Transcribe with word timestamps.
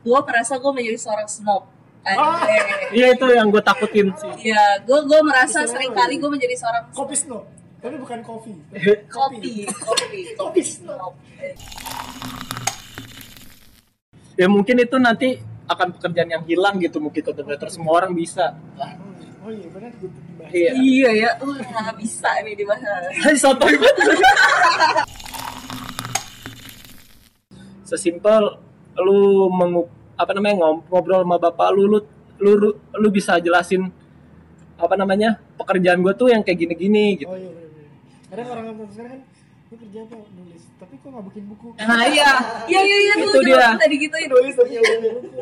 gue 0.00 0.18
merasa 0.24 0.56
gue 0.56 0.72
menjadi 0.72 0.98
seorang 0.98 1.28
snob 1.28 1.64
Ah. 2.00 2.48
Iya 2.96 3.12
itu 3.12 3.26
yang 3.28 3.52
gue 3.52 3.60
takutin 3.60 4.08
sih. 4.16 4.50
Iya, 4.50 4.80
gue 4.88 4.98
gue 5.04 5.20
merasa 5.20 5.68
sering 5.68 5.92
kali 5.92 6.16
gue 6.16 6.30
menjadi 6.32 6.56
seorang 6.56 6.88
Kopi 6.96 7.12
snob. 7.12 7.44
Tapi 7.80 7.96
bukan 7.96 8.20
kopi. 8.24 8.52
kopi, 9.08 9.64
kopi, 9.68 10.20
Kopi 10.40 10.62
snob. 10.64 11.12
Ya 14.36 14.46
mungkin 14.48 14.80
itu 14.80 14.96
nanti 14.96 15.36
akan 15.68 15.92
pekerjaan 15.96 16.28
yang 16.28 16.44
hilang 16.48 16.80
gitu 16.80 17.00
mungkin 17.00 17.20
content 17.20 17.44
creator 17.44 17.68
semua 17.68 18.00
orang 18.00 18.16
bisa. 18.16 18.56
Oh 19.40 19.52
iya 19.52 19.68
benar 19.72 19.92
gue 19.96 20.08
dibahas. 20.08 20.52
Iya. 20.52 20.70
Iya 20.76 21.10
ya, 21.16 21.30
uh, 21.40 21.56
nggak 21.56 21.96
bisa 22.00 22.28
nih 22.44 22.54
dibahas. 22.56 23.12
Hai 23.20 23.36
sotoy 23.36 23.76
banget. 23.76 24.08
Sesimpel 27.88 28.69
lu 29.00 29.48
mengu 29.48 29.88
apa 30.14 30.30
namanya 30.36 30.60
ngom- 30.60 30.84
ngobrol 30.86 31.24
sama 31.24 31.36
bapak 31.36 31.68
lu 31.72 31.88
lu 31.88 31.98
lu, 32.40 32.50
lu, 32.56 32.68
lu 32.72 33.08
bisa 33.08 33.36
jelasin 33.36 33.88
apa 34.80 34.94
namanya 34.96 35.36
pekerjaan 35.60 36.00
gue 36.00 36.12
tuh 36.16 36.32
yang 36.32 36.40
kayak 36.40 36.56
gini-gini 36.56 37.20
gitu. 37.20 37.28
Oh 37.28 37.36
iya 37.36 37.52
benar. 37.52 37.68
benar. 37.68 37.88
Kadang 38.32 38.46
orang-orang 38.48 38.88
sekarang 38.88 39.12
kan 39.12 39.20
gue 39.70 39.76
kerja 39.86 39.98
apa 40.02 40.16
nulis, 40.34 40.62
tapi 40.80 40.94
kok 40.98 41.08
nggak 41.12 41.24
bikin 41.30 41.44
buku? 41.46 41.68
Nah 41.76 42.02
iya, 42.08 42.30
iya 42.64 42.80
iya 42.80 42.98
iya 43.04 43.14
Itu 43.20 43.28
dulu 43.38 43.44
dia. 43.44 43.76
tadi 43.76 43.96
gituin. 44.00 44.28
Nulis 44.32 44.54
tapi 44.56 44.68
nggak 44.72 44.84
bikin 44.88 45.00
buku. 45.20 45.40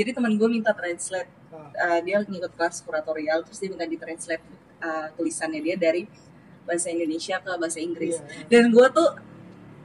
Jadi 0.00 0.10
teman 0.16 0.32
gue 0.34 0.48
minta 0.48 0.72
translate, 0.72 1.30
Uh, 1.50 1.98
dia 2.04 2.20
ngikut 2.20 2.52
kelas 2.60 2.84
kuratorial, 2.84 3.40
terus 3.42 3.56
dia 3.58 3.68
minta 3.72 3.88
di 3.88 3.96
translate 3.96 4.44
uh, 4.84 5.08
tulisannya 5.16 5.64
dia 5.64 5.80
dari 5.80 6.04
bahasa 6.62 6.92
Indonesia 6.92 7.40
ke 7.40 7.50
bahasa 7.56 7.80
Inggris. 7.80 8.20
Iya. 8.20 8.46
Dan 8.52 8.70
gue 8.70 8.86
tuh 8.92 9.08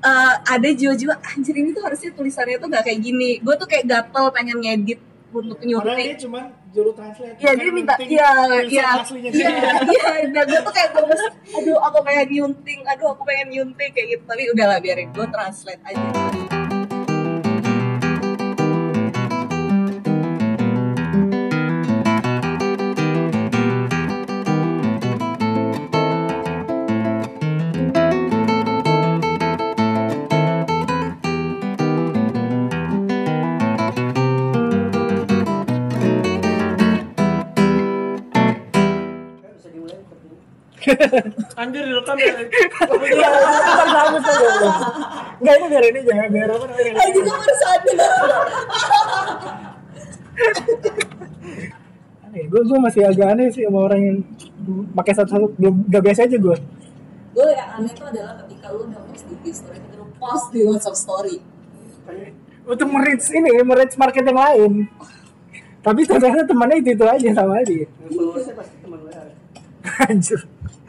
uh, 0.01 0.33
ada 0.43 0.69
jiwa-jiwa 0.71 1.15
anjir 1.21 1.55
ini 1.55 1.71
tuh 1.71 1.83
harusnya 1.85 2.11
tulisannya 2.15 2.57
tuh 2.57 2.67
gak 2.71 2.83
kayak 2.87 2.99
gini. 2.99 3.39
Gue 3.39 3.55
tuh 3.55 3.67
kayak 3.69 3.85
gatel 3.85 4.25
pengen 4.33 4.59
ngedit 4.59 4.99
untuk 5.35 5.59
Padahal 5.59 5.99
dia 5.99 6.15
cuma 6.15 6.39
juru 6.71 6.91
translate. 6.95 7.35
Iya 7.39 7.51
bukan 7.51 7.59
dia 7.59 7.71
minta, 7.75 7.93
iya 7.99 8.29
iya 8.67 8.87
iya 9.19 9.29
dia. 9.31 9.49
iya. 9.83 10.07
Dan 10.31 10.43
gue 10.47 10.61
tuh 10.63 10.73
kayak 10.75 10.89
gemes, 10.95 11.21
aduh 11.51 11.77
aku 11.83 11.97
pengen 12.07 12.27
nyunting, 12.31 12.79
aduh 12.87 13.07
aku 13.11 13.23
pengen 13.27 13.47
nyunting 13.51 13.91
kayak 13.91 14.07
gitu. 14.15 14.23
Tapi 14.23 14.43
udahlah 14.55 14.79
biarin, 14.79 15.11
gue 15.11 15.27
translate 15.27 15.83
aja. 15.83 16.44
Anjir 41.59 41.83
direkam 41.85 42.17
ya. 42.19 42.33
Iya, 43.05 43.29
ntar 43.31 43.87
bagus 43.89 44.23
tuh. 44.23 44.49
Enggak 45.41 45.55
ini 45.59 45.65
biar 45.71 45.83
ini 45.89 45.99
jangan 46.05 46.27
biar 46.31 46.49
apa 46.53 46.65
namanya. 46.69 46.91
Aja 47.01 47.19
gue 47.19 47.35
baru 47.35 47.55
sadar. 47.57 48.43
Aneh, 52.25 52.43
gue 52.51 52.61
gue 52.67 52.79
masih 52.79 53.01
agak 53.07 53.27
aneh 53.33 53.47
sih 53.53 53.63
sama 53.63 53.79
orang 53.87 53.99
yang 54.01 54.17
pakai 54.91 55.13
satu-satu 55.15 55.55
belum 55.55 55.75
gak 55.87 56.03
biasa 56.03 56.27
aja 56.27 56.37
gue. 56.37 56.57
gue 57.35 57.47
yang 57.51 57.69
aneh 57.75 57.91
tuh 57.91 58.07
adalah 58.07 58.39
ketika 58.47 58.71
lu 58.71 58.87
udah 58.87 59.01
post 59.11 59.27
di 59.27 59.51
story 59.51 59.75
ketika 59.75 59.95
lu 59.99 60.07
post 60.15 60.45
di 60.55 60.59
WhatsApp 60.63 60.95
story 60.95 61.35
Untuk 62.65 62.87
merich 62.89 63.27
ini, 63.29 63.61
merich 63.61 63.93
market 63.99 64.23
yang 64.25 64.39
lain. 64.39 64.73
Tapi 65.85 66.01
ternyata 66.01 66.49
temannya 66.49 66.81
itu 66.81 66.97
itu 66.97 67.05
aja 67.05 67.29
sama 67.35 67.61
aja. 67.61 67.75
followersnya 68.09 68.53
pasti 68.57 68.75
teman 68.81 68.99
WA 69.05 69.21
Anjir. 70.09 70.39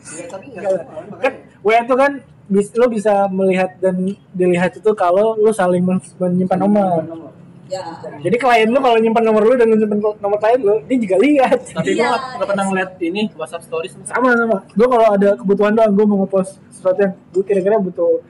ya 0.07 0.25
tapi 0.31 0.45
nggak 0.51 0.63
Enggak 0.63 0.85
semua 0.87 1.19
Kan 1.19 1.33
WA 1.61 1.81
tuh 1.83 1.97
kan 1.97 2.13
bis, 2.47 2.71
lo 2.73 2.87
bisa 2.87 3.27
melihat 3.29 3.75
dan 3.79 3.97
dilihat 4.31 4.73
itu 4.75 4.91
kalau 4.95 5.35
lo 5.35 5.51
saling 5.51 5.83
men- 5.83 6.15
menyimpan 6.17 6.59
nomor. 6.63 7.03
nomor. 7.03 7.31
Ya. 7.67 7.83
Jadi 8.23 8.37
klien 8.39 8.71
lo 8.71 8.79
kalau 8.79 8.95
nyimpan 8.95 9.25
nomor 9.27 9.43
lo 9.43 9.55
dan 9.55 9.67
nyimpan 9.67 9.99
nomor 9.99 10.39
klien 10.39 10.63
lo, 10.63 10.79
dia 10.87 10.97
juga 10.97 11.17
lihat. 11.19 11.59
Tapi 11.75 11.91
gue 11.91 11.99
Iya, 11.99 12.15
gak, 12.15 12.23
gak 12.39 12.47
pernah 12.47 12.65
ngeliat 12.65 12.91
ini 13.01 13.23
WhatsApp 13.35 13.67
stories 13.67 13.93
sama 14.07 14.31
sama 14.33 14.59
gue 14.63 14.87
kalau 14.87 15.07
ada 15.11 15.35
kebutuhan 15.35 15.75
doang 15.75 15.91
gue 15.91 16.07
mau 16.07 16.23
ngepost 16.23 16.63
sesuatu 16.71 17.03
yang 17.03 17.15
gue 17.35 17.43
kira-kira 17.43 17.77
butuh 17.77 18.23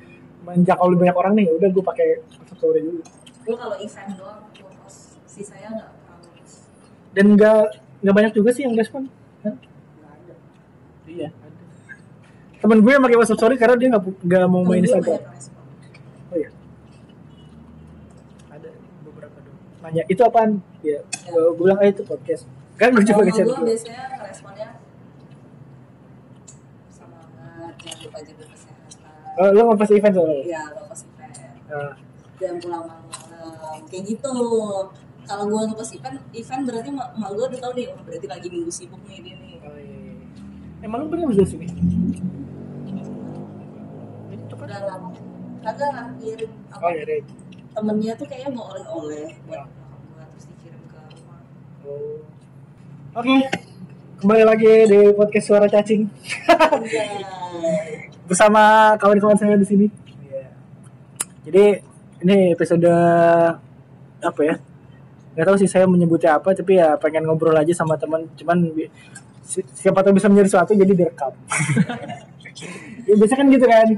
menjangkau 0.43 0.88
lebih 0.88 1.05
banyak 1.05 1.16
orang 1.19 1.32
nih 1.37 1.47
udah 1.53 1.69
gue 1.69 1.84
pakai 1.84 2.06
WhatsApp 2.25 2.56
story 2.56 2.81
dulu 2.81 3.03
gue 3.44 3.55
kalau 3.55 3.76
event 3.76 4.10
doang 4.16 4.41
gue 4.49 4.72
post. 4.81 5.21
Si 5.28 5.44
saya 5.44 5.69
nggak 5.69 5.88
terlalu 5.93 6.28
post. 6.41 6.56
dan 7.12 7.25
nggak 7.37 7.60
nggak 8.00 8.15
banyak 8.16 8.32
juga 8.32 8.50
sih 8.50 8.65
yang 8.65 8.72
respon 8.72 9.12
Hah? 9.44 9.53
Iya. 11.05 11.28
Temen 12.66 12.82
gue 12.82 12.93
yang 12.99 13.04
pakai 13.06 13.19
WhatsApp 13.22 13.38
story 13.38 13.54
karena 13.54 13.78
dia 13.78 13.88
nggak 13.94 14.04
nggak 14.27 14.43
mau 14.50 14.66
main 14.66 14.82
Instagram. 14.82 15.22
oh 15.22 16.34
iya. 16.34 16.50
Ada 18.50 18.71
beberapa 19.06 19.38
dong. 19.38 19.56
Nanya 19.87 20.03
itu 20.10 20.22
apaan? 20.27 20.50
Ya 20.82 20.99
gue 21.06 21.43
gue 21.55 21.62
bilang 21.62 21.78
ah 21.78 21.87
itu 21.87 22.03
podcast. 22.03 22.50
Kan 22.75 22.91
gue 22.91 23.06
coba 23.06 23.22
Kalau 23.22 23.26
ngechat 23.31 23.47
gue 23.47 23.59
biasanya 23.71 24.03
responnya 24.19 24.69
semangat 26.91 27.75
jangan 27.78 27.99
lupa 28.03 28.19
jaga 28.26 28.44
kesehatan. 28.50 29.38
Oh, 29.38 29.49
lo 29.55 29.60
mau 29.71 29.76
pas 29.78 29.91
event 29.94 30.15
soalnya? 30.19 30.43
Ya 30.43 30.62
lo 30.75 30.82
pas 30.91 31.00
event. 31.06 31.32
Ah, 31.71 31.93
jangan 32.43 32.56
pulang 32.59 32.82
malam-malam. 32.91 33.78
Kayak 33.87 34.05
gitu. 34.10 34.34
Kalau 35.22 35.44
gue 35.47 35.60
ngepost 35.71 35.93
event 35.94 36.19
event 36.34 36.62
berarti 36.66 36.91
mak 36.91 37.31
gue 37.31 37.44
udah 37.47 37.60
tahu 37.62 37.72
nih 37.78 37.87
oh, 37.94 38.03
berarti 38.03 38.26
lagi 38.26 38.47
minggu 38.50 38.71
sibuk 38.75 39.03
nih 39.06 39.22
dia 39.22 39.37
nih. 39.38 39.55
Oh 39.62 39.78
iya, 39.78 39.99
iya. 40.03 40.15
emang 40.82 41.06
lo 41.06 41.15
pernah 41.15 41.31
masuk 41.31 41.47
sini 41.47 41.71
udah 44.66 44.81
lama 44.82 45.09
kagak 45.62 45.91
lah 45.94 46.06
ngirim 46.19 46.50
apa 46.75 46.82
oh 46.82 46.91
iya 46.91 47.04
Red. 47.06 47.25
temennya 47.71 48.12
tuh 48.19 48.27
kayaknya 48.27 48.50
mau 48.50 48.66
oleh-oleh 48.75 49.31
buat 49.47 49.62
nyokap 49.62 50.00
gue 50.03 50.22
terus 50.34 50.44
dikirim 50.50 50.82
ke 50.91 50.99
rumah 51.15 51.41
Oh. 51.87 52.19
Oke, 53.15 53.47
kembali 54.19 54.43
lagi 54.43 54.72
di 54.91 55.00
podcast 55.15 55.47
suara 55.47 55.71
cacing 55.71 56.10
Anjay. 56.50 57.15
bersama 58.28 58.93
kawan-kawan 58.99 59.38
saya 59.38 59.55
di 59.55 59.62
sini. 59.62 59.87
Jadi 61.47 61.78
ini 62.26 62.59
episode 62.59 62.91
apa 64.19 64.41
ya? 64.43 64.59
Gak 65.38 65.47
tahu 65.47 65.56
sih 65.62 65.71
saya 65.71 65.87
menyebutnya 65.87 66.43
apa, 66.43 66.50
tapi 66.59 66.75
ya 66.75 66.99
pengen 66.99 67.31
ngobrol 67.31 67.55
aja 67.55 67.71
sama 67.71 67.94
teman. 67.94 68.26
Cuman 68.34 68.66
siapa 69.78 70.03
tahu 70.03 70.19
bisa 70.19 70.26
menjadi 70.26 70.50
sesuatu 70.50 70.75
jadi 70.75 70.91
direkam. 70.91 71.31
ya, 73.06 73.15
biasa 73.15 73.34
kan 73.37 73.47
gitu 73.49 73.67
kan, 73.67 73.89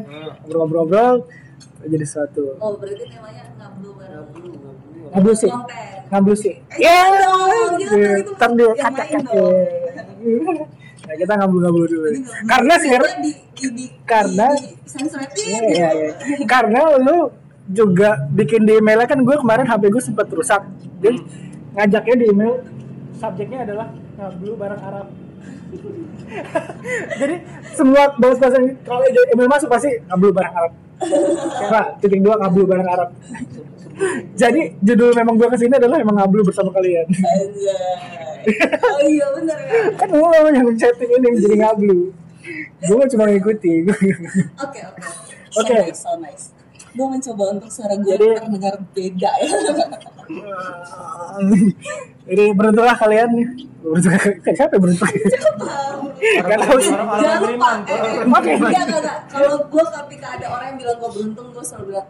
ngobrol-ngobrol 0.43 1.17
jadi 1.79 2.05
sesuatu. 2.05 2.59
oh 2.59 2.75
berarti 2.75 3.07
temanya 3.07 3.45
ngablu 3.55 3.91
bareng 3.95 4.27
Ngablu 5.09 5.33
sih, 5.33 5.49
ngablu 6.13 6.35
sih. 6.37 6.55
Eh, 6.69 6.85
jangan 6.85 7.13
dong, 7.17 7.81
jangan 7.81 7.97
dong, 7.97 8.19
itu 8.21 8.33
Ntar 8.37 8.51
dulu 8.53 8.73
yang 8.77 8.85
kata 8.93 9.03
kata. 9.09 9.45
Nah, 11.09 11.15
kita 11.17 11.33
ngablu-ngablu 11.41 11.85
dulu. 11.89 12.09
Karena 12.45 12.75
sih 12.77 12.91
di, 12.93 13.33
di, 13.57 13.67
di, 13.73 13.85
Karena- 14.05 14.53
di, 14.53 14.77
di 14.77 15.49
Iya, 15.49 15.61
iya, 15.65 15.89
iya. 15.97 16.13
Karena 16.45 16.93
lu 17.01 17.33
juga 17.73 18.29
bikin 18.29 18.69
di 18.69 18.77
emailnya 18.77 19.09
kan 19.09 19.25
gue 19.25 19.37
kemarin 19.41 19.65
HP 19.65 19.89
gue 19.89 20.03
sempat 20.05 20.29
rusak. 20.29 20.61
Jadi 21.01 21.25
ngajaknya 21.73 22.15
di 22.21 22.27
email 22.29 22.53
subjeknya 23.17 23.59
adalah 23.65 23.89
ngablu 24.21 24.53
barang 24.61 24.83
Arab. 24.85 25.07
Jadi 27.21 27.35
semua 27.75 28.03
bahas-bahas 28.17 28.55
yang 28.59 28.67
kalau 28.85 29.05
email 29.07 29.49
masuk 29.51 29.69
pasti 29.71 29.91
ngablu 30.09 30.31
barang 30.33 30.55
Arab. 30.55 30.73
Coba 31.59 31.81
titik 32.01 32.21
dua 32.21 32.35
ngablu 32.41 32.63
barang 32.67 32.89
Arab. 32.89 33.11
Jadi 34.39 34.79
judul 34.79 35.11
memang 35.11 35.35
gue 35.35 35.49
ke 35.51 35.59
sini 35.59 35.75
adalah 35.75 35.99
emang 35.99 36.17
ngablu 36.23 36.47
bersama 36.47 36.71
kalian. 36.71 37.07
Oh 38.79 39.03
iya 39.03 39.27
bener 39.35 39.59
ya 39.59 39.81
kan 39.99 40.09
lu 40.15 40.31
yang 40.55 40.71
setting 40.79 41.11
ini 41.19 41.29
jadi 41.43 41.57
ngablu. 41.67 42.15
Gue 42.87 43.05
cuma 43.11 43.27
ngikuti. 43.27 43.85
oke 44.63 44.81
oke 44.95 45.03
Oke. 45.59 45.75
nice 45.75 46.07
so 46.07 46.15
nice 46.23 46.55
gue 46.99 47.07
mencoba 47.07 47.45
untuk 47.55 47.71
suara 47.71 47.95
gue 47.95 48.11
terdengar 48.17 48.75
beda 48.91 49.31
ya 49.39 49.55
Jadi 52.29 52.45
beruntunglah 52.53 52.97
kalian 53.01 53.29
nih. 53.33 53.47
Beruntung 53.81 54.13
siapa 54.53 54.73
yang 54.77 54.83
beruntung? 54.85 55.09
Gak 56.19 56.59
tahu 56.61 56.79
sih. 56.83 56.93
jangan 56.93 57.39
lupa 57.47 57.71
eh, 57.87 57.95
eh, 57.95 58.27
Oke. 58.27 58.51
enggak 58.59 58.85
enggak 58.85 59.01
enggak 59.01 59.19
kalau 59.31 59.55
gue 59.71 59.85
ketika 59.87 60.27
ada 60.35 60.47
orang 60.51 60.67
yang 60.75 60.79
bilang 60.83 60.97
gue 60.99 61.11
beruntung 61.15 61.47
gue 61.55 61.65
selalu 61.65 61.85
bilang 61.95 62.07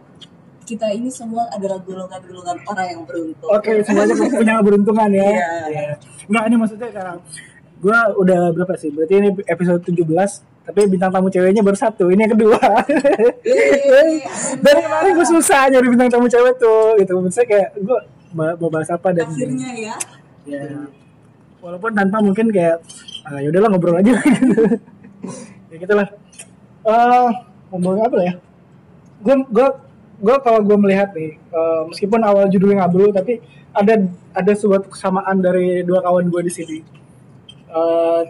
kita 0.65 0.87
ini 0.93 1.09
semua 1.09 1.45
adalah 1.49 1.77
golongan-golongan 1.81 2.57
orang 2.69 2.87
yang 2.89 3.01
beruntung 3.05 3.49
Oke, 3.49 3.81
semuanya 3.81 4.13
punya 4.13 4.53
keberuntungan 4.61 5.09
ya. 5.13 5.29
Iya. 5.29 5.49
Iya. 5.69 5.93
Enggak, 6.29 6.43
ini 6.45 6.55
maksudnya 6.61 6.89
karena 6.93 7.13
gua 7.79 7.99
udah 8.21 8.39
berapa 8.53 8.73
sih? 8.77 8.93
Berarti 8.93 9.13
ini 9.17 9.29
episode 9.49 9.81
17 9.81 10.05
tapi 10.69 10.85
bintang 10.85 11.09
tamu 11.09 11.33
ceweknya 11.33 11.65
baru 11.65 11.73
satu 11.73 12.13
ini 12.13 12.29
yang 12.29 12.37
kedua 12.37 12.61
Yeay, 13.41 14.21
dari 14.65 14.81
kemarin 14.85 15.11
gue 15.17 15.27
susah 15.33 15.65
nyari 15.65 15.87
bintang 15.89 16.13
tamu 16.13 16.29
cewek 16.29 16.61
tuh 16.61 16.93
gitu 17.01 17.17
maksudnya 17.17 17.47
kayak 17.49 17.69
gue 17.73 17.99
mau 18.33 18.69
bahas 18.69 18.89
apa 18.93 19.09
dan 19.13 19.29
akhirnya 19.29 19.69
ya. 19.73 19.95
Ya. 20.45 20.61
Walaupun 21.59 21.91
tanpa 21.91 22.23
mungkin 22.23 22.53
kayak 22.53 22.79
ah, 23.27 23.39
ya 23.41 23.49
udahlah 23.51 23.69
ngobrol 23.73 23.97
aja. 23.99 24.15
Gitu 24.15 24.63
ya 25.71 25.75
gitulah. 25.81 26.07
Eh 26.85 27.29
ngomongin 27.73 28.03
apa 28.05 28.17
ya? 28.21 28.33
Gue 29.19 29.35
gue 29.49 29.67
gue 30.19 30.35
kalau 30.43 30.59
gue 30.63 30.77
melihat 30.79 31.09
nih 31.15 31.35
eh, 31.35 31.81
meskipun 31.89 32.21
awal 32.23 32.47
judulnya 32.51 32.83
ngablu 32.83 33.11
tapi 33.15 33.39
ada 33.71 34.07
ada 34.35 34.51
suatu 34.55 34.91
kesamaan 34.91 35.39
dari 35.39 35.81
dua 35.83 36.01
kawan 36.05 36.29
gue 36.29 36.41
di 36.45 36.53
sini. 36.53 36.77
Eh, 37.69 38.21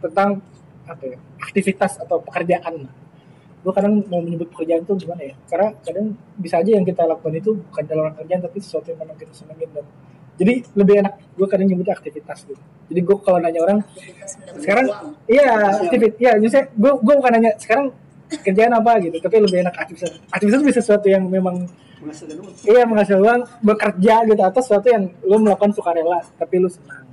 tentang 0.00 0.40
apa 0.86 1.02
ya? 1.04 1.18
Aktivitas 1.40 1.98
atau 2.00 2.22
pekerjaan 2.22 2.99
gue 3.60 3.72
kadang 3.76 4.00
mau 4.08 4.20
menyebut 4.24 4.48
pekerjaan 4.56 4.80
itu 4.88 4.92
gimana 5.04 5.20
ya? 5.20 5.34
Karena 5.44 5.68
kadang 5.84 6.06
bisa 6.40 6.54
aja 6.64 6.70
yang 6.72 6.84
kita 6.84 7.02
lakukan 7.04 7.34
itu 7.36 7.50
bukan 7.68 7.84
dalam 7.84 8.12
kerjaan 8.16 8.40
tapi 8.40 8.58
sesuatu 8.64 8.86
yang 8.88 8.98
memang 9.04 9.16
kita 9.20 9.32
senengin 9.36 9.68
dan 9.76 9.84
jadi 10.40 10.54
lebih 10.72 10.94
enak. 11.04 11.14
Gue 11.36 11.46
kadang 11.52 11.66
nyebutnya 11.68 11.92
aktivitas 11.92 12.48
gitu. 12.48 12.62
Jadi 12.88 13.00
gue 13.04 13.16
kalau 13.20 13.38
nanya 13.38 13.60
orang 13.60 13.78
sekarang 14.56 14.86
iya 15.28 15.76
aktivitas 15.76 16.16
iya 16.16 16.32
justru 16.40 16.64
gue 16.72 16.92
gue 17.04 17.14
bukan 17.20 17.30
nanya 17.36 17.52
sekarang 17.60 17.92
kerjaan 18.30 18.72
apa? 18.72 18.92
gitu. 19.04 19.16
Tapi 19.20 19.36
lebih 19.44 19.58
enak 19.68 19.74
aktivitas. 19.76 20.10
Aktivitas 20.32 20.58
itu 20.58 20.66
bisa 20.72 20.80
sesuatu 20.80 21.06
yang 21.12 21.28
memang 21.28 21.68
Menghasilkan 22.00 22.40
uang. 22.40 22.54
iya 22.64 22.82
menghasilkan 22.88 23.20
uang 23.20 23.40
bekerja 23.60 24.14
gitu 24.24 24.40
atau 24.40 24.60
sesuatu 24.64 24.88
yang 24.88 25.04
lo 25.20 25.36
melakukan 25.36 25.76
sukarela 25.76 26.24
tapi 26.40 26.56
lo 26.56 26.72
senang. 26.72 27.04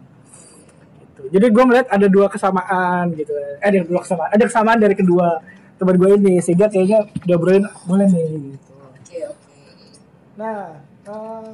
Gitu. 1.12 1.22
jadi 1.28 1.46
gue 1.52 1.64
melihat 1.68 1.88
ada 1.92 2.08
dua 2.08 2.32
kesamaan 2.32 3.12
gitu. 3.12 3.36
Eh 3.36 3.68
ada 3.68 3.84
dua 3.84 4.00
kesamaan 4.00 4.30
ada 4.32 4.44
kesamaan 4.48 4.80
dari 4.80 4.96
kedua 4.96 5.44
teman 5.78 5.96
gue 5.96 6.10
ini 6.18 6.34
sehingga 6.42 6.68
kayaknya 6.68 7.06
udah 7.26 7.38
boleh 7.38 8.08
nih 8.10 8.26
gitu. 8.58 8.74
Oke 8.74 9.18
oke. 9.30 9.58
Nah 10.36 10.82
eh 11.08 11.48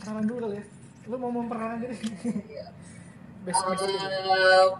kenalan 0.00 0.24
dulu 0.24 0.38
kali 0.46 0.56
ya. 0.60 0.64
Lo 1.08 1.16
mau 1.16 1.32
memperkenalkan 1.32 1.78
diri? 1.84 1.96
Best 3.48 3.64
best 3.64 3.80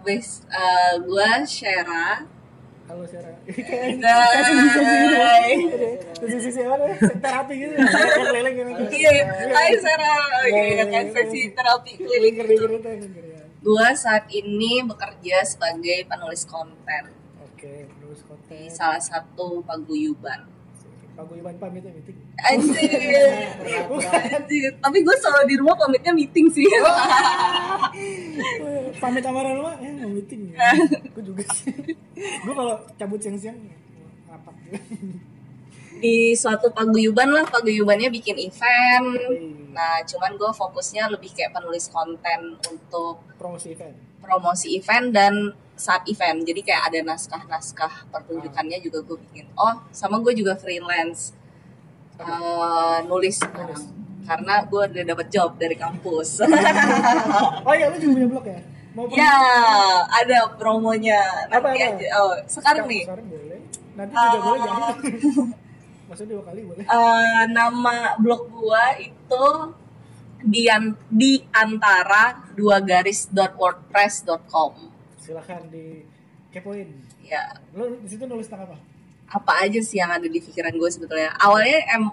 base 0.05 0.31
eh, 0.45 0.93
gue 1.01 1.29
Shera 1.49 2.21
halo 2.89 3.05
Sarah 3.05 3.37
Hai. 5.21 5.53
sisi 6.17 6.37
sisi 6.49 6.61
mana 6.65 6.89
terapi 6.97 7.53
gitu. 7.61 7.73
Keliling 8.33 8.55
gitu. 8.57 8.71
Iya, 8.97 9.29
Hai 9.53 9.77
Sarah. 9.77 10.17
Oke, 10.41 10.89
kan 10.89 11.05
sesi 11.13 11.53
terapi 11.53 11.91
keliling. 12.01 12.33
ngeri 12.33 12.53
ngeri 12.57 12.77
tuh 12.81 12.89
ngeri 12.97 13.29
ya. 13.29 13.41
Gua 13.61 13.93
saat 13.93 14.25
ini 14.33 14.81
bekerja 14.81 15.45
sebagai 15.45 16.09
penulis 16.09 16.49
konten. 16.49 17.13
Oke 17.45 17.85
konten 18.25 18.57
di 18.57 18.69
salah 18.71 19.01
satu 19.01 19.61
paguyuban. 19.65 20.57
paguyuban 21.19 21.51
pamit 21.59 21.83
ya 21.83 21.91
meeting 21.91 22.15
Anjir. 22.39 23.35
Anjir. 24.39 24.71
Tapi 24.79 24.97
gue 25.03 25.15
selalu 25.19 25.43
di 25.51 25.55
rumah 25.59 25.75
pamitnya 25.75 26.15
meeting 26.15 26.47
sih. 26.47 26.63
pamit 29.03 29.21
sama 29.23 29.43
orang 29.43 29.55
rumah 29.59 29.75
ya 29.83 29.91
mau 29.99 30.11
meeting 30.11 30.55
gue 31.15 31.23
juga 31.23 31.43
sih 31.55 31.71
gue 32.15 32.53
kalau 32.55 32.75
cabut 32.99 33.19
siang-siang 33.19 33.55
rapat 34.27 34.55
di 35.99 36.31
suatu 36.31 36.71
paguyuban 36.71 37.27
lah, 37.27 37.43
paguyubannya 37.51 38.07
bikin 38.07 38.39
event. 38.39 39.19
Nah, 39.75 39.99
cuman 40.07 40.39
gue 40.39 40.47
fokusnya 40.47 41.11
lebih 41.11 41.35
kayak 41.35 41.51
penulis 41.51 41.91
konten 41.91 42.55
untuk 42.71 43.19
promosi 43.35 43.75
event 43.75 44.09
promosi 44.19 44.77
event 44.77 45.09
dan 45.09 45.33
saat 45.79 46.03
event. 46.11 46.43
Jadi 46.43 46.59
kayak 46.59 46.91
ada 46.91 46.99
naskah-naskah 47.07 48.11
pertunjukannya 48.11 48.83
juga 48.83 48.99
gue 49.07 49.17
bikin. 49.23 49.47
Oh 49.55 49.79
sama 49.95 50.19
gue 50.19 50.35
juga 50.35 50.59
freelance 50.59 51.39
Eh, 52.19 52.97
nulis 53.07 53.39
sekarang 53.39 53.79
karena 54.27 54.61
gue 54.67 54.81
udah 54.91 55.03
dapet 55.07 55.27
job 55.31 55.55
dari 55.55 55.79
kampus. 55.79 56.43
Oh 57.67 57.71
iya 57.71 57.87
lu 57.87 57.95
juga 57.95 58.11
punya 58.19 58.27
blog 58.27 58.45
ya? 58.45 58.59
Mau 58.91 59.05
promo? 59.07 59.15
ya 59.15 59.35
ada 60.03 60.37
promonya. 60.59 61.21
Apa, 61.47 61.71
nanti 61.71 61.79
apa? 61.79 61.95
aja. 61.95 62.07
Oh 62.19 62.33
sekarang 62.43 62.85
nih. 62.91 63.03
sekarang 63.07 63.27
boleh. 63.31 63.59
Nanti 63.95 64.11
juga 64.11 64.27
Ah. 64.27 64.43
boleh 64.43 64.59
jangan 64.59 64.95
maksudnya 66.11 66.31
dua 66.35 66.43
kali 66.43 66.61
boleh. 66.67 66.83
Eh, 66.83 67.43
nama 67.55 67.95
blog 68.19 68.41
gue 68.51 68.85
itu 69.07 69.45
di, 70.43 70.67
di 71.07 71.31
antara 71.55 72.43
dua 72.51 72.83
garis 72.83 73.31
wordpress.com 73.31 74.88
silahkan 75.29 75.61
di 75.69 76.01
kepoin 76.49 76.89
ya 77.21 77.53
lu 77.77 78.01
di 78.01 78.09
situ 78.09 78.25
nulis 78.25 78.49
tentang 78.49 78.73
apa? 78.73 78.77
Apa 79.29 79.61
aja 79.61 79.77
sih 79.77 80.01
yang 80.01 80.09
ada 80.09 80.25
di 80.25 80.41
pikiran 80.41 80.73
gue 80.73 80.89
sebetulnya? 80.89 81.29
Awalnya 81.37 81.85
em 81.93 82.03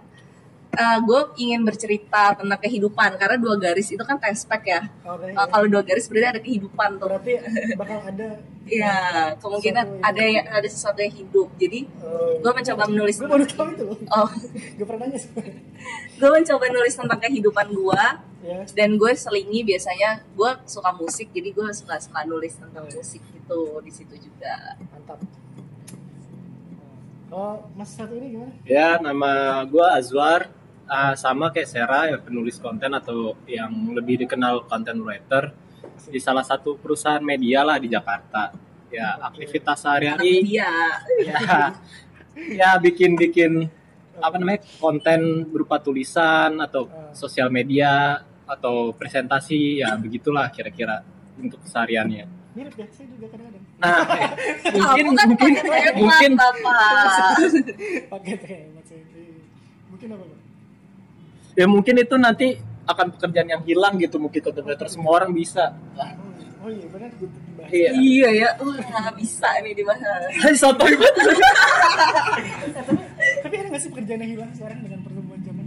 gue 0.99 1.20
ingin 1.38 1.61
bercerita 1.62 2.34
tentang 2.34 2.58
kehidupan 2.58 3.14
karena 3.14 3.37
dua 3.37 3.55
garis 3.56 3.88
itu 3.88 4.00
kan 4.00 4.17
tespek 4.17 4.62
ya 4.67 4.81
oke 5.02 5.26
Eh, 5.26 5.46
kalau 5.46 5.67
dua 5.67 5.81
garis 5.81 6.06
berarti 6.06 6.28
ada 6.28 6.40
kehidupan 6.40 6.88
tuh 6.96 7.06
berarti 7.08 7.32
bakal 7.75 7.99
ada 8.02 8.28
Iya, 8.67 8.99
kemungkinan 9.38 9.87
Sesuatu 9.87 9.94
yang 9.94 10.11
ada 10.11 10.23
yang 10.26 10.46
ada 10.50 10.67
sesuatu 10.67 10.99
yang 10.99 11.14
hidup. 11.14 11.49
Jadi 11.55 11.87
gue 12.37 12.50
mencoba 12.50 12.82
menulis. 12.84 13.14
gue 13.14 13.31
baru 13.31 13.46
tahu 13.46 13.69
itu 13.70 13.84
Oh, 14.11 14.26
gue 14.75 14.82
pernah 14.82 15.06
nanya 15.06 15.23
gue 16.19 16.31
mencoba 16.32 16.64
nulis 16.69 16.94
tentang 16.94 17.20
kehidupan 17.20 17.67
gue 17.70 18.05
ya 18.43 18.58
dan 18.69 18.90
gue 18.94 19.12
selingi 19.14 19.62
biasanya 19.62 20.19
gue 20.28 20.50
suka 20.67 20.90
musik 20.93 21.31
jadi 21.31 21.49
gue 21.49 21.67
suka 21.70 21.94
suka 21.96 22.20
nulis 22.25 22.58
tentang 22.58 22.82
Oh, 22.82 22.90
iya. 22.90 22.99
musik 22.99 23.23
gitu 23.25 23.61
di 23.81 23.93
situ 23.93 24.14
juga. 24.19 24.55
mantap 24.88 25.23
oh 27.28 27.56
mas 27.73 27.90
satu 27.90 28.14
ini 28.14 28.26
gimana 28.32 28.52
Ya, 28.64 28.99
nama 28.99 29.31
gua 29.64 29.94
Azwar. 29.94 30.50
Ah, 30.87 31.19
sama 31.19 31.50
kayak 31.50 31.67
Sera, 31.67 32.00
ya, 32.06 32.19
penulis 32.23 32.62
konten 32.62 32.94
atau 32.94 33.35
yang 33.50 33.71
lebih 33.91 34.23
dikenal 34.23 34.71
content 34.71 35.03
writer 35.03 35.50
di 36.06 36.23
salah 36.23 36.47
satu 36.47 36.79
perusahaan 36.79 37.23
media 37.23 37.67
lah 37.67 37.77
di 37.83 37.91
Jakarta. 37.91 38.55
Ya, 38.87 39.19
aktivitas 39.19 39.83
sehari-hari 39.83 40.47
media. 40.47 40.71
ya, 41.27 41.75
ya 42.55 42.71
bikin-bikin 42.79 43.67
apa 44.23 44.38
namanya 44.38 44.62
konten 44.79 45.44
berupa 45.50 45.83
tulisan 45.83 46.62
atau 46.62 46.88
sosial 47.12 47.50
media 47.50 48.23
atau 48.47 48.94
presentasi 48.94 49.83
ya 49.83 49.93
begitulah 49.99 50.49
kira-kira 50.55 51.03
untuk 51.37 51.61
kesehariannya. 51.67 52.25
mirip 52.56 52.73
ya 52.79 52.87
saya 52.88 53.11
juga 53.12 53.27
kadang-kadang 53.37 53.67
Nah, 53.77 54.00
mungkin 54.73 55.05
Kamu 55.05 55.12
kan 55.12 55.27
mungkin 55.29 55.53
mungkin 56.00 56.33
pakai 58.09 58.35
mungkin 59.93 60.09
apa? 60.17 60.46
Ya 61.56 61.67
mungkin 61.67 61.94
itu 61.97 62.14
nanti 62.20 62.61
akan 62.87 63.17
pekerjaan 63.19 63.49
yang 63.50 63.62
hilang 63.66 63.99
gitu 63.99 64.21
mungkin 64.21 64.38
content 64.45 64.66
writer 64.69 64.87
semua 64.87 65.19
orang 65.19 65.35
bisa. 65.35 65.75
oh 66.62 66.71
iya 66.71 66.87
benar 66.92 67.11
gue 67.16 67.28
Iya. 67.66 67.90
Iya 67.99 68.28
ya, 68.31 68.49
wah 68.62 69.11
bisa 69.19 69.49
nih 69.59 69.75
dibahas. 69.75 70.31
Hai 70.42 70.54
sotoy 70.54 70.95
banget. 70.95 71.14
Eh, 73.16 73.42
tapi, 73.42 73.54
ada 73.59 73.66
nggak 73.75 73.83
sih 73.83 73.90
pekerjaan 73.90 74.21
yang 74.23 74.33
hilang 74.38 74.50
sekarang 74.54 74.78
dengan 74.87 75.00
pertumbuhan 75.02 75.40
zaman? 75.42 75.66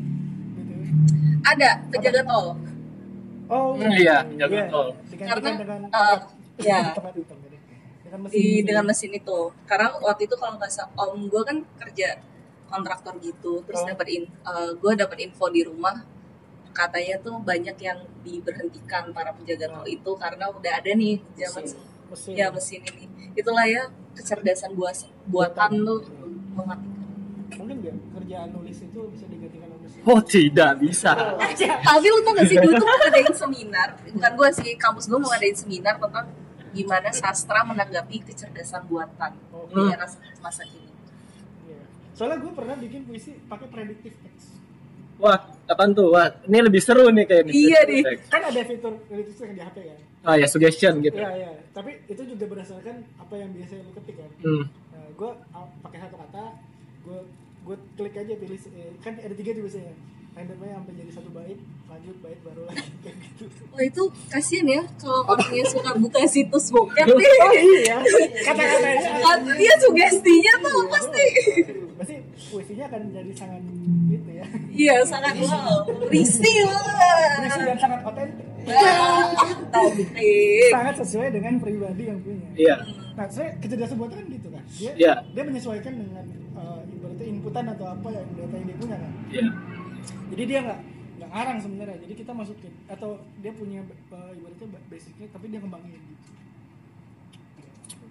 Ada 1.44 1.70
penjaga 1.92 2.22
tol. 2.24 2.48
Oh 3.50 3.76
Hmm, 3.76 3.92
iya, 4.00 4.24
penjaga 4.24 4.58
tol. 4.70 4.88
Digantikan 5.12 5.44
Karena, 5.44 5.60
dengan 5.60 5.82
eh, 5.92 6.18
ya. 6.64 6.80
Dengan 8.10 8.20
mesin. 8.26 8.34
di 8.42 8.46
dengan 8.66 8.86
mesin 8.90 9.12
itu 9.14 9.40
karena 9.70 9.94
waktu 10.02 10.26
itu 10.26 10.34
kalau 10.34 10.58
nggak 10.58 10.72
salah 10.74 10.90
om 10.98 11.30
gue 11.30 11.42
kan 11.46 11.62
kerja 11.78 12.18
kontraktor 12.70 13.18
gitu 13.20 13.66
terus 13.66 13.82
Oh. 13.82 13.90
dapat 13.90 14.08
in, 14.08 14.24
gue 14.78 14.92
dapat 14.96 15.18
info 15.20 15.50
di 15.50 15.66
rumah 15.66 16.06
katanya 16.70 17.18
tuh 17.20 17.42
banyak 17.42 17.76
yang 17.76 18.00
diberhentikan 18.24 19.10
para 19.12 19.34
penjaga 19.34 19.68
tol 19.68 19.84
itu 19.84 20.12
karena 20.16 20.46
udah 20.48 20.74
ada 20.80 20.92
nih 20.94 21.18
zaman 21.36 21.66
mesin. 21.66 21.80
mesin. 22.08 22.32
ya 22.38 22.48
mesin 22.50 22.82
ini 22.86 23.06
itulah 23.34 23.66
ya 23.66 23.84
kecerdasan 24.16 24.78
buas 24.78 25.04
buatan 25.26 25.84
tuh 25.84 26.00
mematikan 26.54 26.88
Mungkin 27.50 27.82
nggak 27.82 27.96
kerjaan 28.16 28.50
nulis 28.54 28.78
itu 28.80 29.00
bisa 29.10 29.26
digantikan 29.26 29.68
oleh 29.68 29.82
mesin. 29.82 30.00
Oh 30.06 30.22
tidak 30.22 30.72
bisa. 30.80 31.12
tapi 31.90 32.06
lu 32.08 32.22
tau 32.22 32.32
gak 32.32 32.46
sih 32.46 32.56
dulu 32.56 32.74
tuh 32.78 32.88
mau 32.88 32.98
ngadain 33.02 33.34
seminar 33.34 33.90
bukan 34.06 34.32
gue 34.38 34.50
sih 34.54 34.70
kampus 34.78 35.04
gue 35.10 35.18
mau 35.18 35.28
ngadain 35.28 35.58
seminar 35.58 35.98
tentang 35.98 36.26
gimana 36.70 37.10
sastra 37.10 37.66
menanggapi 37.66 38.22
kecerdasan 38.24 38.86
buatan 38.86 39.34
Oh, 39.50 39.66
di 39.66 39.82
era 39.90 40.06
masa 40.40 40.62
kini. 40.64 40.89
Soalnya 42.20 42.44
gue 42.44 42.52
pernah 42.52 42.76
bikin 42.76 43.08
puisi 43.08 43.32
pakai 43.48 43.72
predictive 43.72 44.12
text. 44.20 44.60
Wah, 45.24 45.40
apaan 45.72 45.96
tuh? 45.96 46.12
Wah, 46.12 46.28
ini 46.52 46.68
lebih 46.68 46.84
seru 46.84 47.08
nih 47.16 47.24
kayak 47.24 47.48
Iya 47.48 47.80
nih. 47.88 48.04
Kan 48.28 48.44
ada 48.44 48.60
fitur 48.68 49.00
predictive 49.08 49.40
text 49.40 49.56
di 49.56 49.64
HP 49.64 49.78
kan. 49.88 50.00
Ah 50.28 50.36
ya 50.36 50.44
suggestion 50.52 51.00
gitu. 51.00 51.16
Iya 51.16 51.32
iya. 51.40 51.52
Tapi 51.72 52.04
itu 52.12 52.20
juga 52.28 52.52
berdasarkan 52.52 53.08
apa 53.24 53.34
yang 53.40 53.56
biasa 53.56 53.80
lu 53.80 53.92
ketik 53.96 54.20
kan. 54.20 54.32
Hmm. 54.44 54.64
Nah, 54.68 55.08
gue 55.16 55.32
pakai 55.80 56.00
satu 56.04 56.16
kata, 56.20 56.44
gue 57.08 57.20
gue 57.64 57.76
klik 57.96 58.16
aja 58.20 58.34
pilih 58.36 58.60
eh, 58.68 58.92
kan 59.00 59.14
ada 59.16 59.36
tiga 59.40 59.50
tuh 59.56 59.64
biasanya. 59.64 59.94
Randomnya 60.32 60.74
sampai 60.74 60.94
jadi 60.96 61.12
satu 61.12 61.30
bait 61.30 61.60
lanjut 61.86 62.18
bait 62.20 62.40
baru 62.40 62.62
lagi 62.66 62.86
kayak 63.04 63.16
gitu 63.18 63.44
Wah 63.70 63.84
itu 63.84 64.04
kasihan 64.28 64.68
ya 64.68 64.82
kalau 64.96 65.22
orangnya 65.26 65.64
suka 65.66 65.92
buka 65.96 66.22
situs 66.26 66.70
bokep 66.70 67.08
nih. 67.08 67.28
oh 67.40 67.54
iya 67.54 67.98
kata-katanya 68.48 69.02
Kan 69.20 69.40
Dia 69.54 69.74
sugestinya 69.78 70.54
tuh 70.60 70.80
pasti. 70.88 71.26
pasti 71.96 72.16
puisinya 72.50 72.86
akan 72.88 73.02
jadi 73.10 73.32
sangat 73.34 73.62
gitu 74.08 74.30
ya 74.32 74.46
Iya 74.72 74.96
sangat 75.04 75.34
wow, 75.38 75.84
risih. 76.08 76.64
Berisi 77.36 77.60
dan 77.60 77.78
sangat 77.78 78.00
otentik 78.02 78.48
sangat 80.70 80.96
sesuai 81.00 81.28
dengan 81.32 81.54
pribadi 81.58 82.04
yang 82.06 82.20
punya 82.22 82.48
Iya. 82.56 82.76
nah 83.14 83.26
saya 83.28 83.52
kecerdasan 83.58 83.98
buatan 83.98 84.16
kan 84.16 84.28
gitu 84.30 84.48
kan 84.48 84.64
dia 84.72 84.92
Iya. 84.96 85.14
dia 85.28 85.44
menyesuaikan 85.44 85.92
dengan 85.92 86.26
uh, 86.54 86.80
ibaratnya 86.88 87.26
inputan 87.28 87.66
atau 87.68 87.86
apa 87.88 88.08
yang 88.10 88.28
data 88.32 88.56
yang 88.56 88.66
dia 88.66 88.78
punya 88.78 88.96
kan 88.96 89.12
Iya. 89.30 89.48
Jadi 90.30 90.44
dia 90.46 90.60
nggak 90.62 90.80
nggak 91.18 91.30
ngarang 91.30 91.58
sebenarnya. 91.60 91.98
Jadi 92.00 92.14
kita 92.16 92.32
masukin 92.32 92.74
atau 92.86 93.10
dia 93.38 93.52
punya 93.52 93.82
uh, 94.10 94.32
ibaratnya 94.32 94.68
ba- 94.70 94.86
basicnya 94.88 95.28
tapi 95.30 95.46
dia 95.48 95.60
kembangin 95.60 95.92
gitu. 95.92 96.32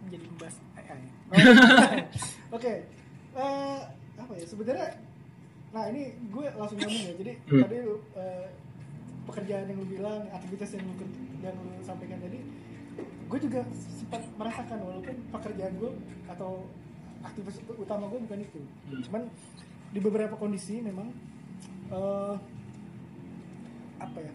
Jadi 0.08 0.24
membahas 0.24 0.56
AI 0.74 1.00
oke. 2.56 2.72
Eh, 3.38 3.80
apa 4.18 4.32
ya 4.34 4.46
sebenarnya 4.46 4.88
nah 5.68 5.84
ini 5.84 6.16
gue 6.26 6.46
langsung 6.54 6.78
ngomong 6.78 7.04
ya. 7.04 7.14
Jadi 7.14 7.32
Hmm. 7.46 7.60
tadi 7.62 7.76
uh, 7.80 8.46
pekerjaan 9.24 9.68
yang 9.68 9.78
lu 9.78 9.86
bilang 9.86 10.24
aktivitas 10.30 10.72
yang 10.72 10.84
lu 10.84 10.94
yang 11.38 11.54
lu 11.54 11.76
sampaikan 11.82 12.16
tadi 12.18 12.40
gue 13.28 13.38
juga 13.38 13.60
sempat 13.76 14.24
merasakan 14.34 14.80
walaupun 14.80 15.16
pekerjaan 15.30 15.76
gue 15.76 15.92
atau 16.26 16.64
aktivitas 17.20 17.60
utama 17.70 18.08
gue 18.08 18.20
bukan 18.20 18.40
itu. 18.40 18.60
Hmm. 18.88 19.02
cuman 19.04 19.22
di 19.88 20.00
beberapa 20.00 20.32
kondisi 20.34 20.80
memang 20.80 21.12
eh 21.88 22.34
apa 23.98 24.18
ya? 24.20 24.32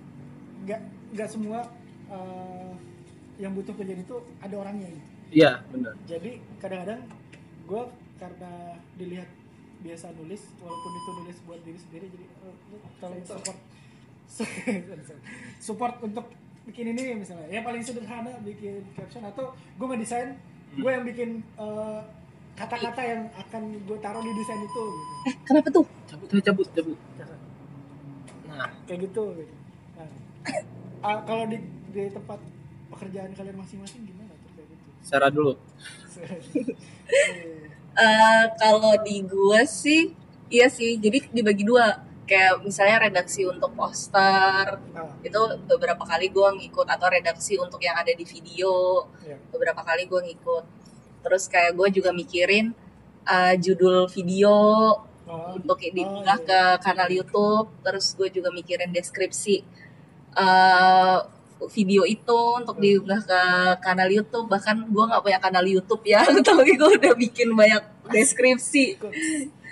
Nggak 0.66 0.82
nggak 1.14 1.30
semua 1.30 1.60
eh, 2.10 2.74
yang 3.42 3.54
butuh 3.58 3.74
kerjaan 3.74 4.02
itu 4.02 4.16
ada 4.42 4.56
orangnya 4.58 4.90
gitu. 4.90 5.08
Iya, 5.34 5.66
benar. 5.74 5.98
jadi 6.06 6.38
kadang-kadang 6.62 7.02
gue 7.66 7.84
karena 8.22 8.78
dilihat 9.02 9.30
biasa 9.82 10.14
nulis 10.14 10.46
walaupun 10.62 10.92
itu 10.94 11.10
nulis 11.18 11.38
buat 11.50 11.60
diri 11.66 11.80
sendiri 11.82 12.06
jadi 12.14 12.26
eh, 12.30 12.56
tolong 13.02 13.24
support. 13.26 13.60
Support 15.68 15.96
untuk 16.02 16.26
bikin 16.66 16.90
ini 16.96 17.22
misalnya. 17.22 17.46
Ya 17.50 17.62
paling 17.62 17.86
sederhana 17.86 18.34
bikin 18.42 18.82
caption 18.98 19.22
atau 19.26 19.54
gue 19.54 19.88
ngedesain 19.90 20.34
gue 20.74 20.90
yang 20.90 21.06
bikin 21.06 21.42
eh, 21.58 22.02
kata-kata 22.54 23.02
yang 23.02 23.22
akan 23.34 23.64
gue 23.86 23.98
taruh 23.98 24.22
di 24.22 24.32
desain 24.38 24.62
itu 24.62 24.66
gitu. 24.66 24.84
Eh 25.30 25.34
kenapa 25.46 25.68
tuh? 25.74 25.86
Cabut, 26.06 26.28
ayo, 26.30 26.42
cabut, 26.42 26.68
cabut. 26.74 26.98
Nah, 28.54 28.70
kayak 28.86 29.00
gitu 29.10 29.24
gitu. 29.38 29.54
Nah, 29.98 30.10
ah, 31.06 31.20
kalau 31.26 31.44
di 31.50 31.58
di 31.94 32.04
tempat 32.10 32.40
pekerjaan 32.94 33.34
kalian 33.34 33.58
masing-masing 33.58 34.02
gimana 34.06 34.34
tuh 34.38 34.50
kayak 34.54 34.68
gitu? 34.70 34.84
Sarah 35.02 35.32
dulu. 35.34 35.54
Eh, 36.22 36.42
Eh, 37.94 38.46
kalau 38.58 38.98
di 39.06 39.22
gue 39.22 39.62
sih, 39.70 40.18
iya 40.50 40.66
sih. 40.66 40.98
Jadi 40.98 41.30
dibagi 41.30 41.62
dua. 41.62 42.02
Kayak 42.26 42.66
misalnya 42.66 43.06
redaksi 43.06 43.46
untuk 43.46 43.70
poster, 43.78 44.82
ah, 44.98 45.14
itu 45.22 45.42
beberapa 45.70 46.02
kali 46.02 46.34
gue 46.34 46.50
ngikut 46.58 46.88
atau 46.90 47.08
redaksi 47.12 47.60
untuk 47.62 47.78
yang 47.84 47.94
ada 47.94 48.10
di 48.16 48.26
video 48.26 49.06
iya. 49.22 49.36
beberapa 49.52 49.84
kali 49.84 50.08
gue 50.08 50.20
ngikut 50.32 50.64
terus 51.24 51.48
kayak 51.48 51.74
gue 51.80 51.88
juga 52.04 52.12
mikirin 52.12 52.76
uh, 53.24 53.56
judul 53.56 54.12
video 54.12 54.54
Oh, 55.24 55.56
untuk 55.56 55.80
oh, 55.80 55.92
diunggah 55.96 56.40
iya. 56.44 56.48
ke 56.76 56.84
kanal 56.84 57.08
YouTube 57.08 57.72
terus 57.80 58.12
gue 58.20 58.28
juga 58.28 58.52
mikirin 58.52 58.92
deskripsi 58.92 59.64
uh, 60.36 61.24
video 61.72 62.04
itu 62.04 62.40
untuk 62.60 62.76
diunggah 62.76 63.24
ke 63.24 63.42
kanal 63.80 64.10
YouTube. 64.12 64.52
Bahkan 64.52 64.92
gue 64.92 65.04
nggak 65.08 65.24
punya 65.24 65.40
kanal 65.40 65.64
YouTube 65.64 66.04
ya 66.04 66.28
tapi 66.48 66.76
gue 66.76 66.90
udah 67.00 67.14
bikin 67.16 67.56
banyak 67.56 67.84
deskripsi. 68.12 69.00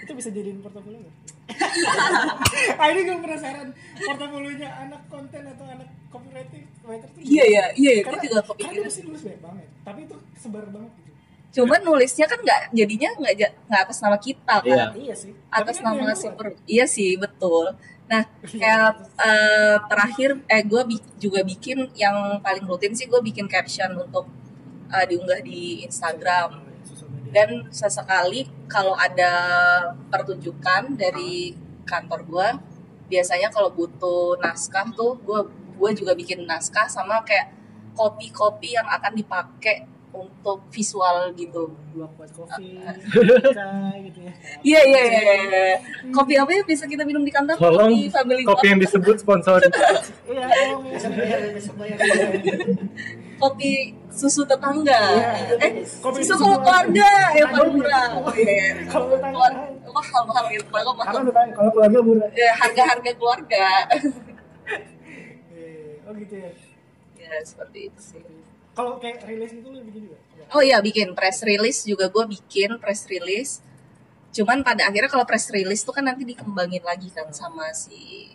Itu 0.08 0.12
bisa 0.16 0.32
jadiin 0.32 0.64
portofolio 0.64 1.04
nggak? 1.04 1.16
ah 2.80 2.88
ini 2.96 3.02
gue 3.04 3.18
penasaran. 3.20 3.68
Portofolionya 4.00 4.70
anak 4.88 5.04
konten 5.12 5.44
atau 5.52 5.66
anak 5.68 5.88
copywriting 6.12 6.64
writer 6.84 7.08
tuh 7.08 7.20
iya 7.24 7.44
ya 7.48 7.64
iya 7.80 7.92
ya 8.00 8.04
gue 8.04 8.12
karena, 8.12 8.24
juga 8.24 8.40
karena 8.40 8.50
kepikiran 8.52 8.84
pasti 8.88 9.02
nulis 9.04 9.22
banyak 9.28 9.42
banget. 9.44 9.68
Tapi 9.84 10.00
itu 10.08 10.16
sebar 10.40 10.66
banget 10.72 10.92
gitu 10.96 11.11
cuman 11.52 11.84
nulisnya 11.84 12.26
kan 12.32 12.40
nggak 12.40 12.72
jadinya 12.72 13.10
nggak 13.20 13.34
nggak 13.68 13.82
atas 13.84 14.00
nama 14.00 14.18
kita 14.18 14.56
kan. 14.64 14.66
Iya. 14.66 14.86
iya 14.96 15.16
sih. 15.16 15.32
Atas 15.52 15.84
Tapi 15.84 15.86
kan 15.86 15.96
nama 16.00 16.14
si 16.16 16.28
per 16.32 16.48
iya 16.64 16.86
sih 16.88 17.20
betul. 17.20 17.76
Nah 18.08 18.24
kayak 18.48 19.04
eh, 19.28 19.78
terakhir 19.92 20.30
eh 20.48 20.64
gue 20.64 20.82
juga 21.20 21.44
bikin 21.44 21.92
yang 22.00 22.40
paling 22.40 22.64
rutin 22.64 22.96
sih 22.96 23.12
gue 23.12 23.20
bikin 23.20 23.52
caption 23.52 23.92
untuk 24.00 24.32
eh, 24.96 25.06
diunggah 25.12 25.44
di 25.44 25.84
Instagram. 25.84 26.72
Dan 27.32 27.68
sesekali 27.72 28.48
kalau 28.68 28.96
ada 28.96 29.32
pertunjukan 30.12 31.00
dari 31.00 31.56
kantor 31.88 32.20
gue 32.28 32.48
biasanya 33.12 33.52
kalau 33.52 33.68
butuh 33.76 34.40
naskah 34.40 34.88
tuh 34.96 35.20
gue 35.20 35.40
gue 35.76 35.92
juga 36.00 36.16
bikin 36.16 36.48
naskah 36.48 36.88
sama 36.88 37.20
kayak 37.28 37.52
kopi-kopi 37.92 38.80
yang 38.80 38.88
akan 38.88 39.20
dipakai 39.20 39.91
untuk 40.12 40.60
visual 40.68 41.32
gitu 41.34 41.72
dua 41.90 42.08
buat 42.12 42.28
kopi 42.30 42.76
Ah. 42.78 42.92
chai 43.50 43.98
gitu 44.06 44.20
ya 44.22 44.34
Iya 44.62 44.82
iya 44.84 45.02
iya. 45.04 45.20
iya. 45.42 45.76
Kopi 46.10 46.36
apa 46.36 46.52
yang 46.52 46.64
bisa 46.64 46.84
kita 46.84 47.02
minum 47.02 47.22
di 47.22 47.30
kantor? 47.30 47.56
Tolong 47.56 47.90
kopi 47.90 48.08
family 48.08 48.44
kopi 48.44 48.66
yang 48.68 48.80
disebut 48.80 49.16
sponsor. 49.18 49.60
iya 50.28 50.46
ya. 50.46 50.76
Kopi 53.38 53.72
susu 54.08 54.44
tetangga. 54.44 55.02
Iya. 55.12 55.32
Eh, 55.58 55.72
Kopi 55.98 56.22
susu 56.22 56.36
susu 56.36 56.46
kalau 56.46 56.60
keluarga 56.62 57.10
yang 57.34 57.50
paling 57.50 57.74
murah. 57.74 58.08
Oh, 58.20 58.34
iya. 58.36 58.86
Kalau 58.86 59.06
tetangga. 59.10 59.34
Keluar- 59.34 59.70
mahal 59.92 60.24
mahal 60.24 60.46
gitu 60.48 60.64
mahal 60.72 60.94
mahal. 60.96 61.14
kalau 61.52 61.70
keluarga 61.70 62.00
murah 62.00 62.30
Ya, 62.32 62.52
harga-harga 62.56 63.12
keluarga. 63.12 63.66
Eh, 65.52 66.00
oh 66.06 66.14
gitu 66.16 66.36
ya 66.38 66.52
ya 67.18 67.40
seperti 67.44 67.88
itu 67.88 68.00
sih. 68.02 68.24
Kalau 68.72 68.98
kayak 68.98 69.24
rilis 69.28 69.52
itu 69.52 69.68
lu 69.68 69.84
bikin 69.84 70.02
juga. 70.12 70.18
Oh 70.52 70.64
iya 70.64 70.84
bikin 70.84 71.16
press 71.16 71.44
release 71.44 71.88
juga 71.88 72.12
gue 72.12 72.26
bikin 72.28 72.80
press 72.80 73.08
release. 73.08 73.64
Cuman 74.32 74.64
pada 74.64 74.88
akhirnya 74.88 75.12
kalau 75.12 75.28
press 75.28 75.52
release 75.52 75.84
tuh 75.84 75.96
kan 75.96 76.08
nanti 76.08 76.24
dikembangin 76.24 76.84
lagi 76.84 77.12
kan 77.12 77.28
sama 77.36 77.72
si 77.76 78.32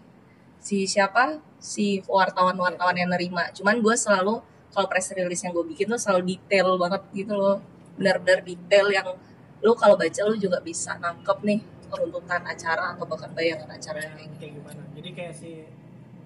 si 0.61 0.85
siapa 0.85 1.41
si 1.61 2.05
wartawan-wartawan 2.09 2.97
yang 2.97 3.11
nerima. 3.13 3.49
Cuman 3.57 3.81
gue 3.81 3.97
selalu 3.97 4.41
kalau 4.73 4.87
press 4.93 5.13
release 5.17 5.45
yang 5.45 5.57
gue 5.57 5.65
bikin 5.65 5.89
tuh 5.89 6.01
selalu 6.01 6.37
detail 6.37 6.77
banget 6.77 7.03
gitu 7.17 7.33
loh, 7.33 7.65
benar-benar 7.97 8.45
detail 8.45 8.87
yang 8.93 9.09
lu 9.65 9.73
kalau 9.73 9.97
baca 9.97 10.21
lu 10.29 10.37
juga 10.37 10.61
bisa 10.61 11.01
nangkep 11.01 11.39
nih 11.49 11.61
runtutan 11.89 12.43
acara 12.45 12.93
atau 12.93 13.07
bahkan 13.09 13.31
bayangan 13.33 13.71
acara 13.71 13.99
yang 14.05 14.15
kayak 14.15 14.29
gitu. 14.29 14.39
kayak 14.43 14.53
gimana 14.59 14.83
jadi 14.93 15.11
kayak 15.15 15.35
si 15.35 15.51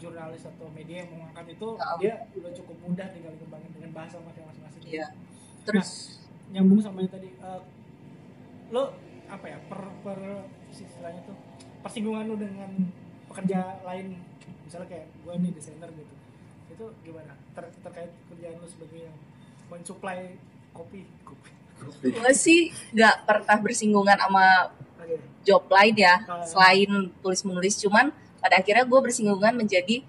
jurnalis 0.00 0.42
atau 0.48 0.66
media 0.72 1.04
yang 1.04 1.10
mengangkat 1.12 1.54
itu 1.54 1.68
Heeh. 1.76 1.98
dia 2.00 2.14
udah 2.40 2.52
cukup 2.56 2.76
mudah 2.80 3.06
tinggal 3.12 3.32
dikembangin 3.36 3.70
dengan 3.76 3.90
bahasa 3.92 4.16
masing-masing. 4.24 4.82
Iya. 4.88 5.06
Terus? 5.68 6.18
Nyambung 6.50 6.80
sama 6.80 7.04
yang 7.04 7.12
tadi 7.12 7.30
eh, 7.36 7.60
lo 8.72 8.96
apa 9.30 9.46
ya 9.46 9.58
per 9.70 9.80
per 10.02 10.18
istilahnya 10.72 11.22
tuh 11.22 11.36
persinggungan 11.86 12.26
lo 12.26 12.34
dengan 12.34 12.70
pekerja 13.30 13.78
lain 13.86 14.18
misalnya 14.66 14.90
kayak 14.90 15.06
gue 15.06 15.34
nih 15.38 15.52
desainer 15.54 15.90
gitu 15.94 16.14
itu 16.70 16.86
gimana? 17.04 17.36
Ter- 17.54 17.76
terkait 17.84 18.10
kerjaan 18.32 18.56
lo 18.58 18.66
sebagai 18.66 19.06
yang 19.06 19.16
mensuplai 19.68 20.40
kopi? 20.72 21.06
Kopi. 21.22 21.50
Gue 22.08 22.32
sih 22.34 22.72
nggak 22.92 23.28
pernah 23.28 23.56
bersinggungan 23.62 24.18
sama 24.18 24.74
job 25.40 25.64
lain 25.72 25.96
ya 25.96 26.20
selain 26.44 27.08
tulis 27.24 27.40
menulis 27.48 27.80
cuman 27.80 28.12
pada 28.40 28.60
akhirnya 28.60 28.84
gue 28.88 29.00
bersinggungan 29.00 29.54
menjadi 29.54 30.02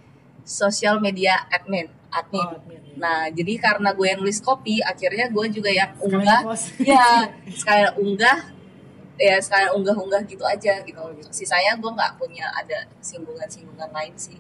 social 0.48 0.98
media 0.98 1.46
admin 1.52 1.92
admin. 2.12 2.48
Oh, 2.48 2.60
admin, 2.60 2.82
iya. 2.84 2.96
nah 3.00 3.20
jadi 3.32 3.54
karena 3.60 3.90
gue 3.96 4.08
yang 4.08 4.20
nulis 4.20 4.40
kopi 4.44 4.84
akhirnya 4.84 5.32
gue 5.32 5.46
juga 5.52 5.72
yang 5.72 5.92
unggah. 6.00 6.42
ya 6.92 7.32
sekalian 7.48 7.94
unggah. 8.00 8.40
Ya 9.22 9.38
sekalian 9.38 9.72
unggah 9.78 9.96
unggah 9.96 10.22
gitu 10.26 10.44
aja 10.44 10.82
gitu. 10.84 11.00
Oh, 11.00 11.14
gitu. 11.16 11.30
sisanya 11.32 11.78
gue 11.78 11.92
nggak 11.92 12.20
punya 12.20 12.52
ada 12.52 12.88
singgungan 13.00 13.48
singgungan 13.48 13.92
lain 13.92 14.16
sih 14.18 14.40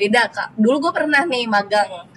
beda 0.00 0.32
kak. 0.32 0.56
Dulu 0.56 0.88
gue 0.88 0.92
pernah 0.96 1.28
nih 1.28 1.44
magang. 1.44 2.08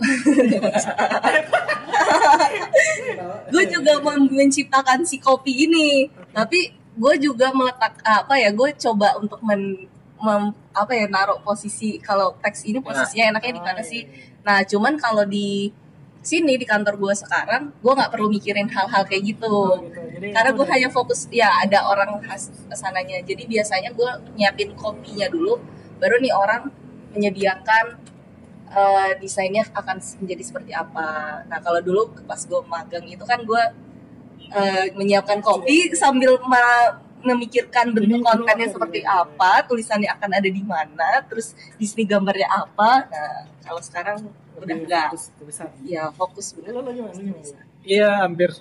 Gue 3.52 3.64
juga 3.70 4.02
mem- 4.02 4.34
menciptakan 4.34 5.06
si 5.06 5.22
kopi 5.22 5.70
ini. 5.70 6.10
Tapi 6.34 6.79
gue 7.00 7.14
juga 7.18 7.46
meletak 7.50 7.94
apa 8.04 8.34
ya 8.36 8.50
gue 8.52 8.68
coba 8.76 9.16
untuk 9.16 9.40
men 9.40 9.88
mem- 10.20 10.52
apa 10.76 10.92
ya 10.92 11.06
naruh 11.08 11.40
posisi 11.40 11.96
kalau 11.98 12.36
teks 12.44 12.68
ini 12.68 12.78
posisinya 12.84 13.32
enaknya 13.32 13.52
di 13.56 13.62
mana 13.64 13.80
Oh, 13.80 13.86
sih? 13.88 14.02
iya, 14.04 14.12
iya. 14.12 14.44
nah 14.44 14.58
cuman 14.60 14.92
kalau 15.00 15.24
di 15.24 15.72
sini 16.20 16.60
di 16.60 16.68
kantor 16.68 17.00
gue 17.00 17.14
sekarang 17.16 17.72
gue 17.80 17.92
nggak 17.96 18.12
perlu 18.12 18.28
mikirin 18.28 18.68
hal-hal 18.68 19.08
kayak 19.08 19.24
gitu. 19.32 19.48
Oh, 19.48 19.80
gitu. 19.80 19.96
Jadi 20.20 20.36
karena 20.36 20.50
gue 20.52 20.66
hanya 20.68 20.88
fokus 20.92 21.24
ya 21.32 21.48
ada 21.64 21.88
orang 21.88 22.20
khas 22.20 22.52
ke 22.52 22.76
sananya. 22.76 23.16
Jadi 23.24 23.48
biasanya 23.48 23.88
gue 23.96 24.10
nyiapin 24.36 24.76
kopinya 24.76 25.24
dulu 25.32 25.56
baru 25.96 26.20
nih 26.20 26.32
orang 26.36 26.68
menyediakan 27.16 27.96
eh, 28.70 29.10
desainnya 29.16 29.64
akan 29.72 29.96
menjadi 30.20 30.42
seperti 30.44 30.72
apa. 30.76 31.40
Nah 31.48 31.58
kalau 31.64 31.80
dulu 31.80 32.12
pas 32.28 32.44
gue 32.44 32.60
magang 32.68 33.08
itu 33.08 33.24
kan 33.24 33.40
gue 33.40 33.62
eh, 34.50 34.86
menyiapkan 34.94 35.38
kopi 35.40 35.94
sambil 35.94 36.36
ma- 36.46 36.98
memikirkan 37.20 37.92
bentuk 37.92 38.24
kontennya 38.24 38.68
seperti 38.72 39.04
apa, 39.04 39.60
tulisannya 39.68 40.08
akan 40.08 40.30
ada 40.40 40.48
di 40.48 40.64
mana 40.64 41.20
terus 41.28 41.52
di 41.76 41.84
sini 41.84 42.08
gambarnya 42.08 42.48
apa 42.48 42.90
nah 43.12 43.44
kalau 43.60 43.80
sekarang 43.84 44.18
udah 44.56 44.76
enggak 44.76 45.08
fokus 45.12 45.24
ke 45.36 45.42
besar. 45.44 45.68
ya 45.84 46.04
fokus? 46.12 46.46
Lo 46.64 46.80
gimana? 46.80 47.12
Iya 47.84 48.24
hampir 48.24 48.56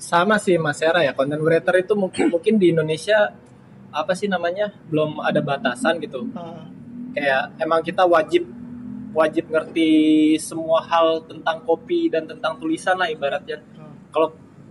sama 0.00 0.40
sih 0.40 0.56
Mas 0.56 0.80
Era 0.80 1.04
ya 1.04 1.12
content 1.12 1.42
creator 1.42 1.74
itu 1.78 1.94
mungkin 1.94 2.26
mungkin 2.34 2.54
di 2.58 2.74
Indonesia 2.74 3.30
apa 3.90 4.14
sih 4.14 4.30
namanya 4.30 4.70
belum 4.86 5.18
ada 5.22 5.42
batasan 5.42 5.98
gitu 5.98 6.30
Ah, 6.34 6.66
kayak 7.14 7.58
emang 7.58 7.82
kita 7.82 8.06
wajib 8.06 8.46
wajib 9.10 9.50
ngerti 9.50 9.90
semua 10.38 10.78
hal 10.86 11.26
tentang 11.26 11.66
kopi 11.66 12.06
dan 12.06 12.30
tentang 12.30 12.54
tulisan 12.62 12.94
lah 12.94 13.10
ibaratnya 13.10 13.58
ah. 13.74 13.90
kalau 14.14 14.30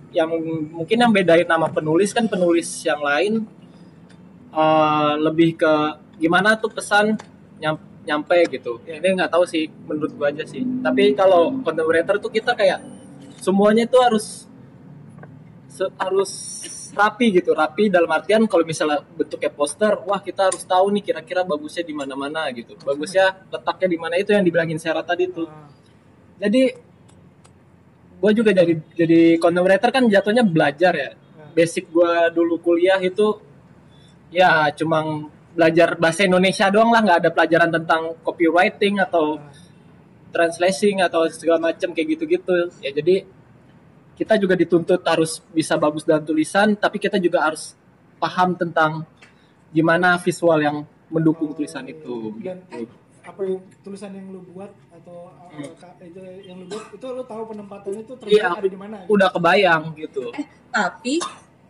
yang 0.09 0.29
mungkin 0.73 0.97
yang 0.97 1.11
bedain 1.13 1.45
nama 1.45 1.69
penulis 1.69 2.09
kan 2.11 2.25
penulis 2.25 2.67
yang 2.85 2.99
lain 3.01 3.45
eh, 4.53 5.13
lebih 5.21 5.59
ke 5.59 5.73
gimana 6.19 6.57
tuh 6.57 6.73
pesan 6.73 7.15
nyam- 7.61 7.81
nyampe 8.03 8.37
gitu. 8.49 8.81
Iya. 8.83 8.99
ini 8.99 9.21
nggak 9.21 9.31
tahu 9.31 9.45
sih 9.45 9.69
menurut 9.85 10.11
gua 10.17 10.33
aja 10.33 10.43
sih. 10.43 10.65
Tapi 10.65 11.13
kalau 11.13 11.53
content 11.61 11.85
creator 11.85 12.15
tuh 12.17 12.31
kita 12.33 12.57
kayak 12.57 12.81
semuanya 13.39 13.85
itu 13.85 13.97
harus 14.01 14.49
se- 15.69 15.93
harus 15.95 16.31
rapi 16.89 17.29
gitu 17.37 17.53
rapi 17.53 17.87
dalam 17.87 18.09
artian 18.09 18.49
kalau 18.49 18.65
misalnya 18.65 19.05
bentuknya 19.13 19.53
poster 19.53 19.93
wah 20.09 20.17
kita 20.17 20.49
harus 20.49 20.65
tahu 20.65 20.89
nih 20.89 21.05
kira-kira 21.05 21.45
bagusnya 21.45 21.85
di 21.85 21.93
mana-mana 21.93 22.49
gitu. 22.51 22.73
Bagusnya 22.81 23.45
letaknya 23.53 23.87
di 23.93 23.97
mana 24.01 24.15
itu 24.17 24.33
yang 24.33 24.43
dibilangin 24.43 24.81
Sarah 24.81 25.05
tadi 25.05 25.29
tuh. 25.29 25.45
Ah, 25.45 25.69
jadi 26.41 26.88
gue 28.19 28.31
juga 28.35 28.51
jadi 28.51 28.73
jadi 28.93 29.19
content 29.39 29.63
creator 29.63 29.89
kan 29.95 30.03
jatuhnya 30.11 30.43
belajar 30.43 30.93
ya. 30.95 31.11
Basic 31.55 31.87
gue 31.89 32.13
dulu 32.35 32.59
kuliah 32.59 32.99
itu 32.99 33.39
ya 34.29 34.69
cuma 34.75 35.25
belajar 35.55 35.95
bahasa 35.95 36.27
Indonesia 36.27 36.67
doang 36.67 36.91
lah. 36.91 37.01
Nggak 37.01 37.19
ada 37.25 37.29
pelajaran 37.31 37.69
tentang 37.71 38.01
copywriting 38.21 38.99
atau 38.99 39.39
translating 40.29 41.01
atau 41.01 41.25
segala 41.31 41.71
macam 41.71 41.95
kayak 41.95 42.07
gitu-gitu. 42.19 42.69
Ya 42.83 42.91
jadi 42.91 43.23
kita 44.19 44.35
juga 44.35 44.59
dituntut 44.59 44.99
harus 45.07 45.39
bisa 45.55 45.79
bagus 45.79 46.03
dalam 46.03 46.27
tulisan 46.27 46.75
tapi 46.75 46.99
kita 46.99 47.15
juga 47.23 47.47
harus 47.47 47.71
paham 48.19 48.51
tentang 48.51 49.07
gimana 49.71 50.19
visual 50.19 50.59
yang 50.59 50.77
mendukung 51.07 51.55
tulisan 51.55 51.87
itu 51.87 52.35
Dan 52.43 52.59
gitu. 52.67 52.98
Apa 53.29 53.41
yang 53.43 53.55
tulisan 53.79 54.11
yang 54.11 54.27
lu 54.29 54.41
buat 54.47 54.71
atau 54.91 55.29
uh, 55.29 55.47
Hmm. 55.49 55.73
itu 56.01 56.19
yang 56.43 56.57
lu 56.57 56.65
buat 56.67 56.85
itu 56.89 57.05
lu 57.07 57.23
tahu 57.23 57.41
penempatannya 57.47 58.01
itu 58.01 58.13
Iya, 58.25 58.49
terjadi 58.49 58.57
ada 58.57 58.69
di 58.69 58.79
mana? 58.79 58.95
gitu. 58.99 59.11
udah 59.11 59.29
kebayang 59.29 59.83
gitu 59.95 60.23
tapi 60.69 61.15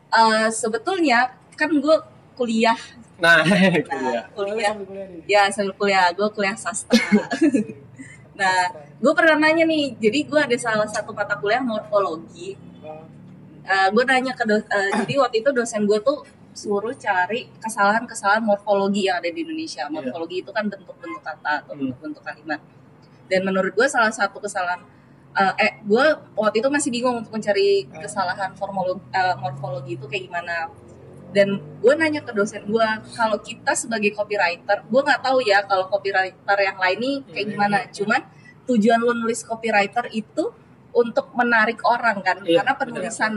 eh, 0.09 0.47
sebetulnya 0.49 1.19
kan 1.53 1.69
gue 1.69 1.95
kuliah 2.33 2.79
nah 3.17 3.43
nah, 3.43 4.23
kuliah 4.31 4.71
kuliah 4.75 5.05
nih. 5.05 5.21
ya 5.27 5.41
sambil 5.49 5.75
kuliah 5.75 6.07
gue 6.09 6.27
kuliah 6.29 6.55
sastra 6.55 6.95
nah 8.39 8.59
gue 8.95 9.13
pernah 9.13 9.35
nanya 9.37 9.63
nih 9.63 9.95
jadi 9.97 10.19
gue 10.23 10.39
ada 10.41 10.57
salah 10.57 10.87
satu 10.87 11.11
mata 11.11 11.35
kuliah 11.35 11.59
morfologi 11.59 12.55
Ah, 13.63 13.85
gue 13.87 14.01
nanya 14.01 14.33
ke 14.33 14.41
do- 14.43 14.65
eh, 14.67 14.89
jadi 14.97 15.13
waktu 15.19 15.45
itu 15.45 15.49
dosen 15.51 15.85
gue 15.85 15.99
tuh 15.99 16.25
suruh 16.59 16.95
cari 16.97 17.47
kesalahan-kesalahan 17.57 18.43
morfologi 18.43 19.07
yang 19.07 19.17
ada 19.19 19.29
di 19.29 19.39
Indonesia. 19.39 19.83
Morfologi 19.87 20.43
itu 20.43 20.51
kan 20.51 20.67
bentuk-bentuk 20.67 21.21
kata 21.21 21.51
atau 21.63 21.73
Hmm. 21.73 21.79
bentuk-bentuk 21.87 22.21
kalimat. 22.21 22.59
Dan 23.29 23.41
menurut 23.43 23.71
gue 23.71 23.87
salah 23.87 24.11
satu 24.11 24.37
kesalahan 24.37 24.81
eh, 25.31 25.53
eh 25.61 25.71
gue 25.85 26.05
waktu 26.35 26.57
itu 26.57 26.67
masih 26.67 26.89
bingung 26.89 27.15
untuk 27.15 27.31
mencari 27.31 27.69
kesalahan 27.95 28.49
formolo- 28.53 28.99
eh, 29.13 29.35
morfologi 29.37 29.93
itu 29.93 30.05
kayak 30.05 30.23
gimana. 30.25 30.55
Dan 31.29 31.47
gue 31.79 31.93
nanya 31.93 32.25
ke 32.25 32.33
dosen 32.33 32.65
gue 32.65 32.87
kalau 33.13 33.37
kita 33.39 33.71
sebagai 33.73 34.11
copywriter 34.11 34.81
gue 34.83 35.01
nggak 35.01 35.21
tahu 35.21 35.37
ya 35.45 35.61
kalau 35.63 35.85
copywriter 35.85 36.57
yang 36.59 36.75
lain 36.75 36.97
nih 36.97 37.15
kayak 37.29 37.45
Iya, 37.45 37.51
gimana. 37.53 37.77
iya. 37.79 37.91
cuman 37.93 38.21
tujuan 38.65 38.99
lu 38.99 39.13
nulis 39.15 39.41
copywriter 39.41 40.09
itu 40.11 40.43
untuk 40.91 41.29
menarik 41.33 41.77
orang 41.85 42.17
kan. 42.19 42.41
Iya, 42.41 42.65
karena 42.65 42.73
penulisan 42.75 43.33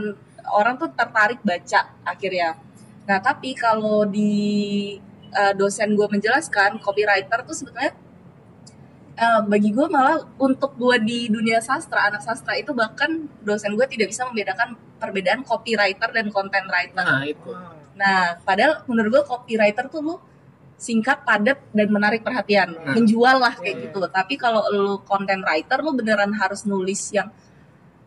orang 0.49 0.75
tuh 0.75 0.89
tertarik 0.91 1.39
baca 1.41 1.79
akhirnya 2.03 2.57
nah 3.03 3.19
tapi 3.19 3.51
kalau 3.53 4.07
di 4.07 4.33
eh, 5.31 5.53
dosen 5.57 5.95
gue 5.95 6.07
menjelaskan 6.07 6.79
copywriter 6.79 7.43
tuh 7.43 7.55
sebetulnya 7.55 7.93
eh, 9.19 9.41
bagi 9.43 9.69
gue 9.75 9.87
malah 9.91 10.23
untuk 10.39 10.75
gue 10.79 10.97
di 11.03 11.19
dunia 11.27 11.59
sastra 11.59 12.07
anak 12.07 12.23
sastra 12.23 12.55
itu 12.55 12.71
bahkan 12.71 13.27
dosen 13.43 13.75
gue 13.75 13.87
tidak 13.91 14.11
bisa 14.11 14.23
membedakan 14.27 14.79
perbedaan 14.99 15.43
copywriter 15.43 16.09
dan 16.15 16.31
content 16.31 16.67
writer 16.71 17.03
nah 17.03 17.23
itu 17.27 17.51
ah. 17.51 17.83
Nah, 17.93 18.41
padahal 18.41 18.83
menurut 18.89 19.21
gue 19.21 19.23
copywriter 19.25 19.85
tuh 19.89 20.01
lu 20.01 20.15
singkat, 20.75 21.23
padat, 21.23 21.61
dan 21.71 21.87
menarik 21.87 22.25
perhatian. 22.25 22.75
Hmm. 22.75 22.93
Menjual 22.97 23.37
lah 23.39 23.53
kayak 23.55 23.75
Iya, 23.77 23.83
gitu. 23.87 23.99
Tapi 24.09 24.33
kalau 24.35 24.65
lu 24.73 24.99
content 25.05 25.39
writer, 25.45 25.79
lu 25.79 25.95
beneran 25.95 26.33
harus 26.35 26.67
nulis 26.67 27.13
yang 27.13 27.29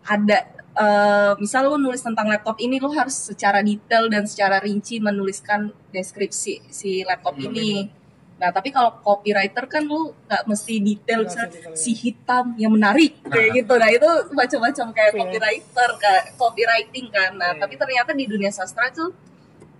ada, 0.04 0.44
eh, 0.76 1.32
misal 1.40 1.66
lu 1.66 1.80
nulis 1.80 1.98
tentang 1.98 2.28
laptop 2.28 2.60
ini, 2.60 2.76
lu 2.76 2.92
harus 2.92 3.32
secara 3.32 3.64
detail 3.64 4.12
dan 4.12 4.28
secara 4.28 4.60
rinci 4.60 5.00
menuliskan 5.00 5.72
deskripsi 5.88 6.68
si 6.68 7.00
laptop 7.02 7.34
Hmm. 7.34 7.48
ini. 7.48 7.88
Nah, 8.36 8.52
tapi 8.52 8.68
kalau 8.68 9.00
copywriter 9.00 9.64
kan 9.64 9.80
lu 9.80 10.12
nggak 10.28 10.44
mesti 10.44 10.74
detail, 10.76 11.24
detail, 11.24 11.72
si 11.72 11.96
hitam 11.96 12.52
yang 12.60 12.68
menarik 12.68 13.16
kayak 13.24 13.64
gitu. 13.64 13.72
Nah, 13.74 13.88
itu 13.88 14.10
macam-macam 14.30 14.86
kayak 14.92 15.10
Iya. 15.10 15.20
copywriter, 15.24 15.90
kayak 15.96 16.24
copywriting 16.36 17.06
kan. 17.08 17.30
Nah, 17.32 17.56
Iya. 17.56 17.60
tapi 17.64 17.74
ternyata 17.74 18.12
di 18.12 18.28
dunia 18.28 18.52
sastra 18.52 18.92
tuh 18.92 19.16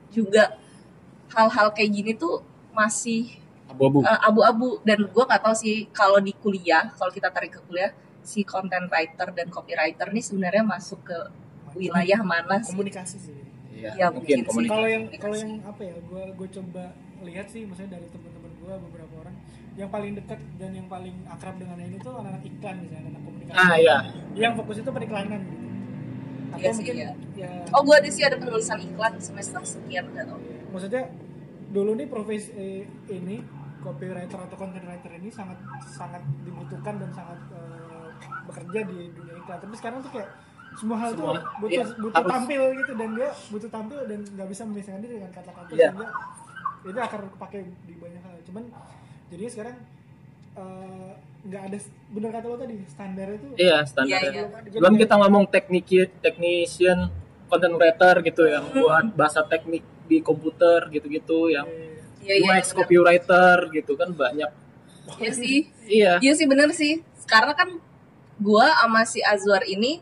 juga 0.09 0.57
hal-hal 1.29 1.69
kayak 1.77 1.91
gini 1.93 2.13
tuh 2.17 2.41
masih 2.73 3.37
abu-abu 3.69 4.01
eh, 4.01 4.21
abu-abu 4.25 4.69
dan 4.81 5.05
gue 5.05 5.25
nggak 5.27 5.43
tahu 5.43 5.53
sih 5.53 5.85
kalau 5.93 6.17
di 6.17 6.33
kuliah 6.33 6.89
kalau 6.97 7.13
kita 7.13 7.29
tarik 7.29 7.53
ke 7.53 7.61
kuliah 7.69 7.93
si 8.27 8.43
content 8.43 8.91
writer 8.91 9.31
dan 9.31 9.47
copywriter 9.49 10.11
nih 10.11 10.25
sebenarnya 10.25 10.65
masuk 10.67 11.01
ke 11.07 11.19
wilayah 11.79 12.21
mana 12.27 12.59
sih 12.61 12.75
komunikasi 12.75 13.17
sih. 13.23 13.39
Iya, 13.77 13.91
Ya, 13.95 14.07
mungkin 14.09 14.43
mungkin 14.43 14.43
sih. 14.43 14.49
komunikasi. 14.49 14.73
Kalau 14.75 14.89
yang 14.89 15.05
kalau 15.21 15.37
yang 15.37 15.53
apa 15.63 15.83
ya? 15.85 15.97
Gue 16.03 16.23
gue 16.35 16.49
coba 16.59 16.85
lihat 17.23 17.47
sih, 17.47 17.63
maksudnya 17.69 18.01
dari 18.01 18.07
teman-teman 18.09 18.53
gue 18.57 18.75
beberapa 18.91 19.15
orang 19.23 19.37
yang 19.77 19.89
paling 19.93 20.13
dekat 20.17 20.41
dan 20.57 20.71
yang 20.73 20.89
paling 20.89 21.13
akrab 21.29 21.57
dengan 21.61 21.77
ini 21.79 21.97
tuh 22.01 22.13
anak-anak 22.17 22.43
iklan 22.43 22.77
misalnya 22.81 23.09
anak 23.13 23.23
komunikasi. 23.23 23.57
Ah 23.61 23.75
iya, 23.77 23.97
Yang 24.33 24.53
fokus 24.59 24.77
itu 24.81 24.91
periklanan 24.91 25.41
gitu. 25.45 25.65
Atau 26.47 26.61
Iya 26.63 26.71
sih, 26.73 26.79
mungkin 26.81 26.95
iya. 26.97 27.11
ya 27.37 27.49
oh 27.69 27.83
gue 27.85 27.97
ada 28.01 28.09
sih 28.09 28.23
ada 28.25 28.37
penulisan 28.41 28.79
iklan 28.81 29.15
semester 29.21 29.61
sekian 29.61 30.09
nggak 30.09 30.25
tahu 30.25 30.41
maksudnya 30.73 31.03
dulu 31.69 31.93
nih 31.93 32.09
profesi 32.09 32.49
eh, 32.55 32.83
ini 33.13 33.43
copywriter 33.83 34.39
atau 34.41 34.57
content 34.57 34.87
writer 34.89 35.11
ini 35.21 35.29
sangat 35.29 35.59
sangat 35.85 36.23
dibutuhkan 36.47 36.97
dan 36.97 37.11
sangat 37.13 37.41
eh, 37.53 37.66
bekerja 38.47 38.81
di 38.83 38.99
dunia 39.11 39.35
iklan 39.37 39.59
tapi 39.59 39.75
sekarang 39.75 39.99
tuh 40.01 40.11
kayak 40.11 40.31
semua 40.75 40.97
hal 40.99 41.11
Semua, 41.11 41.33
tuh 41.33 41.43
butuh 41.59 41.73
iya, 41.73 41.85
butuh 41.97 42.21
harus. 42.21 42.33
tampil 42.33 42.63
gitu 42.75 42.93
dan 42.95 43.09
dia 43.13 43.29
butuh 43.49 43.71
tampil 43.71 43.99
dan 44.05 44.21
nggak 44.27 44.49
bisa 44.49 44.63
memisahkan 44.63 45.01
diri 45.01 45.15
dengan 45.15 45.33
kata-kata 45.33 45.71
Iya. 45.71 45.89
sehingga 45.89 46.09
itu 46.87 46.99
akan 47.01 47.21
kepake 47.33 47.59
di 47.83 47.95
banyak 47.97 48.23
hal 48.23 48.35
cuman 48.45 48.63
jadinya 49.27 49.51
sekarang 49.51 49.77
eh, 50.55 51.13
nggak 51.47 51.63
ada 51.65 51.79
bener 52.09 52.31
kata 52.33 52.47
lo 52.47 52.57
tadi 52.57 52.77
standar 52.87 53.27
itu 53.31 53.47
iya 53.55 53.57
Iya, 53.57 53.77
standarnya. 53.85 54.31
iya. 54.33 54.45
Jadi 54.65 54.77
Belum 54.77 54.95
kita 54.97 55.15
ngomong 55.17 55.45
teknik 55.47 55.87
technician, 56.21 56.99
content 57.47 57.75
creator 57.75 58.15
gitu 58.21 58.43
yang 58.45 58.65
buat 58.69 59.07
bahasa 59.15 59.41
teknik 59.45 59.81
di 60.05 60.19
komputer 60.21 60.87
gitu-gitu 60.89 61.49
yang 61.49 61.67
iya 62.21 62.35
iya 62.37 62.53
UX 62.53 62.67
bener. 62.69 62.77
copywriter 62.81 63.57
gitu 63.73 63.93
kan 63.95 64.11
banyak. 64.13 64.51
iya 65.17 65.31
sih 65.33 65.59
Iya. 65.87 66.13
iya 66.19 66.33
sih 66.35 66.45
bener 66.45 66.69
sih 66.71 66.99
karena 67.25 67.55
kan 67.55 67.79
gue 68.39 68.67
sama 68.67 69.03
si 69.03 69.21
Azwar 69.23 69.65
ini 69.65 70.01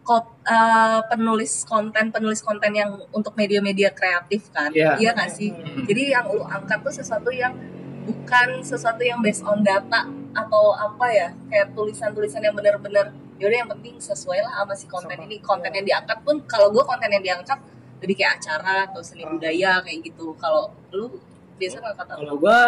kop, 0.00 0.26
eh, 0.42 1.00
penulis 1.06 1.62
konten 1.62 2.10
penulis 2.10 2.40
konten 2.40 2.72
yang 2.72 2.98
untuk 3.10 3.32
media-media 3.32 3.90
kreatif 3.90 4.50
kan 4.50 4.70
Iya. 4.70 4.98
iya 4.98 5.10
nggak 5.12 5.30
sih 5.30 5.50
Hmm. 5.50 5.86
jadi 5.86 6.18
yang 6.18 6.26
lu 6.26 6.42
angkat 6.42 6.82
tuh 6.82 6.90
sesuatu 6.90 7.30
yang 7.30 7.54
bukan 8.02 8.58
sesuatu 8.60 9.00
yang 9.00 9.20
based 9.20 9.44
on 9.44 9.62
data 9.62 10.08
atau 10.32 10.64
apa 10.72 11.06
ya 11.10 11.28
kayak 11.46 11.74
tulisan-tulisan 11.74 12.40
yang 12.40 12.54
benar-benar 12.54 13.12
yaudah 13.36 13.56
yang 13.56 13.70
penting 13.70 13.94
sesuai 13.96 14.40
lah 14.40 14.52
sama 14.58 14.74
si 14.74 14.86
konten 14.86 15.14
Sama. 15.14 15.24
ini 15.24 15.36
konten 15.38 15.70
yang 15.70 15.86
diangkat 15.86 16.18
pun 16.20 16.42
kalau 16.44 16.68
gue 16.70 16.82
konten 16.82 17.06
yang 17.08 17.22
diangkat 17.22 17.58
lebih 18.00 18.16
kayak 18.16 18.40
acara 18.40 18.88
atau 18.88 19.00
seni 19.00 19.22
Ah. 19.22 19.30
budaya 19.30 19.78
kayak 19.80 20.00
gitu 20.02 20.32
kalau 20.34 20.72
lu 20.90 21.20
biasa 21.54 21.76
ngangkat 21.78 22.06
apa? 22.08 22.16
Kalau 22.16 22.36
gua 22.36 22.58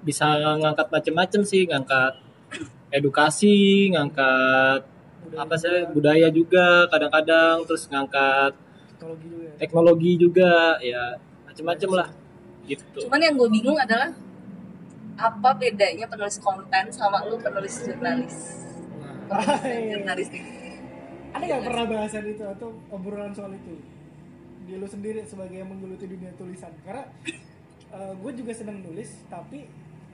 bisa 0.00 0.24
ngangkat 0.56 0.88
macem-macem 0.88 1.40
sih, 1.44 1.68
ngangkat 1.68 2.16
edukasi, 2.90 3.90
ngangkat 3.94 4.82
budaya 5.30 5.40
apa 5.46 5.54
sih 5.56 5.68
juga, 5.70 5.90
budaya 5.94 6.28
juga 6.32 6.66
kadang-kadang 6.90 7.56
terus 7.68 7.84
ngangkat 7.86 8.52
teknologi 8.98 9.28
juga 9.30 9.46
ya. 9.46 9.54
teknologi 9.60 10.12
juga 10.18 10.52
ya 10.82 11.04
macem-macem 11.46 11.90
lah 11.94 12.08
gitu 12.66 12.98
Cuman 13.06 13.20
yang 13.22 13.34
gue 13.38 13.48
bingung 13.52 13.78
adalah 13.78 14.10
apa 15.20 15.50
bedanya 15.54 16.08
penulis 16.08 16.40
konten 16.40 16.84
sama 16.88 17.20
lu 17.28 17.36
penulis 17.36 17.84
jurnalis? 17.84 18.36
Penulis 19.28 19.84
jurnalistik. 19.94 20.42
ada 21.30 21.44
nggak 21.46 21.62
pernah 21.62 21.84
bahasan 21.86 22.24
itu 22.26 22.42
atau 22.42 22.74
obrolan 22.90 23.30
soal 23.30 23.54
itu 23.54 23.78
di 24.66 24.74
lu 24.74 24.86
sendiri 24.90 25.22
sebagai 25.22 25.62
yang 25.62 25.70
menggeluti 25.70 26.10
dunia 26.10 26.34
tulisan 26.34 26.74
karena 26.82 27.06
gue 27.90 28.32
juga 28.34 28.52
senang 28.54 28.82
nulis 28.82 29.22
tapi 29.30 29.66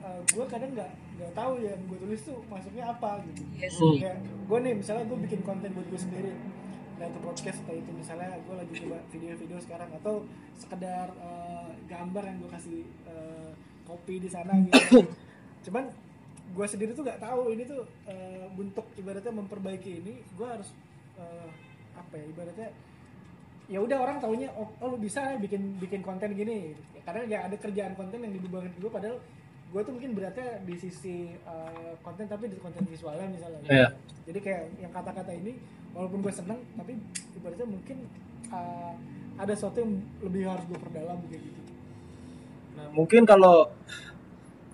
gue 0.05 0.45
kadang 0.45 0.71
nggak 0.71 0.91
nggak 1.17 1.31
tahu 1.33 1.53
yang 1.59 1.79
gue 1.85 1.97
tulis 1.97 2.21
tuh 2.21 2.37
masuknya 2.47 2.85
apa 2.87 3.19
gitu 3.25 3.41
Yes. 3.57 3.75
Hmm. 3.77 3.97
kayak 3.97 4.17
gue 4.23 4.57
nih 4.61 4.73
misalnya 4.77 5.05
gue 5.05 5.17
bikin 5.25 5.41
konten 5.41 5.69
buat 5.73 5.87
gue 5.87 5.99
sendiri 5.99 6.31
nah 6.97 7.05
itu 7.05 7.19
podcast 7.21 7.61
atau 7.61 7.75
itu 7.77 7.91
misalnya 7.93 8.33
gue 8.41 8.55
lagi 8.57 8.73
coba 8.81 8.97
video-video 9.09 9.57
sekarang 9.61 9.89
atau 9.93 10.25
sekedar 10.57 11.07
eh, 11.13 11.69
gambar 11.85 12.23
yang 12.25 12.37
gue 12.41 12.49
kasih 12.51 12.79
eh, 13.05 13.49
copy 13.85 14.17
di 14.17 14.29
sana 14.29 14.53
gitu 14.65 15.05
cuman 15.69 15.85
gue 16.47 16.65
sendiri 16.65 16.91
tuh 16.93 17.03
nggak 17.05 17.21
tahu 17.21 17.53
ini 17.53 17.63
tuh 17.65 17.85
eh, 18.09 18.45
bentuk 18.53 18.85
ibaratnya 18.97 19.29
memperbaiki 19.29 20.01
ini 20.01 20.13
gue 20.33 20.47
harus 20.47 20.73
eh, 21.17 21.49
apa 21.93 22.13
ya 22.17 22.25
ibaratnya 22.25 22.69
ya 23.67 23.83
udah 23.83 23.97
orang 23.99 24.17
taunya 24.17 24.47
oh, 24.55 24.71
oh 24.79 24.95
lu 24.95 24.97
bisa 24.97 25.19
ya 25.21 25.37
bikin 25.37 25.75
bikin 25.77 25.99
konten 25.99 26.31
gini 26.33 26.71
ya, 26.95 27.01
kadang 27.03 27.27
ya 27.27 27.43
ada 27.45 27.55
kerjaan 27.59 27.93
konten 27.93 28.23
yang 28.23 28.31
dibebankan 28.31 28.71
gue 28.73 28.87
padahal 28.89 29.19
gue 29.67 29.81
tuh 29.81 29.91
mungkin 29.91 30.11
beratnya 30.13 30.63
di 30.63 30.75
sisi 30.75 31.15
uh, 31.43 31.93
konten 31.99 32.25
tapi 32.25 32.47
di 32.47 32.55
konten 32.55 32.83
visualnya 32.83 33.27
misalnya 33.27 33.59
Iya. 33.63 33.87
jadi 34.23 34.39
kayak 34.39 34.61
yang 34.79 34.91
kata-kata 34.91 35.31
ini 35.33 35.59
walaupun 35.91 36.19
gue 36.19 36.31
seneng 36.31 36.59
tapi 36.73 36.95
ibaratnya 37.33 37.67
mungkin 37.67 37.97
uh, 38.47 38.93
ada 39.35 39.53
sesuatu 39.53 39.79
yang 39.79 39.91
lebih 40.21 40.41
harus 40.45 40.63
gue 40.65 40.77
perdalam 40.77 41.19
kayak 41.25 41.43
gitu 41.43 41.61
Nah, 42.73 42.93
mungkin 42.93 43.25
kalau 43.25 43.73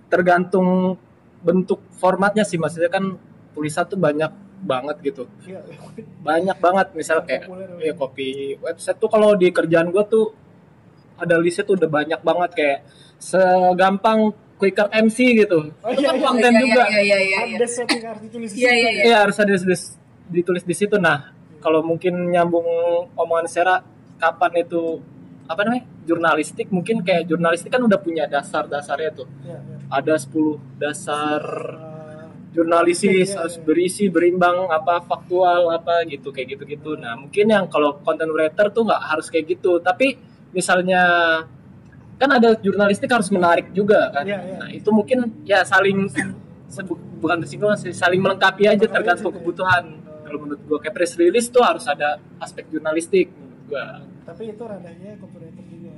tergantung 0.08 1.00
bentuk 1.40 1.80
formatnya 1.94 2.44
sih 2.44 2.56
maksudnya 2.56 2.88
kan 2.88 3.16
tulisan 3.52 3.84
tuh 3.84 3.98
banyak 3.98 4.28
banget 4.60 4.96
gitu 5.04 5.24
Iya. 5.44 5.60
banyak 6.20 6.58
banget 6.58 6.88
misal 6.94 7.24
kayak 7.24 7.48
ya 7.80 7.92
kopi 7.94 8.56
website 8.58 8.96
tuh 8.96 9.08
kalau 9.08 9.36
di 9.36 9.50
kerjaan 9.50 9.88
gua 9.88 10.04
tuh 10.04 10.32
ada 11.16 11.36
listnya 11.36 11.64
tuh 11.64 11.76
udah 11.76 11.90
banyak 11.90 12.20
banget 12.20 12.52
kayak 12.54 12.80
segampang 13.18 14.32
quicker 14.64 14.88
MC 14.88 15.18
gitu 15.44 15.60
Oh, 15.84 15.92
itu 15.92 16.00
iya, 16.00 16.08
kan 16.08 16.16
iya, 16.16 16.24
konten 16.24 16.52
Iya, 16.56 16.62
juga 16.64 16.82
Iya, 16.88 17.02
iya, 17.04 17.18
iya. 17.20 17.20
iya. 17.20 17.58
ada 17.60 17.68
yang 17.68 18.04
harus 18.08 18.22
ditulis 18.24 18.50
di 18.56 18.60
Iya, 18.64 18.72
situ. 18.72 18.80
iya, 18.80 18.90
iya. 18.96 19.04
Iya 19.04 19.18
harus 19.28 19.38
ada 19.38 19.52
ditulis, 19.52 19.82
ditulis 20.32 20.64
di 20.64 20.72
situ. 20.74 20.96
Nah, 20.96 21.18
kalau 21.60 21.84
mungkin 21.84 22.32
nyambung 22.32 22.64
omongan 23.14 23.48
Sera, 23.52 23.84
kapan 24.16 24.64
itu 24.64 25.04
apa 25.44 25.68
namanya 25.68 25.84
jurnalistik? 26.04 26.72
Mungkin 26.72 27.04
kayak 27.04 27.28
jurnalistik 27.28 27.68
kan 27.68 27.84
udah 27.84 28.00
punya 28.00 28.24
dasar-dasarnya 28.26 29.12
tuh. 29.12 29.28
Iya, 29.44 29.60
iya. 29.60 29.76
Ada 29.92 30.14
10 30.16 30.80
dasar 30.80 31.44
Uh, 31.44 32.28
jurnalisis 32.56 33.10
Iya, 33.10 33.36
iya, 33.36 33.40
harus 33.44 33.56
iya. 33.60 33.64
berisi, 33.66 34.04
berimbang, 34.08 34.70
apa 34.70 35.04
faktual, 35.04 35.68
apa 35.70 36.08
gitu 36.08 36.32
kayak 36.32 36.56
gitu-gitu. 36.56 36.96
Nah, 36.96 37.20
mungkin 37.20 37.52
yang 37.52 37.66
kalau 37.68 38.00
content 38.00 38.32
writer 38.32 38.72
tuh 38.72 38.88
nggak 38.88 39.02
harus 39.12 39.28
kayak 39.28 39.58
gitu. 39.60 39.82
Tapi 39.84 40.16
misalnya 40.54 41.02
kan 42.16 42.30
ada 42.30 42.56
jurnalistik 42.58 43.10
harus 43.10 43.28
menarik 43.30 43.70
juga 43.72 44.10
kan. 44.10 44.24
Iya, 44.24 44.40
iya. 44.40 44.56
Nah, 44.60 44.70
itu 44.70 44.90
mungkin 44.90 45.20
ya 45.44 45.62
saling 45.64 46.08
bukan 47.18 47.38
tersinggung 47.44 47.74
sih, 47.76 47.94
saling 47.94 48.20
melengkapi 48.20 48.66
aja 48.66 48.86
tergantung 48.86 49.32
aja, 49.32 49.38
kebutuhan. 49.38 49.84
Kalau 50.24 50.40
menurut 50.40 50.62
gua 50.66 50.78
kayak 50.80 50.96
press 50.96 51.14
release 51.14 51.48
tuh 51.48 51.62
harus 51.62 51.86
ada 51.86 52.18
aspek 52.38 52.66
jurnalistik 52.68 53.30
menurut 53.30 53.62
gua. 53.68 53.86
tapi 54.24 54.50
itu 54.50 54.64
ranahnya 54.64 55.20
copywriter 55.20 55.64
juga 55.68 55.92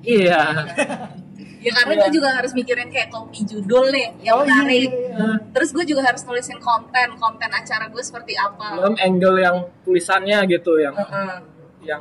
Iya. 0.00 0.42
Ya 1.60 1.76
karena 1.76 1.92
gue 2.00 2.16
juga 2.16 2.32
harus 2.32 2.56
mikirin 2.56 2.88
kayak 2.88 3.12
kopi 3.12 3.44
judul 3.44 3.92
nih 3.92 4.16
yang 4.24 4.40
Oh, 4.40 4.44
iya, 4.44 4.64
menarik. 4.64 4.88
iya, 4.88 5.12
iya. 5.12 5.28
Terus 5.52 5.76
gue 5.76 5.84
juga 5.84 6.00
harus 6.08 6.24
nulisin 6.24 6.56
konten, 6.56 7.08
konten 7.20 7.50
acara 7.52 7.84
gue 7.84 8.00
seperti 8.00 8.32
apa. 8.32 8.80
Belum 8.80 8.96
angle 8.96 9.36
yang 9.36 9.56
tulisannya 9.84 10.40
gitu 10.48 10.80
yang 10.80 10.96
Heeh. 10.96 11.36
yang 11.84 12.00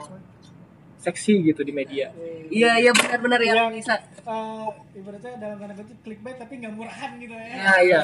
seksi 0.99 1.39
gitu 1.41 1.63
di 1.63 1.71
media. 1.71 2.12
Iya, 2.51 2.75
iya 2.77 2.91
benar-benar 2.91 3.39
yang 3.39 3.71
Yang- 3.71 3.75
bisa. 3.79 3.93
Uh, 4.27 4.67
ibaratnya 4.93 5.39
dalam 5.39 5.57
tanda 5.57 5.73
kutip 5.73 5.97
clickbait 6.03 6.35
tapi 6.35 6.59
nggak 6.59 6.75
murahan 6.75 7.12
gitu 7.17 7.33
ya 7.33 7.55
Nah, 7.55 7.79
iya. 7.79 7.99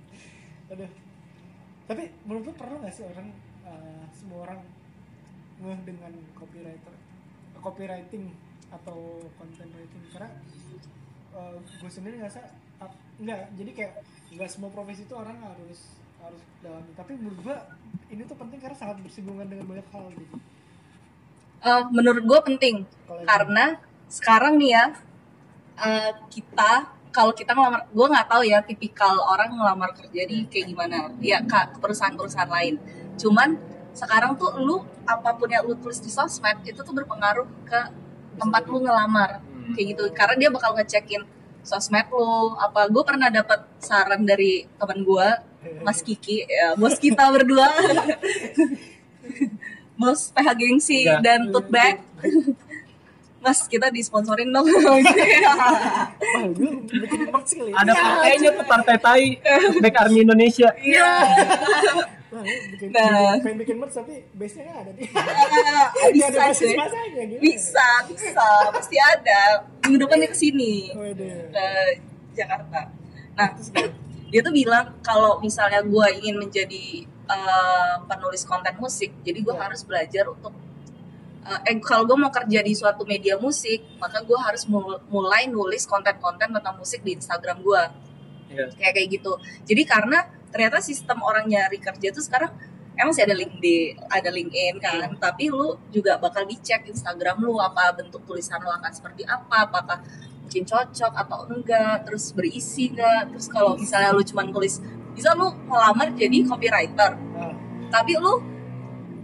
Aduh. 0.72 0.90
Tapi 1.86 2.02
menurut 2.24 2.50
lu 2.50 2.54
perlu 2.56 2.76
nggak 2.80 2.90
sih 2.90 3.04
orang 3.04 3.28
uh, 3.62 4.04
semua 4.10 4.48
orang 4.48 4.60
ngeh 5.56 5.80
dengan 5.86 6.12
copywriter, 6.34 6.94
copywriting 7.60 8.32
atau 8.66 9.22
content 9.38 9.70
writing 9.70 10.02
karena 10.10 10.28
uh, 11.32 11.56
gue 11.56 11.90
sendiri 11.90 12.18
ngerasa 12.18 12.42
uh, 12.82 12.92
enggak 13.16 13.46
jadi 13.54 13.70
kayak 13.72 13.92
nggak 14.34 14.50
semua 14.50 14.68
profesi 14.74 15.06
itu 15.06 15.14
orang 15.14 15.38
harus 15.38 15.94
harus 16.18 16.42
dalami 16.60 16.90
tapi 16.92 17.14
menurut 17.14 17.40
gue 17.40 17.56
ini 18.10 18.26
tuh 18.26 18.34
penting 18.34 18.58
karena 18.58 18.74
sangat 18.74 18.98
bersinggungan 19.00 19.46
dengan 19.46 19.64
banyak 19.70 19.86
hal 19.94 20.10
gitu 20.12 20.36
Eh, 21.64 21.82
menurut 21.90 22.24
gue 22.24 22.40
penting. 22.52 22.76
Yang- 22.84 23.26
karena 23.26 23.64
sekarang 24.06 24.54
nih 24.60 24.70
ya 24.76 24.84
eh, 25.76 26.10
kita 26.32 26.94
kalau 27.10 27.32
kita 27.32 27.56
ngelamar 27.56 27.88
gue 27.88 28.06
nggak 28.12 28.28
tahu 28.28 28.42
ya 28.44 28.60
tipikal 28.60 29.16
orang 29.24 29.48
ngelamar 29.52 29.90
kerja 29.96 30.22
di 30.28 30.44
kayak 30.48 30.66
gimana. 30.68 30.96
Ya 31.20 31.40
ke 31.42 31.80
perusahaan-perusahaan 31.80 32.50
lain. 32.50 32.76
Cuman 33.16 33.56
sekarang 33.96 34.36
tuh 34.36 34.52
lu 34.60 34.84
apa 35.08 35.32
pun 35.32 35.48
yang 35.48 35.64
lu 35.64 35.72
tulis 35.80 35.96
di 36.04 36.12
sosmed 36.12 36.60
itu 36.68 36.76
tuh 36.84 36.92
berpengaruh 36.92 37.48
ke 37.64 37.80
tempat 38.36 38.62
lu 38.68 38.84
ngelamar. 38.84 39.40
Hmm. 39.40 39.72
kayak 39.74 39.86
gitu. 39.96 40.04
Karena 40.14 40.34
dia 40.38 40.50
bakal 40.52 40.76
ngecekin 40.76 41.24
sosmed 41.64 42.06
lu. 42.12 42.54
Apa 42.60 42.86
gue 42.92 43.02
pernah 43.02 43.32
dapat 43.32 43.64
saran 43.80 44.22
dari 44.22 44.68
teman 44.76 45.00
gue 45.02 45.28
Mas 45.82 45.98
Kiki. 46.04 46.44
Ya, 46.46 46.76
bos 46.78 46.94
kita 47.00 47.26
berdua 47.32 47.66
bos 49.96 50.30
PH 50.30 50.48
Gengsi 50.54 51.02
Ya. 51.02 51.18
dan 51.18 51.48
Tote 51.48 51.68
Bag. 51.68 52.00
Mas 53.38 53.62
kita 53.64 53.88
disponsorin 53.88 54.50
dong. 54.50 54.66
Ya. 54.76 55.54
Ada 57.76 57.92
partainya 57.92 58.50
tuh 58.52 58.64
partai 58.64 58.96
Tai. 58.98 59.24
Back 59.78 59.96
Army 59.98 60.20
Indonesia. 60.20 60.68
iya. 60.76 61.10
Bikin, 62.68 62.90
Nah. 62.90 63.06
bikin- 63.32 63.40
pengen 63.40 63.58
bikin 63.58 63.76
merch 63.78 63.94
tapi 63.94 64.26
base 64.32 64.58
nya 64.58 64.74
ada 64.74 64.90
nih. 64.90 65.08
Bisa 65.08 65.22
Nggak 66.12 66.28
ada 66.28 66.38
basis 66.42 66.60
cuy. 66.60 66.76
masanya 66.76 67.22
gitu. 67.24 67.40
Bisa 67.40 67.86
bisa. 68.06 68.48
Pasti 68.70 68.96
ada. 68.98 69.40
Minggu 69.80 69.98
depan 70.02 70.16
dia 70.18 70.28
ke 70.28 70.36
sini 70.36 70.74
ke 70.92 71.66
Jakarta. 72.34 72.80
Nah 73.32 73.48
dia 74.26 74.40
tuh 74.42 74.52
bilang 74.52 74.84
kalau 75.00 75.38
misalnya 75.38 75.80
gue 75.80 76.06
ingin 76.18 76.36
menjadi 76.36 77.06
eh, 77.26 77.94
penulis 78.04 78.42
konten 78.44 78.74
musik 78.78 79.10
jadi 79.22 79.38
gue 79.40 79.54
Ya. 79.54 79.62
harus 79.66 79.82
belajar 79.82 80.24
untuk 80.26 80.54
eh, 81.42 81.60
eh 81.68 81.76
kalau 81.80 82.04
gue 82.04 82.16
mau 82.16 82.30
kerja 82.30 82.60
di 82.60 82.72
suatu 82.72 83.02
media 83.04 83.34
musik 83.36 83.82
maka 83.98 84.22
gue 84.22 84.38
harus 84.38 84.66
mul- 84.66 85.02
mulai 85.06 85.46
nulis 85.46 85.84
konten-konten 85.84 86.50
tentang 86.50 86.74
musik 86.76 87.02
di 87.02 87.14
Instagram 87.14 87.60
gue 87.60 87.82
Iya. 88.46 88.70
kayak 88.78 88.92
kayak 88.94 89.08
gitu 89.10 89.32
jadi 89.66 89.82
karena 89.84 90.18
ternyata 90.54 90.78
sistem 90.78 91.18
orang 91.20 91.50
nyari 91.50 91.82
kerja 91.82 92.14
tuh 92.14 92.22
sekarang 92.22 92.54
emang 92.94 93.10
sih 93.10 93.26
ada 93.26 93.34
LinkedIn 93.34 94.06
ada 94.08 94.30
LinkedIn 94.30 94.74
kan 94.78 95.10
tapi 95.18 95.50
lu 95.50 95.74
juga 95.90 96.14
bakal 96.16 96.46
dicek 96.46 96.86
Instagram 96.86 97.42
lu 97.42 97.58
apa 97.58 97.90
bentuk 97.92 98.22
tulisan 98.22 98.62
lu 98.62 98.70
akan 98.70 98.88
seperti 98.88 99.26
apa 99.26 99.66
apakah 99.66 99.98
mungkin 100.40 100.62
cocok 100.62 101.12
atau 101.12 101.38
enggak 101.50 102.06
terus 102.06 102.30
berisi 102.30 102.88
enggak 102.88 103.34
terus 103.34 103.50
kalau 103.50 103.74
misalnya 103.74 104.14
lu 104.14 104.22
cuma 104.22 104.46
tulis 104.46 104.78
bisa 105.16 105.32
lu 105.32 105.48
ngelamar 105.66 106.12
jadi 106.12 106.44
copywriter. 106.44 107.10
Nah, 107.16 107.54
tapi 107.88 108.20
lu 108.20 108.36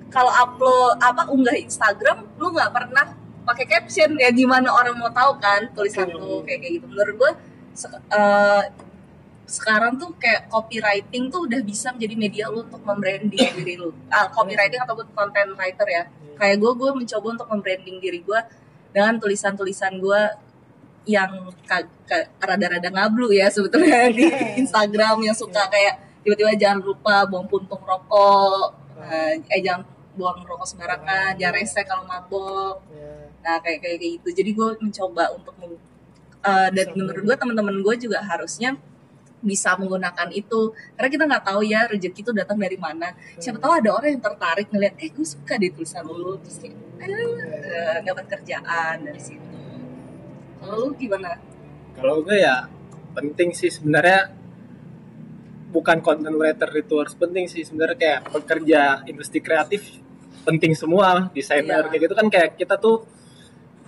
kalau 0.09 0.33
upload 0.33 0.97
apa 0.99 1.29
unggah 1.29 1.57
Instagram 1.57 2.25
lu 2.37 2.51
nggak 2.51 2.73
pernah 2.73 3.07
pakai 3.45 3.67
caption. 3.69 4.17
Ya 4.17 4.33
gimana 4.33 4.73
orang 4.73 4.97
mau 4.97 5.13
tahu 5.13 5.37
kan 5.37 5.69
tulisan 5.73 6.09
lu 6.09 6.41
kayak 6.43 6.59
kayak 6.61 6.73
gitu. 6.81 6.87
Menurut 6.89 7.15
gue 7.17 7.33
se- 7.73 7.93
eh, 7.93 8.63
sekarang 9.45 10.01
tuh 10.01 10.17
kayak 10.17 10.49
copywriting 10.49 11.29
tuh 11.29 11.45
udah 11.45 11.61
bisa 11.61 11.93
menjadi 11.93 12.15
media 12.17 12.45
lu 12.49 12.65
untuk 12.65 12.81
membranding 12.81 13.53
diri 13.61 13.77
lu. 13.77 13.93
Ah, 14.09 14.29
copywriting 14.29 14.81
ataupun 14.81 15.07
content 15.13 15.53
writer 15.57 15.89
ya. 15.89 16.05
Kayak 16.37 16.57
gue 16.61 16.73
gue 16.75 16.91
mencoba 16.97 17.27
untuk 17.37 17.49
membranding 17.53 17.97
diri 18.01 18.21
gue 18.21 18.41
dengan 18.93 19.17
tulisan-tulisan 19.17 19.97
gue 19.97 20.21
yang 21.03 21.51
rada-rada 22.39 22.89
ngablu 22.91 23.35
ya 23.35 23.51
sebetulnya 23.51 24.07
di 24.19 24.31
Instagram 24.63 25.19
yang 25.27 25.35
suka 25.35 25.67
kayak 25.67 25.99
tiba-tiba 26.23 26.55
jangan 26.55 26.79
lupa 26.83 27.27
buang 27.27 27.51
puntung 27.51 27.83
rokok 27.83 28.79
eh, 29.03 29.35
eh 29.51 29.61
jangan 29.63 29.83
buang 30.15 30.45
rokok 30.47 30.67
sembarangan 30.69 31.35
jangan 31.41 31.55
rese 31.57 31.81
kalau 31.89 32.05
mabok. 32.05 32.85
Ya. 32.93 33.13
nah 33.43 33.57
kayak 33.59 33.83
kayak 33.83 33.99
gitu. 33.99 34.29
Jadi 34.31 34.51
gue 34.55 34.69
mencoba 34.79 35.35
untuk 35.35 35.55
eh, 35.59 36.69
dan 36.71 36.87
menurut 36.95 37.23
gue 37.27 37.37
teman-teman 37.37 37.75
gue 37.83 37.95
juga 37.99 38.23
harusnya 38.23 38.79
bisa 39.43 39.75
menggunakan 39.75 40.31
itu. 40.31 40.71
Karena 40.95 41.09
kita 41.11 41.25
nggak 41.27 41.45
tahu 41.51 41.61
ya 41.67 41.91
rezeki 41.91 42.21
itu 42.23 42.31
datang 42.31 42.59
dari 42.61 42.79
mana. 42.79 43.11
Siapa 43.43 43.59
tahu 43.59 43.73
ada 43.83 43.91
orang 43.91 44.15
yang 44.15 44.23
tertarik 44.23 44.71
ngeliat 44.71 44.95
eh 45.03 45.11
gue 45.11 45.27
suka 45.27 45.59
deh 45.59 45.73
tulisan 45.75 46.07
lu. 46.07 46.39
Terus 46.39 46.57
kayak 46.63 46.77
eh, 47.03 47.99
dapat 48.07 48.25
kerjaan 48.31 49.03
dari 49.03 49.19
situ 49.19 49.52
kalau 50.63 50.77
lu 50.79 50.89
gimana? 50.95 51.37
Kalau 51.93 52.23
gue 52.23 52.39
ya 52.39 52.71
penting 53.13 53.53
sih 53.53 53.69
sebenarnya 53.69 54.33
bukan 55.69 55.99
content 56.01 56.37
writer 56.37 56.69
itu 56.73 56.95
harus 56.97 57.13
penting 57.13 57.49
sih 57.49 57.65
sebenarnya 57.65 57.97
kayak 57.97 58.21
pekerja 58.29 58.81
industri 59.09 59.41
kreatif 59.41 60.01
penting 60.45 60.73
semua 60.77 61.29
desainer 61.33 61.87
Iya. 61.87 61.91
kayak 61.91 62.03
gitu 62.09 62.15
kan 62.15 62.27
kayak 62.29 62.51
kita 62.57 62.77
tuh 62.77 63.05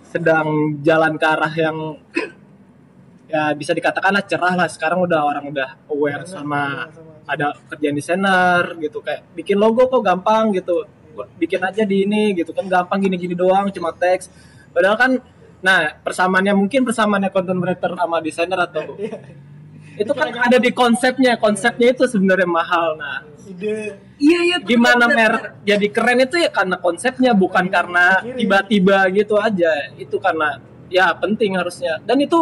sedang 0.09 0.79
jalan 0.81 1.19
ke 1.19 1.27
arah 1.27 1.51
yang 1.51 1.77
ya 3.33 3.51
bisa 3.59 3.75
dikatakan 3.75 4.15
lah 4.15 4.23
cerah 4.23 4.55
lah. 4.55 4.69
Sekarang 4.71 5.03
udah 5.03 5.21
orang 5.27 5.51
udah 5.51 5.69
aware 5.91 6.23
sama 6.25 6.87
ada 7.25 7.57
kerjaan 7.73 7.97
desainer 7.97 8.77
gitu 8.79 9.01
kayak 9.01 9.35
bikin 9.35 9.59
logo 9.59 9.91
kok 9.91 10.05
gampang 10.05 10.55
gitu. 10.55 10.87
Bikin 11.39 11.59
aja 11.63 11.83
di 11.83 12.07
ini 12.07 12.35
gitu 12.39 12.55
kan 12.55 12.67
gampang 12.71 13.03
gini-gini 13.03 13.35
doang 13.35 13.71
cuma 13.75 13.91
teks. 13.91 14.31
Padahal 14.71 14.95
kan 14.95 15.13
nah 15.65 15.97
persamaannya 15.97 16.53
mungkin 16.53 16.85
persamaannya 16.85 17.33
content 17.33 17.57
writer 17.57 17.97
sama 17.97 18.21
desainer 18.21 18.61
atau 18.61 18.85
itu 20.03 20.13
kan 20.13 20.29
ada 20.29 20.59
di 20.61 20.71
konsepnya. 20.75 21.39
Konsepnya 21.41 21.95
itu 21.95 22.05
sebenarnya 22.05 22.45
mahal 22.45 22.99
nah 23.01 23.25
ide. 23.49 23.97
Iya 24.21 24.41
iya 24.45 24.57
gimana 24.61 25.09
mer 25.11 25.57
jadi 25.65 25.87
keren 25.89 26.21
itu 26.23 26.37
ya 26.37 26.51
karena 26.53 26.77
konsepnya 26.79 27.33
bukan 27.33 27.67
karena 27.73 28.21
tiba-tiba 28.21 29.09
gitu 29.17 29.41
aja. 29.41 29.89
Itu 29.97 30.21
karena 30.21 30.61
ya 30.93 31.15
penting 31.17 31.57
harusnya. 31.57 31.97
Dan 32.05 32.21
itu 32.21 32.37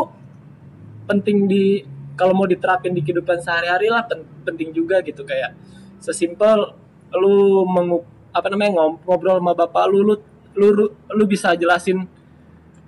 penting 1.07 1.47
di 1.47 1.85
kalau 2.19 2.35
mau 2.37 2.45
diterapin 2.49 2.93
di 2.93 3.01
kehidupan 3.01 3.41
sehari-hari 3.41 3.89
lah 3.89 4.03
pen- 4.05 4.27
penting 4.43 4.75
juga 4.75 4.99
gitu. 5.05 5.23
Kayak 5.23 5.55
sesimpel 6.03 6.75
lu 7.15 7.63
mengu 7.69 8.03
apa 8.33 8.49
namanya 8.49 8.81
ngobrol 9.05 9.37
sama 9.39 9.53
bapak 9.53 9.85
lu 9.93 10.09
lu, 10.09 10.15
lu- 10.57 10.93
lu 11.13 11.25
bisa 11.29 11.53
jelasin 11.53 12.09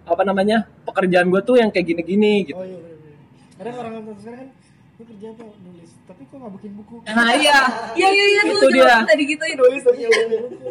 apa 0.04 0.22
namanya 0.22 0.68
pekerjaan 0.84 1.28
gue 1.28 1.40
tuh 1.40 1.56
yang 1.56 1.72
kayak 1.72 1.86
gini-gini 1.88 2.44
gitu. 2.44 2.56
Oh 2.56 2.64
iya 2.64 2.76
bener, 2.76 2.96
bener. 3.00 3.16
kadang 3.56 3.76
orang 3.80 3.92
orang 3.98 4.18
sekarang 4.20 4.38
kan 4.38 4.48
lu 4.94 5.02
kerja 5.08 5.26
apa 5.32 5.42
nulis. 5.58 5.90
Tapi 6.04 6.22
kok 6.24 6.36
nggak 6.36 6.52
bikin 6.60 6.72
buku? 6.76 6.94
Nah 7.02 7.30
iya. 7.34 7.58
Iya 7.96 8.08
iya 8.10 8.26
iya 8.28 8.42
Itu 8.46 8.68
dia. 8.68 8.96
tadi 9.02 9.22
gituin 9.24 9.56
nulis 9.56 9.82
tapi 9.82 9.98
nggak 9.98 10.12
bikin 10.12 10.42
buku 10.44 10.68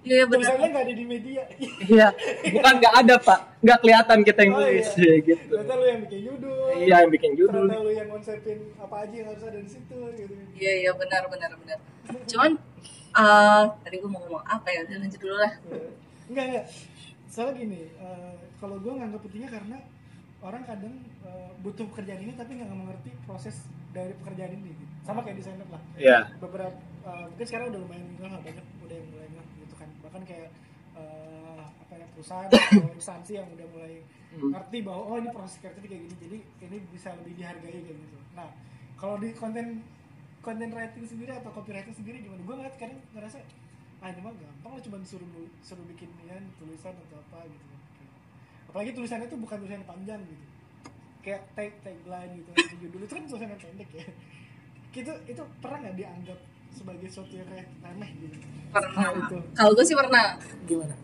iya 0.00 0.14
iya, 0.16 0.24
benar. 0.24 0.48
Tulisannya 0.48 0.68
nggak 0.72 0.84
ada 0.88 0.94
di 0.96 1.04
media. 1.04 1.42
Iya. 1.84 2.08
Bukan 2.56 2.74
nggak 2.80 2.94
ada 3.04 3.14
pak. 3.20 3.40
Nggak 3.60 3.78
kelihatan 3.84 4.18
kita 4.24 4.40
yang 4.40 4.54
Oh, 4.54 4.60
nulis 4.64 4.88
iya. 4.96 5.14
gitu. 5.20 5.52
Ternyata 5.52 5.74
lu 5.76 5.84
yang 5.84 6.00
bikin 6.06 6.20
judul. 6.24 6.56
Iya 6.80 6.96
yang 7.04 7.10
bikin 7.12 7.32
judul. 7.36 7.66
Ternyata 7.68 7.84
lu 7.84 7.92
yang 7.92 8.08
konsepin 8.08 8.58
apa 8.80 8.96
aja 9.04 9.14
yang 9.14 9.28
harus 9.28 9.42
ada 9.44 9.58
di 9.60 9.68
situ 9.70 9.96
gitu. 10.16 10.32
Iya 10.56 10.72
iya 10.80 10.90
benar 10.96 11.22
benar 11.28 11.50
benar. 11.58 11.78
Cuman 12.24 12.50
eh 13.10 13.62
tadi 13.84 13.96
gue 14.00 14.08
mau 14.08 14.20
ngomong 14.24 14.44
apa 14.46 14.68
ya? 14.72 14.80
Lanjut 14.88 15.20
dulu 15.20 15.36
lah. 15.36 15.52
Enggak 16.32 16.44
enggak 16.48 16.64
soalnya 17.30 17.54
gini 17.56 17.80
eh, 17.88 18.34
kalau 18.58 18.76
gue 18.76 18.92
nganggap 18.92 19.20
pentingnya 19.22 19.50
karena 19.50 19.78
orang 20.40 20.62
kadang 20.64 20.94
eh, 21.22 21.50
butuh 21.60 21.86
pekerjaan 21.88 22.20
ini 22.20 22.32
tapi 22.34 22.58
nggak 22.58 22.70
mengerti 22.70 23.10
proses 23.22 23.56
dari 23.90 24.14
pekerjaan 24.16 24.54
ini 24.54 24.70
gitu. 24.70 24.84
sama 25.02 25.22
kayak 25.22 25.38
desainer 25.38 25.66
lah 25.66 25.82
Iya. 25.94 26.18
beberapa 26.38 26.74
eh, 27.00 27.24
mungkin 27.26 27.46
sekarang 27.46 27.66
udah 27.70 27.80
lumayan 27.80 28.04
nggak 28.12 28.28
lah, 28.28 28.40
banyak 28.42 28.66
udah 28.82 28.96
yang 28.96 29.08
mulai 29.08 29.28
nggak 29.30 29.46
gitu 29.58 29.74
kan 29.74 29.88
bahkan 30.00 30.22
kayak 30.24 30.50
eh, 30.94 31.62
apa 31.80 31.92
ya 31.94 32.06
perusahaan 32.10 32.48
atau 32.48 32.90
instansi 32.98 33.32
yang 33.38 33.48
udah 33.48 33.68
mulai 33.70 33.94
Hmm. 34.30 34.54
ngerti 34.54 34.86
bahwa 34.86 35.02
oh 35.10 35.16
ini 35.18 35.26
proses 35.34 35.58
kreatif 35.58 35.82
kayak 35.82 36.06
gini 36.06 36.14
jadi 36.22 36.38
ini 36.70 36.76
bisa 36.94 37.10
lebih 37.18 37.34
dihargai 37.34 37.82
kayak 37.82 37.98
gitu 37.98 38.14
nah 38.30 38.46
kalau 38.94 39.18
di 39.18 39.34
konten 39.34 39.82
konten 40.38 40.70
writing 40.70 41.02
sendiri 41.02 41.34
atau 41.34 41.50
copywriting 41.50 41.90
sendiri 41.90 42.22
gimana 42.22 42.38
gue 42.38 42.54
ngeliat 42.54 42.78
kadang 42.78 43.02
ngerasa 43.10 43.42
ah 44.00 44.08
ini 44.08 44.20
mah 44.24 44.32
gampang 44.32 44.72
lah 44.72 44.80
cuma 44.80 44.96
disuruh 44.96 45.28
suruh 45.60 45.84
bikin 45.84 46.08
ya, 46.24 46.40
tulisan 46.56 46.96
atau 46.96 47.20
apa 47.20 47.44
gitu 47.44 47.64
Kayak- 47.68 48.16
apalagi 48.72 48.90
tulisannya 48.96 49.26
tuh 49.28 49.38
bukan 49.44 49.56
tulisan 49.60 49.84
panjang 49.84 50.20
gitu. 50.24 50.44
Kayak 51.20 51.42
tag 51.52 51.72
tagline 51.84 52.32
gitu 52.40 52.50
judul 52.80 53.00
itu 53.04 53.12
kan 53.12 53.24
tulisan 53.28 53.48
yang 53.52 53.60
pendek 53.60 53.90
ya. 53.92 54.06
Itu 54.96 55.12
itu 55.28 55.42
pernah 55.60 55.78
nggak 55.84 55.96
dianggap 56.00 56.38
sebagai 56.72 57.06
sesuatu 57.12 57.34
yang 57.36 57.48
kayak 57.50 57.68
remeh 57.84 58.10
gitu? 58.24 58.36
Pernah. 58.72 58.94
Nah, 58.96 59.12
itu. 59.20 59.36
kalau 59.52 59.70
gue 59.76 59.84
sih 59.84 59.96
pernah. 59.98 60.26
Gimana? 60.64 60.96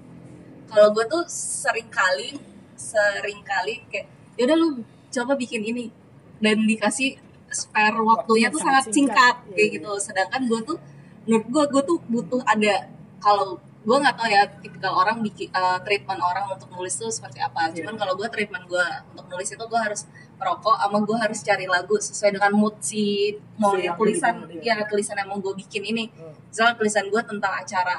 Kalau 0.66 0.88
gue 0.96 1.04
tuh 1.04 1.22
sering 1.28 1.88
kali 1.92 2.30
sering 2.76 3.40
kali 3.44 3.84
kayak 3.92 4.06
yaudah 4.40 4.56
lu 4.56 4.68
coba 5.12 5.36
bikin 5.36 5.60
ini. 5.68 5.92
Dan 6.40 6.64
dikasih 6.64 7.16
spare 7.52 7.96
waktunya 8.00 8.48
tuh 8.48 8.60
sangat 8.60 8.88
singkat. 8.88 9.36
Iya, 9.48 9.52
kayak 9.52 9.68
iya. 9.68 9.74
gitu. 9.80 9.92
Sedangkan 10.00 10.42
gue 10.48 10.60
tuh 10.64 10.78
menurut 11.26 11.46
gue 11.50 11.64
gue 11.74 11.82
tuh 11.82 11.98
butuh 12.06 12.42
ada 12.46 12.86
kalau 13.18 13.58
gue 13.86 13.96
nggak 14.02 14.16
tahu 14.18 14.28
ya 14.30 14.42
tipikal 14.58 14.98
orang 14.98 15.22
bikin 15.22 15.46
eh, 15.54 15.78
treatment 15.86 16.18
orang 16.18 16.50
untuk 16.50 16.66
nulis 16.74 16.94
tuh 16.98 17.06
seperti 17.06 17.38
apa. 17.38 17.70
Iya. 17.70 17.82
cuman 17.82 17.94
kalau 17.94 18.18
gue 18.18 18.26
treatment 18.26 18.66
gue 18.66 18.86
untuk 19.14 19.26
nulis 19.30 19.46
itu 19.46 19.62
gue 19.62 19.80
harus 19.80 20.10
merokok 20.36 20.74
sama 20.74 20.98
gue 21.06 21.16
harus 21.16 21.38
cari 21.46 21.66
lagu 21.70 21.94
sesuai 21.94 22.34
dengan 22.34 22.52
mood 22.52 22.74
si 22.82 23.30
mau 23.56 23.78
yang 23.78 23.94
yang 23.94 23.96
tulisan 23.96 24.34
ya 24.58 24.74
tulisan 24.90 25.14
yang 25.22 25.28
mau 25.30 25.38
gue 25.38 25.54
bikin 25.54 25.82
ini. 25.86 26.10
Oh. 26.18 26.34
misalnya 26.50 26.74
tulisan 26.74 27.06
gue 27.06 27.22
tentang 27.22 27.52
acara 27.54 27.96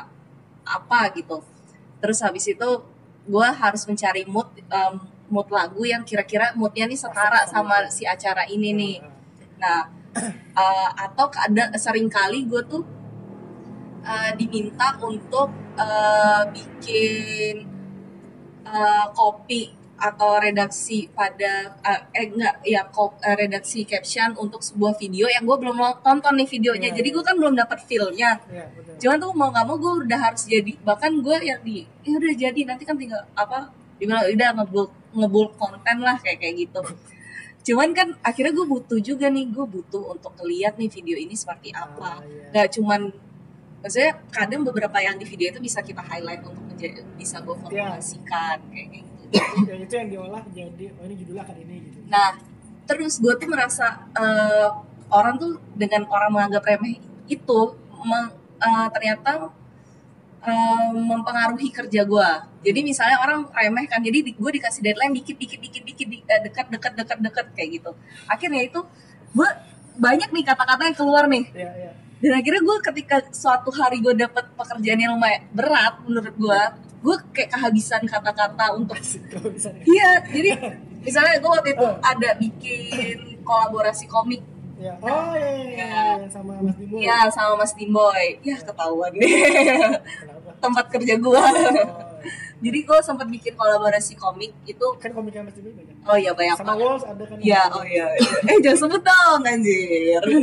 apa 0.68 1.00
gitu. 1.16 1.40
Terus 2.04 2.20
habis 2.20 2.46
itu 2.52 2.70
gue 3.28 3.48
harus 3.48 3.84
mencari 3.88 4.28
mood 4.28 4.48
em, 4.60 4.94
mood 5.32 5.48
lagu 5.52 5.84
yang 5.88 6.04
kira-kira 6.04 6.52
moodnya 6.56 6.84
nih 6.88 7.00
setara 7.00 7.48
sama 7.48 7.88
si 7.88 8.04
acara 8.04 8.44
ini 8.52 8.76
nih. 8.76 8.96
nah 9.58 9.88
eh, 10.52 10.90
atau 11.00 11.32
ada 11.32 11.72
sering 11.80 12.12
kali 12.12 12.44
gue 12.44 12.62
tuh 12.68 12.97
eh, 14.08 14.32
diminta 14.34 14.96
untuk 15.02 15.50
eh, 15.76 16.42
bikin 16.50 17.56
kopi 19.14 19.72
atau 19.98 20.38
redaksi 20.38 21.10
pada 21.10 21.74
eh, 21.82 22.02
eh 22.14 22.26
enggak 22.30 22.62
ya 22.62 22.86
kop, 22.86 23.18
eh, 23.18 23.34
redaksi 23.34 23.82
caption 23.82 24.30
untuk 24.38 24.62
sebuah 24.62 24.94
video 24.94 25.26
yang 25.26 25.42
gue 25.42 25.58
belum 25.58 25.74
tonton 26.06 26.38
nih 26.38 26.46
videonya 26.46 26.90
Iya, 26.94 26.96
jadi 27.02 27.10
iya. 27.10 27.16
gue 27.18 27.24
kan 27.26 27.36
belum 27.36 27.54
dapat 27.58 27.80
feelnya 27.82 28.32
Iya, 28.46 28.66
betul. 28.78 28.94
cuman 29.02 29.18
tuh 29.18 29.32
mau 29.34 29.50
nggak 29.50 29.66
mau 29.66 29.78
gue 29.80 29.94
udah 30.06 30.20
harus 30.22 30.46
jadi 30.46 30.72
bahkan 30.86 31.18
gue 31.18 31.38
yang 31.42 31.60
di 31.66 31.82
ya 32.06 32.14
udah 32.14 32.34
jadi 32.38 32.60
nanti 32.70 32.84
kan 32.86 32.94
tinggal 32.94 33.26
apa 33.34 33.74
dibilang 33.98 34.22
udah 34.30 34.50
ngebul 34.62 34.86
ngebul 35.18 35.46
konten 35.58 35.98
lah 36.06 36.22
kayak 36.22 36.46
kayak 36.46 36.56
gitu 36.62 36.82
cuman 37.74 37.90
kan 37.98 38.08
akhirnya 38.22 38.54
gue 38.54 38.68
butuh 38.70 39.00
juga 39.02 39.34
nih 39.34 39.50
gue 39.50 39.66
butuh 39.66 40.14
untuk 40.14 40.30
ngeliat 40.38 40.78
nih 40.78 40.94
video 40.94 41.18
ini 41.18 41.34
seperti 41.34 41.74
Ah, 41.74 41.90
apa 41.90 42.22
iya. 42.22 42.54
nggak 42.54 42.68
cuman 42.78 43.02
maksudnya 43.88 44.20
kadang 44.30 44.62
beberapa 44.62 45.00
yang 45.00 45.16
di 45.16 45.24
video 45.24 45.48
itu 45.50 45.64
bisa 45.64 45.80
kita 45.80 46.04
highlight 46.04 46.44
untuk 46.44 46.60
menjadi 46.60 47.08
bisa 47.16 47.40
gue 47.40 47.56
formulasikan 47.56 48.60
kayak 48.68 48.88
kayak 48.92 49.04
gitu 49.08 49.26
ya 49.64 49.76
itu 49.80 49.94
yang 49.96 50.08
diolah 50.12 50.44
jadi 50.52 50.86
oh 50.92 51.04
ini 51.08 51.16
judulnya 51.16 51.44
akan 51.48 51.58
ini 51.64 51.76
gitu 51.88 51.98
Nah, 52.08 52.30
terus 52.84 53.20
gue 53.20 53.34
tuh 53.36 53.48
merasa 53.48 54.08
eh, 54.12 54.68
orang 55.08 55.36
tuh 55.36 55.56
dengan 55.74 56.04
orang 56.08 56.32
menganggap 56.32 56.64
remeh 56.64 57.00
itu 57.28 57.60
meng- 58.04 58.36
eh, 58.60 58.88
ternyata 58.92 59.52
eh, 60.44 60.90
mempengaruhi 60.96 61.68
kerja 61.68 62.08
gue. 62.08 62.30
Jadi 62.64 62.80
misalnya 62.80 63.20
orang 63.20 63.48
remeh 63.52 63.84
kan, 63.88 64.00
jadi 64.00 64.24
gue 64.24 64.52
dikasih 64.56 64.80
deadline 64.80 65.12
dikit, 65.12 65.36
dikit, 65.36 65.60
dikit, 65.60 65.84
dikit, 65.84 66.08
di- 66.08 66.24
dekat, 66.24 66.68
dekat, 66.72 66.94
dekat, 66.96 67.18
dekat 67.20 67.46
kayak 67.52 67.70
gitu. 67.82 67.92
Akhirnya 68.28 68.64
itu 68.64 68.80
gue 69.36 69.50
banyak 70.00 70.30
nih 70.32 70.44
kata-kata 70.48 70.88
yang 70.88 70.96
keluar 70.96 71.28
nih. 71.28 71.44
Iya, 71.52 71.72
iya. 71.76 71.92
Dan 72.18 72.32
akhirnya 72.34 72.62
gue 72.62 72.78
ketika 72.84 73.16
suatu 73.30 73.70
hari 73.70 74.00
gue 74.00 74.14
dapet 74.14 74.50
pekerjaan 74.54 74.98
yang 74.98 75.14
lumayan 75.14 75.46
berat 75.52 76.02
menurut 76.02 76.34
gue, 76.34 76.62
gue 77.00 77.16
kayak 77.32 77.50
kehabisan 77.52 78.02
kata-kata 78.04 78.74
untuk 78.74 78.98
Iya, 79.84 80.10
jadi 80.28 80.52
misalnya 81.06 81.38
gue 81.38 81.52
waktu 81.52 81.70
itu 81.72 81.88
ada 82.00 82.30
bikin 82.36 83.16
kolaborasi 83.42 84.06
komik 84.08 84.42
ya. 84.76 84.98
Oh 85.00 85.34
iya, 85.34 85.50
iya, 85.50 85.64
iya, 85.64 85.86
Iya. 85.86 86.04
yang 86.20 86.32
sama 86.32 86.54
Mas 86.60 86.76
Bimo. 86.76 86.98
ya 86.98 87.18
sama 87.30 87.54
Mas 87.56 87.74
Dimboy. 87.74 88.26
Ya 88.42 88.58
ketahuan 88.60 89.10
deh 89.12 89.22
Kenapa? 90.22 90.50
tempat 90.58 90.86
kerja 90.90 91.14
gue. 91.16 91.38
Oh, 91.38 92.07
jadi 92.58 92.80
gue 92.90 93.00
sempat 93.06 93.30
bikin 93.30 93.54
kolaborasi 93.54 94.18
komik 94.18 94.50
itu. 94.66 94.88
kan 94.98 95.14
komiknya 95.14 95.46
Mas 95.46 95.54
Bimo 95.54 95.78
banyak. 95.78 95.96
Oh 96.10 96.18
iya 96.18 96.32
banyak 96.34 96.58
Sama. 96.58 96.74
Walls 96.74 97.06
ada 97.06 97.24
kan? 97.30 97.38
Ya, 97.38 97.70
oh 97.70 97.86
iya. 97.86 98.10
Eh 98.50 98.58
jangan 98.66 98.90
sebut 98.90 99.02
dong 99.06 99.42
anjir. 99.46 100.24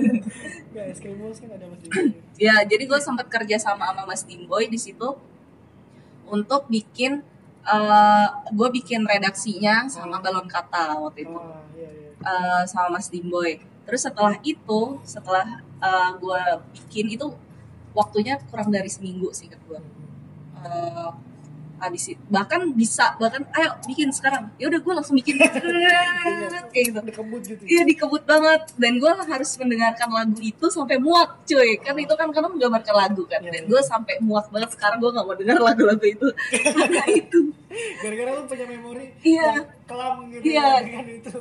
Ya, 0.75 0.91
SK 0.91 1.07
Walls 1.23 1.39
kan 1.39 1.55
ada 1.55 1.71
Mas 1.71 1.79
Bimo. 1.87 2.19
ya, 2.35 2.55
jadi 2.67 2.83
gue 2.87 2.99
sempat 2.99 3.31
kerja 3.31 3.63
sama 3.63 3.87
sama 3.91 4.03
Mas 4.11 4.27
Dimboy 4.27 4.67
di 4.67 4.75
situ 4.75 5.15
untuk 6.27 6.67
bikin 6.67 7.23
eh 7.65 8.27
gue 8.51 8.69
bikin 8.75 9.07
redaksinya 9.07 9.87
sama 9.87 10.19
balon 10.19 10.47
kata 10.51 10.99
waktu 10.99 11.31
itu. 11.31 11.39
Oh, 11.39 11.63
iya, 11.79 11.91
iya. 11.95 12.11
eh, 12.27 12.63
sama 12.67 12.99
Mas 12.99 13.07
Dimboy. 13.11 13.63
Terus 13.87 14.03
setelah 14.03 14.35
itu, 14.43 14.99
setelah 15.07 15.63
eh, 15.79 16.11
gue 16.19 16.43
bikin 16.75 17.07
itu 17.11 17.27
waktunya 17.95 18.39
kurang 18.51 18.71
dari 18.75 18.91
seminggu 18.91 19.31
sih 19.31 19.47
ke 19.47 19.59
gue. 19.67 19.79
Eh, 20.63 21.11
habis 21.85 22.17
itu 22.17 22.23
bahkan 22.33 22.65
bisa 22.73 23.13
bahkan 23.21 23.45
ayo 23.53 23.77
bikin 23.85 24.09
sekarang. 24.09 24.49
Ya 24.57 24.73
udah 24.73 24.81
gue 24.81 24.93
langsung 24.97 25.17
bikin. 25.21 25.37
Kayak 26.73 26.85
gitu. 26.91 26.99
Dikebut 27.05 27.43
gitu. 27.45 27.63
Iya 27.69 27.83
dikebut 27.85 28.23
banget. 28.25 28.73
Dan 28.81 28.97
gue 28.99 29.13
harus 29.13 29.51
mendengarkan 29.61 30.09
lagu 30.09 30.39
itu 30.41 30.67
sampai 30.73 30.97
muak 30.97 31.45
cuy. 31.45 31.77
Kan 31.85 31.95
itu 32.01 32.15
kan 32.17 32.29
karena 32.33 32.49
menggambarkan 32.49 32.95
lagu 32.97 33.23
kan. 33.29 33.45
Iya, 33.45 33.51
dan 33.61 33.63
iya. 33.65 33.71
gue 33.71 33.81
sampai 33.85 34.15
muak 34.25 34.49
banget. 34.49 34.73
Sekarang 34.73 34.99
gue 34.99 35.11
nggak 35.13 35.27
mau 35.29 35.37
dengar 35.37 35.59
lagu-lagu 35.61 36.07
itu. 36.07 36.29
Karena 36.75 37.05
itu. 37.13 37.41
Gara-gara 38.01 38.31
lu 38.39 38.43
punya 38.47 38.67
memori 38.71 39.07
Iya. 39.21 39.51
kelam 39.85 40.17
gitu 40.33 40.43
Iya. 40.47 40.71
dengan 40.83 41.07
itu. 41.11 41.37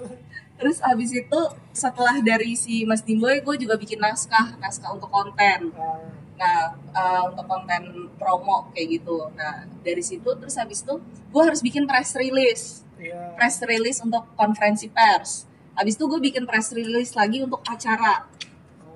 terus 0.53 0.79
abis 0.79 1.11
itu 1.11 1.39
setelah 1.75 2.23
dari 2.23 2.55
si 2.55 2.85
Mas 2.87 3.03
Dimboy 3.03 3.41
gue 3.41 3.55
juga 3.67 3.75
bikin 3.75 3.99
naskah. 3.99 4.55
Naskah 4.61 4.95
untuk 4.95 5.09
konten. 5.09 5.73
Ah, 5.75 6.22
nah 6.33 6.73
eh, 6.73 7.21
untuk 7.29 7.45
konten 7.45 8.09
promo 8.17 8.67
kayak 8.73 8.99
gitu 8.99 9.29
nah 9.37 9.63
dari 9.85 10.01
situ 10.01 10.27
terus 10.37 10.55
habis 10.57 10.81
itu 10.81 10.95
gue 11.03 11.43
harus 11.43 11.61
bikin 11.61 11.85
press 11.85 12.15
release 12.17 12.81
Iya. 12.93 13.35
press 13.35 13.59
release 13.67 13.99
untuk 13.99 14.23
konferensi 14.39 14.87
pers 14.87 15.43
habis 15.75 15.99
itu 15.99 16.07
gue 16.07 16.23
bikin 16.23 16.47
press 16.47 16.71
release 16.71 17.17
lagi 17.19 17.43
untuk 17.43 17.59
acara 17.67 18.31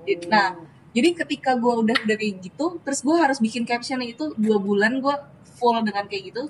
Oh. 0.07 0.29
Nah, 0.31 0.55
jadi 0.95 1.09
ketika 1.13 1.59
gue 1.59 1.73
udah 1.83 1.97
udah 2.07 2.15
kayak 2.15 2.39
gitu, 2.39 2.79
terus 2.81 3.03
gue 3.03 3.15
harus 3.15 3.37
bikin 3.43 3.67
caption 3.67 3.99
itu 4.01 4.31
dua 4.39 4.57
bulan 4.57 5.03
gue 5.03 5.15
full 5.59 5.77
dengan 5.83 6.07
kayak 6.07 6.31
gitu. 6.31 6.43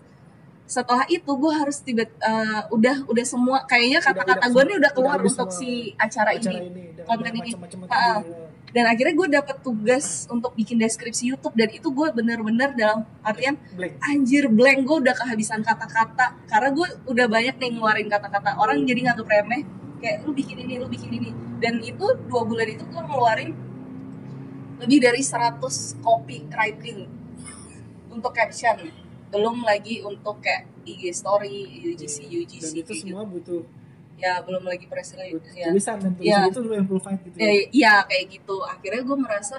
Setelah 0.68 1.08
itu 1.08 1.26
gue 1.28 1.54
harus 1.56 1.80
tiba 1.82 2.06
eh, 2.06 2.62
udah 2.70 3.08
udah 3.08 3.26
semua 3.26 3.64
kayaknya 3.66 4.00
kata-kata 4.04 4.46
gue 4.52 4.64
nih 4.68 4.76
udah 4.84 4.92
keluar 4.94 5.18
udah 5.20 5.32
untuk 5.32 5.50
semua 5.50 5.60
si 5.60 5.96
acara, 5.96 6.36
acara 6.36 6.60
ini. 6.60 6.70
ini, 6.70 6.84
konten 7.08 7.34
ini. 7.34 7.50
tadi, 7.56 8.30
ya. 8.30 8.47
Dan 8.78 8.86
akhirnya 8.86 9.18
gue 9.18 9.28
dapet 9.42 9.58
tugas 9.66 10.30
untuk 10.30 10.54
bikin 10.54 10.78
deskripsi 10.78 11.34
YouTube. 11.34 11.58
Dan 11.58 11.74
itu 11.74 11.90
gue 11.90 12.14
bener-bener 12.14 12.78
dalam 12.78 13.10
artian 13.26 13.58
Blank. 13.74 13.98
anjir 14.06 14.46
blank. 14.54 14.86
Gue 14.86 15.02
udah 15.02 15.18
kehabisan 15.18 15.66
kata-kata. 15.66 16.38
Karena 16.46 16.70
gue 16.70 16.88
udah 17.10 17.26
banyak 17.26 17.58
nih 17.58 17.70
ngeluarin 17.74 18.06
kata-kata. 18.06 18.54
Orang 18.62 18.86
jadi 18.86 19.10
nganggep 19.10 19.26
remeh. 19.26 19.66
Kayak 19.98 20.30
lu 20.30 20.32
bikin 20.38 20.62
ini 20.62 20.78
lu 20.78 20.86
bikin 20.86 21.10
ini. 21.10 21.34
Dan 21.58 21.82
itu 21.82 22.06
dua 22.30 22.46
bulan 22.46 22.70
itu 22.70 22.86
gue 22.86 23.02
ngeluarin 23.02 23.50
lebih 24.78 25.00
dari 25.02 25.26
100 25.26 25.58
copy 26.06 26.46
writing 26.54 27.10
untuk 28.14 28.30
caption. 28.30 28.78
Belum 29.34 29.66
lagi 29.66 30.06
untuk 30.06 30.38
kayak 30.38 30.70
IG 30.86 31.18
story 31.18 31.82
UGC 31.82 32.30
UGC 32.30 32.62
dan 32.62 32.74
itu 32.86 32.94
semua 32.94 33.26
butuh 33.26 33.66
gitu. 33.66 33.87
Ya 34.18 34.42
belum 34.42 34.66
lagi 34.66 34.90
press 34.90 35.14
release 35.14 35.38
butuh 35.38 35.54
ya. 35.54 35.68
Tulisan 35.70 35.98
dan 36.02 36.12
tulisan 36.18 36.50
itu 36.50 36.60
lu 36.66 36.74
amplified 36.74 37.20
gitu 37.22 37.36
Eh, 37.38 37.70
iya 37.72 38.02
kayak 38.04 38.26
gitu. 38.34 38.56
Akhirnya 38.66 39.02
gue 39.06 39.18
merasa 39.18 39.58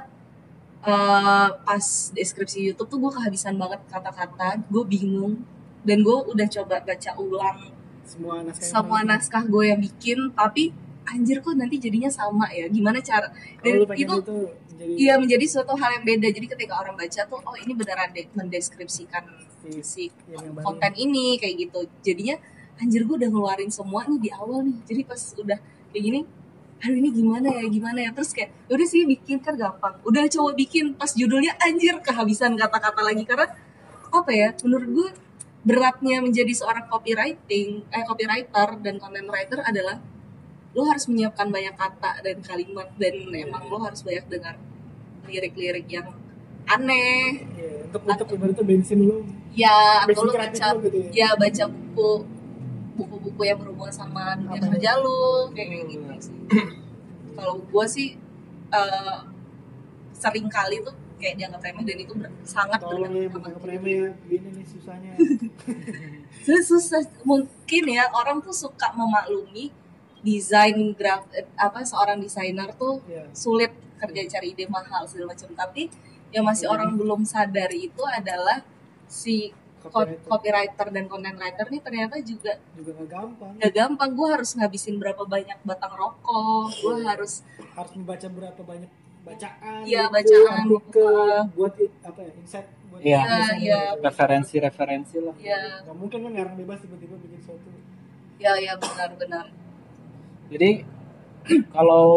eh, 0.83 1.49
pas 1.63 1.85
deskripsi 2.13 2.59
YouTube 2.67 2.89
tuh 2.91 2.99
gue 2.99 3.13
kehabisan 3.15 3.55
banget 3.55 3.81
kata-kata 3.87 4.63
gue 4.67 4.85
bingung 4.85 5.43
dan 5.87 6.03
gue 6.03 6.17
udah 6.27 6.47
coba 6.51 6.83
baca 6.83 7.11
ulang 7.17 7.59
semua 8.03 8.43
naskah 8.43 8.63
yang 8.65 8.73
semua 8.73 8.99
naskah 9.05 9.45
gue 9.47 9.65
yang 9.69 9.81
bikin 9.81 10.19
tapi 10.35 10.75
anjir 11.09 11.41
kok 11.41 11.57
nanti 11.57 11.81
jadinya 11.81 12.11
sama 12.13 12.51
ya? 12.53 12.69
Gimana 12.69 13.01
cara? 13.01 13.33
Dan 13.65 13.89
itu 13.89 13.95
itu, 13.97 14.15
iya 14.95 15.17
menjadi 15.17 15.45
suatu 15.49 15.73
hal 15.75 15.99
yang 15.99 16.05
beda. 16.05 16.29
Jadi 16.29 16.47
ketika 16.47 16.77
orang 16.77 16.95
baca 16.95 17.21
tuh 17.25 17.41
oh 17.41 17.57
ini 17.57 17.73
beneran 17.73 18.11
de- 18.13 18.29
mendeskripsikan 18.37 19.25
si 19.59 19.71
si 19.83 20.03
yang 20.29 20.53
yang 20.53 20.55
konten 20.61 20.93
ini 20.95 21.41
kayak 21.41 21.57
gitu. 21.65 21.81
Jadinya 22.05 22.37
anjir 22.79 23.03
gue 23.05 23.17
udah 23.19 23.31
ngeluarin 23.31 23.71
semua 23.71 24.07
nih 24.07 24.19
di 24.19 24.31
awal 24.33 24.65
nih. 24.65 24.79
Jadi 24.87 25.01
pas 25.05 25.21
udah 25.37 25.59
kayak 25.93 26.05
gini 26.05 26.21
aduh 26.79 26.95
ini 26.95 27.11
gimana 27.11 27.49
ya 27.51 27.67
gimana 27.67 27.99
ya? 28.07 28.11
Terus 28.15 28.31
kayak 28.31 28.51
udah 28.71 28.87
sih 28.87 29.03
bikin 29.03 29.43
kan 29.43 29.59
gampang. 29.59 29.99
Udah 30.07 30.23
coba 30.31 30.51
bikin 30.55 30.95
pas 30.95 31.11
judulnya 31.11 31.59
anjir 31.59 31.99
kehabisan 32.01 32.55
kata-kata 32.55 33.03
lagi. 33.03 33.27
Karena 33.27 33.51
apa 34.09 34.31
ya 34.33 34.55
menurut 34.63 34.89
gue 34.89 35.09
beratnya 35.67 36.23
menjadi 36.23 36.55
seorang 36.55 36.89
copywriting 36.89 37.85
eh 37.93 38.03
copywriter 38.07 38.79
dan 38.81 38.95
content 38.97 39.29
writer 39.29 39.61
adalah 39.67 40.01
lo 40.73 40.87
harus 40.87 41.11
menyiapkan 41.11 41.51
banyak 41.51 41.75
kata 41.75 42.23
dan 42.23 42.37
kalimat 42.41 42.89
dan 42.97 43.15
emang 43.35 43.67
lo 43.67 43.83
harus 43.83 44.01
banyak 44.07 44.25
dengar 44.31 44.55
lirik-lirik 45.27 45.85
yang 45.91 46.09
aneh. 46.69 47.43
Iya, 47.59 47.71
untuk 47.89 48.03
untuk 48.05 48.29
ibaratnya 48.37 48.65
bensin 48.65 48.99
lu 49.03 49.25
ya 49.57 50.05
atau 50.05 50.29
lo 50.29 50.33
baca 50.37 50.67
gitu 50.85 50.99
ya. 51.09 51.11
ya 51.11 51.29
baca 51.35 51.65
buku 51.67 52.13
buku-buku 52.99 53.43
yang 53.45 53.57
berhubungan 53.57 53.95
sama 53.95 54.35
dunia 54.35 54.59
kerja 54.61 54.91
lu 54.99 55.19
kayak 55.55 55.69
kayak 55.71 55.85
gitu 55.89 56.05
Hmm. 56.05 56.19
sih 56.19 56.35
kalau 57.33 57.55
gue 57.63 57.85
sih 57.87 58.09
eh, 58.71 59.17
sering 60.13 60.47
kali 60.49 60.83
tuh 60.83 60.91
kayak 61.17 61.35
dianggap 61.37 61.63
remeh 61.63 61.85
dan 61.85 61.99
itu 61.99 62.13
ber- 62.13 62.35
sangat 62.45 62.79
tolong 62.79 63.11
ya 63.13 63.27
bukan 63.29 63.51
remeh 63.61 63.95
ya 63.97 64.09
gini 64.25 64.49
nih 64.53 64.67
susahnya 64.67 65.13
susah 66.65 67.03
mungkin 67.23 67.85
ya 67.89 68.11
orang 68.13 68.39
tuh 68.39 68.55
suka 68.55 68.91
memaklumi 68.93 69.71
desain 70.21 70.75
graf 70.93 71.27
eh, 71.31 71.47
apa 71.57 71.83
seorang 71.83 72.19
desainer 72.19 72.75
tuh 72.75 72.99
Iya. 73.07 73.31
sulit 73.33 73.71
kerja 73.97 74.23
cari 74.29 74.53
ide 74.53 74.67
mahal 74.69 75.07
segala 75.07 75.33
macam 75.33 75.51
tapi 75.55 75.91
yang 76.31 76.43
masih 76.43 76.67
Hmm. 76.67 76.75
orang 76.75 76.91
belum 76.95 77.23
sadar 77.25 77.71
itu 77.71 78.03
adalah 78.05 78.63
si 79.07 79.55
Copywriter. 79.81 80.27
copywriter 80.27 80.87
dan 80.91 81.05
content 81.07 81.37
writer 81.37 81.67
nih 81.67 81.81
ternyata 81.81 82.15
juga 82.19 82.53
juga 82.73 82.91
gak 82.95 83.09
gampang 83.09 83.53
gak 83.57 83.73
gampang 83.73 84.11
gue 84.13 84.29
harus 84.29 84.51
ngabisin 84.53 84.97
berapa 84.97 85.23
banyak 85.25 85.59
batang 85.63 85.93
rokok 85.93 86.67
gue 86.75 86.95
Iya. 86.97 87.07
harus 87.09 87.33
harus 87.73 87.93
membaca 87.95 88.27
berapa 88.29 88.61
banyak 88.61 88.91
bacaan 89.21 89.81
Iya, 89.85 90.03
buku, 90.05 90.15
bacaan, 90.15 90.65
buku. 90.67 91.09
buat 91.53 91.75
apa 92.01 92.21
ya 92.21 92.31
insight 92.35 92.67
buat 92.89 93.01
Iya. 93.01 93.21
tulisan 93.21 93.57
Iya, 93.57 93.81
gitu. 93.85 94.03
referensi-referensi 94.03 95.17
lah 95.21 95.35
ya 95.37 95.61
Gak 95.81 95.95
mungkin 95.95 96.19
kan 96.21 96.31
ngarang 96.33 96.57
bebas 96.57 96.79
tiba-tiba 96.81 97.15
bikin 97.19 97.39
sesuatu 97.39 97.69
ya 98.37 98.53
ya 98.57 98.73
benar-benar 98.75 99.47
Jadi 100.49 100.71
kalau 101.71 102.09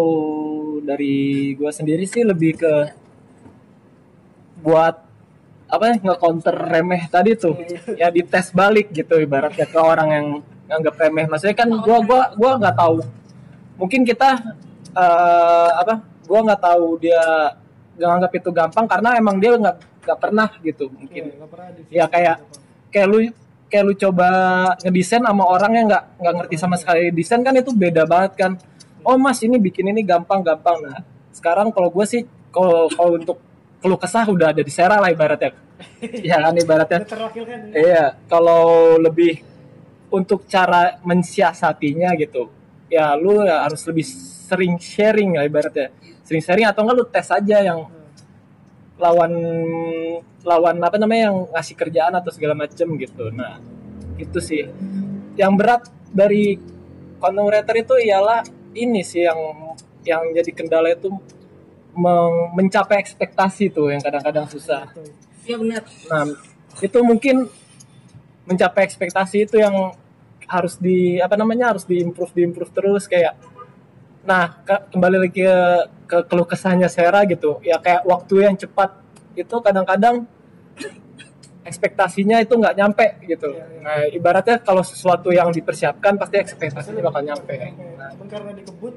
dari 0.81 1.15
gua 1.53 1.69
sendiri 1.69 2.03
sih 2.03 2.21
lebih 2.21 2.57
ke 2.57 2.73
buat 4.57 5.10
apa 5.71 5.83
ya 5.87 5.95
nge-counter 6.03 6.55
remeh 6.67 7.07
tadi 7.07 7.31
tuh. 7.33 7.55
Ya 7.95 8.11
dites 8.11 8.51
balik 8.51 8.91
gitu 8.91 9.15
ibaratnya 9.15 9.63
ke 9.63 9.79
orang 9.79 10.09
yang 10.11 10.25
nganggap 10.67 10.95
remeh. 10.99 11.25
Maksudnya 11.31 11.55
kan 11.55 11.69
gua 11.79 12.03
gua 12.03 12.21
gua 12.35 12.51
nggak 12.59 12.75
tahu. 12.75 12.99
Mungkin 13.79 14.03
kita 14.03 14.29
eh, 14.91 15.69
apa 15.71 16.03
gua 16.27 16.39
nggak 16.43 16.61
tahu 16.61 16.85
dia 16.99 17.23
nggak 17.95 18.07
nganggap 18.11 18.31
itu 18.35 18.49
gampang 18.51 18.85
karena 18.87 19.09
emang 19.15 19.35
dia 19.39 19.51
nggak 19.55 19.77
nggak 20.03 20.19
pernah 20.19 20.49
gitu 20.59 20.85
mungkin. 20.91 21.23
Gak 21.39 21.49
pernah 21.49 21.67
Ya, 21.87 22.05
kayak- 22.11 22.39
kayak 22.91 23.07
lu 23.07 23.17
kayak 23.71 23.83
lu 23.87 23.93
coba 23.95 24.27
ngedesain 24.83 25.23
sama 25.23 25.47
orang 25.47 25.71
yang 25.79 25.85
nggak 25.87 26.03
nggak 26.19 26.33
ngerti 26.43 26.55
sama 26.59 26.75
sekali 26.75 27.07
desain 27.15 27.39
kan 27.39 27.55
itu 27.55 27.71
beda 27.71 28.03
banget 28.03 28.35
kan. 28.35 28.51
Oh 29.07 29.15
mas 29.15 29.39
ini 29.41 29.55
bikin 29.55 29.87
ini 29.87 30.03
gampang 30.03 30.43
gampang. 30.43 30.83
Nah 30.83 30.99
sekarang 31.31 31.71
kalau 31.71 31.87
gue 31.87 32.03
sih 32.03 32.21
kalau 32.51 32.91
kalau 32.91 33.15
untuk 33.15 33.39
keluh 33.81 33.97
kesah 33.97 34.29
udah 34.29 34.53
ada 34.53 34.61
di 34.61 34.71
Sera 34.71 35.01
lah 35.01 35.09
ibaratnya. 35.09 35.51
Ya 36.29 36.37
kan 36.37 36.53
ibaratnya. 36.53 37.01
Ya. 37.01 37.57
iya 37.73 38.05
kalau 38.29 38.95
lebih 39.01 39.41
untuk 40.13 40.45
cara 40.45 41.01
mensiasatinya 41.01 42.13
gitu 42.21 42.53
ya 42.91 43.15
lu 43.15 43.41
ya 43.47 43.65
harus 43.65 43.81
lebih 43.89 44.05
sering 44.51 44.77
sharing 44.77 45.39
lah 45.41 45.47
ibaratnya. 45.47 45.89
Sering 46.21 46.43
sharing 46.45 46.67
atau 46.69 46.85
enggak 46.85 46.97
lu 47.01 47.05
tes 47.09 47.27
aja 47.33 47.57
yang 47.63 47.89
lawan 49.01 49.33
lawan 50.45 50.77
apa 50.77 51.01
namanya 51.01 51.33
yang 51.33 51.37
ngasih 51.49 51.75
kerjaan 51.79 52.13
atau 52.13 52.29
segala 52.29 52.53
macem 52.53 52.85
gitu. 52.99 53.33
Nah 53.33 53.57
itu 54.21 54.37
sih. 54.37 54.67
Yang 55.39 55.53
berat 55.57 55.81
dari 56.11 56.59
content 57.17 57.47
writer 57.47 57.75
itu 57.79 57.95
ialah 57.97 58.43
ini 58.75 59.01
sih 59.01 59.23
yang 59.23 59.39
yang 60.03 60.21
jadi 60.35 60.51
kendala 60.51 60.91
itu 60.91 61.09
mencapai 62.55 62.99
ekspektasi 63.03 63.71
tuh 63.71 63.91
yang 63.91 64.01
kadang-kadang 64.03 64.47
susah. 64.47 64.87
Betul. 64.91 65.11
ya 65.41 65.55
benar. 65.57 65.83
Nah, 66.07 66.25
itu 66.79 66.99
mungkin 67.03 67.49
mencapai 68.47 68.87
ekspektasi 68.87 69.49
itu 69.49 69.59
yang 69.59 69.91
harus 70.47 70.75
di 70.79 71.19
apa 71.19 71.35
namanya 71.39 71.71
harus 71.75 71.87
diimprove 71.87 72.35
diimprove 72.35 72.71
terus 72.75 73.07
kayak 73.07 73.39
nah 74.21 74.51
ke- 74.61 74.83
kembali 74.91 75.17
lagi 75.17 75.41
ke, 75.41 75.57
ke 76.07 76.17
keluh 76.29 76.47
kesahnya 76.47 76.87
Sera 76.87 77.25
gitu. 77.25 77.59
Ya 77.65 77.81
kayak 77.81 78.05
waktu 78.05 78.47
yang 78.47 78.55
cepat 78.55 78.95
itu 79.35 79.55
kadang-kadang 79.63 80.27
ekspektasinya 81.61 82.41
itu 82.41 82.53
nggak 82.57 82.75
nyampe 82.77 83.07
gitu. 83.25 83.53
Iya, 83.53 83.65
iya. 83.65 83.79
nah 83.81 83.97
ibaratnya 84.09 84.57
kalau 84.61 84.81
sesuatu 84.81 85.29
yang 85.29 85.53
dipersiapkan 85.53 86.17
pasti 86.17 86.41
ekspektasinya 86.41 87.01
bakal 87.05 87.21
nyampe. 87.21 87.53
Nah, 87.97 88.11
Cuman 88.17 88.27
karena 88.29 88.51
dikebut 88.57 88.93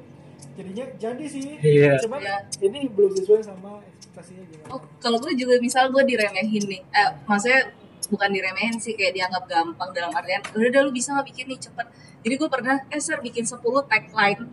jadinya 0.54 0.84
jadi 0.96 1.24
sih 1.26 1.44
Iya. 1.58 1.98
cuman 1.98 2.20
Iya. 2.22 2.36
ini 2.62 2.86
belum 2.86 3.12
sesuai 3.12 3.42
sama 3.42 3.82
ekspektasinya 3.90 4.44
gimana 4.46 4.68
Oh, 4.70 4.80
kalau 4.98 5.18
gue 5.18 5.34
juga 5.34 5.58
misal 5.58 5.90
gue 5.90 6.02
diremehin 6.04 6.64
nih, 6.64 6.82
eh, 6.82 7.10
maksudnya 7.24 7.74
bukan 8.06 8.30
diremehin 8.30 8.76
sih 8.76 8.94
kayak 8.94 9.16
dianggap 9.16 9.44
gampang 9.44 9.90
dalam 9.90 10.12
artian 10.12 10.40
udah 10.52 10.68
udah 10.68 10.80
lu 10.84 10.92
bisa 10.92 11.12
nggak 11.12 11.26
bikin 11.26 11.46
nih 11.50 11.58
cepet. 11.58 11.86
Jadi 12.20 12.34
gue 12.36 12.48
pernah, 12.48 12.76
eh 12.86 13.00
sir 13.00 13.18
bikin 13.18 13.44
10 13.44 13.60
tagline, 13.84 14.44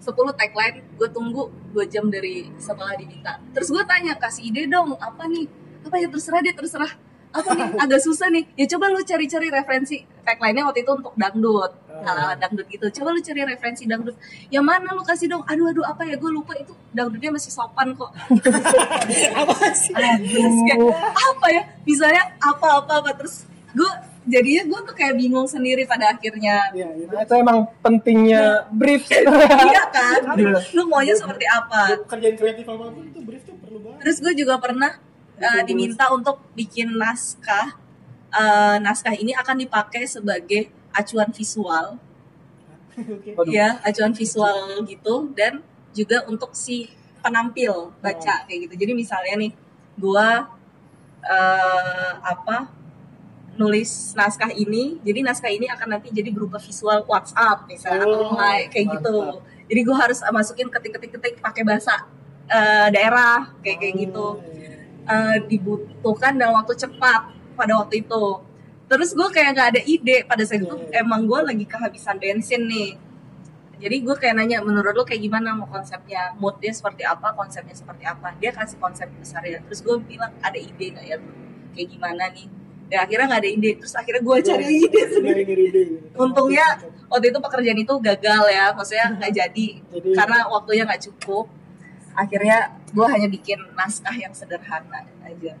10 0.00 0.32
tagline, 0.32 0.76
gue 0.94 1.08
tunggu 1.10 1.42
2 1.72 1.84
jam 1.86 2.06
dari 2.06 2.48
setelah 2.56 2.94
diminta. 2.94 3.40
Terus 3.52 3.68
gue 3.70 3.82
tanya 3.84 4.12
kasih 4.14 4.48
ide 4.48 4.66
dong 4.66 4.94
apa 4.98 5.24
nih? 5.24 5.46
Apa 5.82 5.96
ya 5.96 6.08
terserah 6.08 6.40
deh 6.40 6.52
terserah. 6.52 6.92
Apa 7.34 7.50
nih? 7.50 7.68
Agak 7.82 8.00
susah 8.06 8.30
nih. 8.30 8.46
Ya 8.54 8.66
coba 8.70 8.94
lu 8.94 9.02
cari-cari 9.02 9.50
referensi 9.50 10.06
tagline-nya 10.22 10.70
waktu 10.70 10.86
itu 10.86 10.92
untuk 10.94 11.14
dangdut. 11.18 11.72
Ala 12.06 12.38
dangdut 12.38 12.66
gitu. 12.70 12.86
Coba 13.02 13.10
lu 13.10 13.18
cari 13.18 13.42
referensi 13.42 13.82
dangdut. 13.90 14.14
Yang 14.54 14.64
mana 14.64 14.94
lu 14.94 15.02
kasih 15.02 15.26
dong? 15.26 15.42
Aduh 15.50 15.74
aduh 15.74 15.82
apa 15.82 16.06
ya? 16.06 16.14
Gue 16.14 16.30
lupa. 16.30 16.54
Itu 16.54 16.78
dangdutnya 16.94 17.34
masih 17.34 17.50
sopan 17.50 17.98
kok. 17.98 18.14
Apa 19.42 19.66
sih? 19.74 19.90
kayak 19.94 20.78
apa 21.10 21.46
ya? 21.50 21.62
Misalnya 21.82 22.22
apa 22.38 22.66
apa 22.78 22.92
apa. 23.02 23.10
Terus 23.18 23.42
gue 23.74 23.90
jadinya 24.24 24.62
gue 24.70 24.80
tuh 24.88 24.94
kayak 24.94 25.14
bingung 25.18 25.50
sendiri 25.50 25.84
pada 25.84 26.14
akhirnya. 26.14 26.70
Iya, 26.70 26.88
itu 26.96 27.12
Nah, 27.12 27.22
itu 27.26 27.34
emang 27.34 27.58
pentingnya 27.82 28.70
brief. 28.70 29.10
iya 29.68 29.84
kan? 29.90 30.38
Lu 30.72 30.86
maunya 30.86 31.18
seperti 31.18 31.44
apa? 31.50 31.98
kerjaan 32.06 32.36
kreatif 32.38 32.64
apa 32.70 32.84
pun 32.94 33.02
itu 33.04 33.20
brief 33.26 33.42
tuh 33.42 33.58
perlu 33.58 33.78
banget. 33.82 33.98
terus 34.06 34.16
gue 34.22 34.32
juga 34.38 34.54
pernah 34.62 34.96
uh, 35.44 35.62
diminta 35.68 36.08
untuk 36.08 36.40
bikin 36.56 36.96
naskah. 36.96 37.76
Uh, 38.34 38.82
naskah 38.82 39.14
ini 39.14 39.30
akan 39.36 39.62
dipakai 39.62 40.08
sebagai 40.08 40.72
acuan 40.90 41.30
visual. 41.30 42.00
Oke. 42.94 43.34
Waduh. 43.36 43.50
ya 43.52 43.78
acuan 43.84 44.16
visual 44.16 44.82
gitu. 44.88 45.30
Dan 45.36 45.60
juga 45.94 46.24
untuk 46.26 46.56
si 46.56 46.90
penampil 47.22 47.92
baca 48.02 48.42
kayak 48.48 48.68
gitu. 48.68 48.74
Jadi 48.74 48.92
misalnya 48.96 49.34
nih 49.38 49.52
gua 49.94 50.50
eh, 51.24 52.12
apa 52.20 52.68
nulis 53.54 54.12
naskah 54.18 54.50
ini 54.50 54.98
jadi 55.06 55.22
naskah 55.22 55.46
ini 55.46 55.70
akan 55.70 55.96
nanti 55.96 56.10
jadi 56.10 56.34
berupa 56.34 56.58
visual 56.58 57.06
WhatsApp 57.06 57.70
misalnya 57.70 58.02
atau 58.02 58.34
Oh, 58.34 58.34
like 58.34 58.74
kayak 58.74 58.98
gitu. 58.98 59.38
jadi 59.70 59.80
gua 59.86 59.96
harus 60.04 60.18
uh, 60.26 60.34
masukin 60.34 60.66
ketik-ketik-ketik 60.66 61.38
pakai 61.38 61.62
bahasa 61.62 62.02
eh, 62.50 62.88
daerah 62.90 63.54
kayak 63.62 63.78
kayak 63.78 63.94
gitu 64.10 64.26
eh, 65.04 65.36
dibutuhkan 65.44 66.34
dalam 66.34 66.54
waktu 66.56 66.74
cepat 66.74 67.20
pada 67.54 67.72
waktu 67.76 68.00
itu. 68.00 68.24
Terus 68.84 69.10
gue 69.12 69.28
kayak 69.28 69.50
nggak 69.54 69.68
ada 69.74 69.82
ide. 69.82 70.16
Pada 70.24 70.42
saat 70.44 70.60
itu 70.60 70.76
Iya. 70.88 71.00
emang 71.00 71.24
gue 71.24 71.40
lagi 71.40 71.64
kehabisan 71.64 72.16
bensin 72.16 72.64
nih. 72.64 73.00
Jadi 73.74 73.96
gue 74.00 74.14
kayak 74.14 74.34
nanya 74.34 74.62
menurut 74.62 74.94
lo 74.94 75.02
kayak 75.02 75.20
gimana 75.20 75.52
mau 75.52 75.66
konsepnya? 75.66 76.32
Moodnya 76.36 76.70
seperti 76.70 77.02
apa? 77.02 77.32
Konsepnya 77.32 77.74
seperti 77.74 78.04
apa? 78.04 78.32
Dia 78.38 78.50
kasih 78.50 78.78
konsep 78.78 79.08
besarnya 79.12 79.60
terus 79.60 79.80
gue 79.80 79.96
bilang 80.00 80.30
ada 80.38 80.56
ide 80.56 80.94
nggak 80.94 81.04
ya? 81.04 81.16
Kayak 81.74 81.88
gimana 81.90 82.24
nih? 82.30 82.46
Dan 82.84 82.98
akhirnya 83.02 83.26
nggak 83.26 83.40
ada 83.42 83.50
ide. 83.50 83.70
Terus 83.76 83.94
akhirnya 83.94 84.22
gue 84.22 84.36
cari 84.42 84.64
ide 84.78 85.00
sendiri. 85.10 85.42
ide. 85.42 85.82
untungnya 86.14 86.66
waktu 87.08 87.26
itu 87.28 87.38
pekerjaan 87.40 87.78
itu 87.78 87.94
gagal 87.98 88.42
ya. 88.48 88.64
Maksudnya 88.72 89.06
nggak 89.16 89.32
jadi. 89.42 89.66
Jadi 89.80 90.08
karena 90.12 90.38
waktunya 90.46 90.82
nggak 90.84 91.02
cukup 91.02 91.44
akhirnya 92.14 92.72
gue 92.94 93.06
hanya 93.10 93.28
bikin 93.28 93.58
naskah 93.74 94.14
yang 94.14 94.32
sederhana 94.32 95.02
aja 95.26 95.58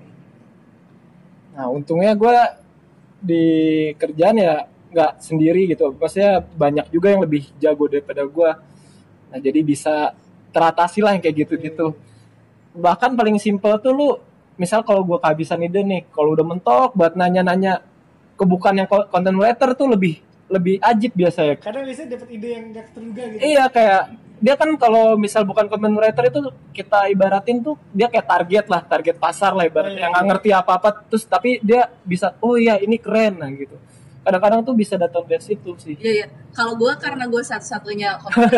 Nah, 1.54 1.70
untungnya 1.70 2.18
gue 2.18 2.36
di 3.22 3.46
kerjaan 3.94 4.36
ya 4.36 4.66
nggak 4.90 5.22
sendiri 5.22 5.70
gitu. 5.70 5.94
Maksudnya 5.94 6.42
banyak 6.42 6.90
juga 6.90 7.14
yang 7.14 7.22
lebih 7.22 7.46
jago 7.62 7.86
daripada 7.86 8.26
gue. 8.26 8.50
Nah, 9.30 9.38
jadi 9.38 9.62
bisa 9.62 10.18
teratasi 10.50 10.98
lah 10.98 11.14
yang 11.14 11.22
kayak 11.22 11.46
gitu-gitu. 11.46 11.94
Bahkan 12.74 13.14
paling 13.14 13.38
simpel 13.38 13.78
tuh 13.78 13.94
lu, 13.94 14.08
misal 14.58 14.82
kalau 14.82 15.06
gue 15.06 15.18
kehabisan 15.22 15.62
ide 15.62 15.86
nih, 15.86 16.10
kalau 16.10 16.34
udah 16.34 16.42
mentok 16.42 16.90
buat 16.98 17.14
nanya-nanya 17.14 17.86
ke 18.34 18.42
bukan 18.42 18.82
yang 18.82 18.88
content 18.90 19.38
writer 19.38 19.78
tuh 19.78 19.86
lebih 19.86 20.18
lebih 20.54 20.74
ajib 20.78 21.12
biasanya. 21.12 21.54
kadang 21.58 21.82
biasanya 21.82 22.08
dapat 22.14 22.28
ide 22.30 22.48
yang 22.54 22.64
gak 22.70 22.86
terduga 22.94 23.22
gitu. 23.34 23.40
Iya 23.42 23.64
kayak 23.66 24.02
dia 24.38 24.54
kan 24.54 24.70
kalau 24.76 25.16
misal 25.16 25.42
bukan 25.42 25.66
content 25.66 25.96
writer 25.96 26.24
itu 26.28 26.40
kita 26.70 27.08
ibaratin 27.08 27.58
tuh 27.58 27.74
dia 27.90 28.06
kayak 28.06 28.26
target 28.28 28.66
lah, 28.68 28.82
target 28.84 29.16
pasar 29.16 29.50
lah 29.50 29.64
ibaratnya 29.64 29.94
Oh, 29.94 29.98
iya, 29.98 30.02
yang 30.04 30.12
nggak 30.12 30.24
iya. 30.24 30.30
ngerti 30.30 30.50
apa-apa 30.52 30.88
terus 31.08 31.24
tapi 31.24 31.50
dia 31.58 31.88
bisa 32.04 32.36
oh 32.38 32.54
iya 32.54 32.76
ini 32.78 33.00
keren 33.00 33.40
nah 33.40 33.48
gitu. 33.50 33.74
Kadang-kadang 34.24 34.64
tuh 34.64 34.72
bisa 34.72 34.96
datang 34.96 35.20
dari 35.28 35.40
situ 35.40 35.76
sih. 35.76 35.96
Iya 36.00 36.12
iya. 36.24 36.26
Kalau 36.56 36.80
gue 36.80 36.92
karena 36.96 37.28
gue 37.28 37.42
satu-satunya 37.44 38.16
konten 38.16 38.56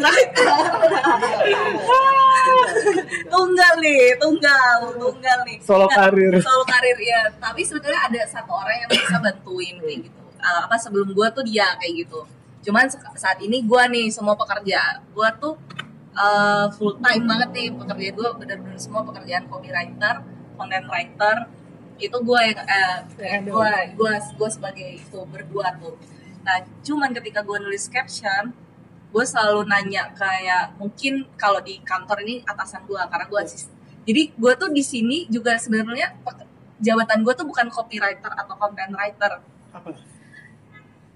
writer. 0.04 0.52
tunggal 3.32 3.72
nih, 3.80 4.02
tunggal, 4.20 4.78
tunggal 5.00 5.38
nih. 5.48 5.56
Solo 5.64 5.88
Nggak, 5.88 5.96
karir. 5.96 6.32
Solo 6.44 6.64
karir 6.68 6.98
ya. 7.00 7.20
Tapi 7.40 7.60
sebetulnya 7.64 8.00
ada 8.04 8.20
satu 8.28 8.52
orang 8.52 8.76
yang 8.84 8.90
bisa 8.92 9.16
bantuin 9.16 9.76
kayak 9.80 9.98
gitu. 10.04 10.20
Uh, 10.46 10.70
apa 10.70 10.78
sebelum 10.78 11.10
gue 11.10 11.26
tuh 11.34 11.42
dia 11.42 11.66
kayak 11.82 12.06
gitu. 12.06 12.22
Cuman 12.62 12.86
saat 13.18 13.42
ini 13.42 13.66
gue 13.66 13.82
nih 13.90 14.06
semua 14.14 14.38
pekerja. 14.38 15.02
Gue 15.10 15.26
tuh 15.42 15.58
uh, 16.14 16.70
full 16.70 16.94
time 17.02 17.26
banget 17.26 17.48
nih 17.50 17.68
pekerjaan 17.74 18.14
gue 18.14 18.28
bener-bener 18.38 18.78
semua 18.78 19.02
pekerjaan 19.02 19.50
copywriter, 19.50 20.22
content 20.54 20.86
writer 20.86 21.36
itu 21.96 22.16
gue 22.16 22.40
yang 22.44 22.60
eh, 22.60 23.40
gue 23.40 23.72
gue 23.96 24.12
gue 24.36 24.50
sebagai 24.52 24.88
itu 25.00 25.18
berdua 25.28 25.72
tuh 25.80 25.96
nah 26.44 26.62
cuman 26.84 27.10
ketika 27.16 27.40
gue 27.40 27.56
nulis 27.58 27.88
caption 27.88 28.52
gue 29.10 29.24
selalu 29.24 29.64
nanya 29.64 30.12
kayak 30.12 30.76
mungkin 30.76 31.24
kalau 31.40 31.58
di 31.64 31.80
kantor 31.80 32.20
ini 32.22 32.44
atasan 32.44 32.84
gue 32.84 33.00
karena 33.00 33.24
gue 33.24 33.40
asisten 33.40 33.72
jadi 34.04 34.22
gue 34.36 34.52
tuh 34.60 34.70
di 34.70 34.84
sini 34.84 35.24
juga 35.32 35.56
sebenarnya 35.56 36.14
jabatan 36.78 37.24
gue 37.24 37.32
tuh 37.32 37.48
bukan 37.48 37.72
copywriter 37.72 38.28
atau 38.28 38.54
content 38.60 38.92
writer 38.92 39.40
Apa? 39.72 39.96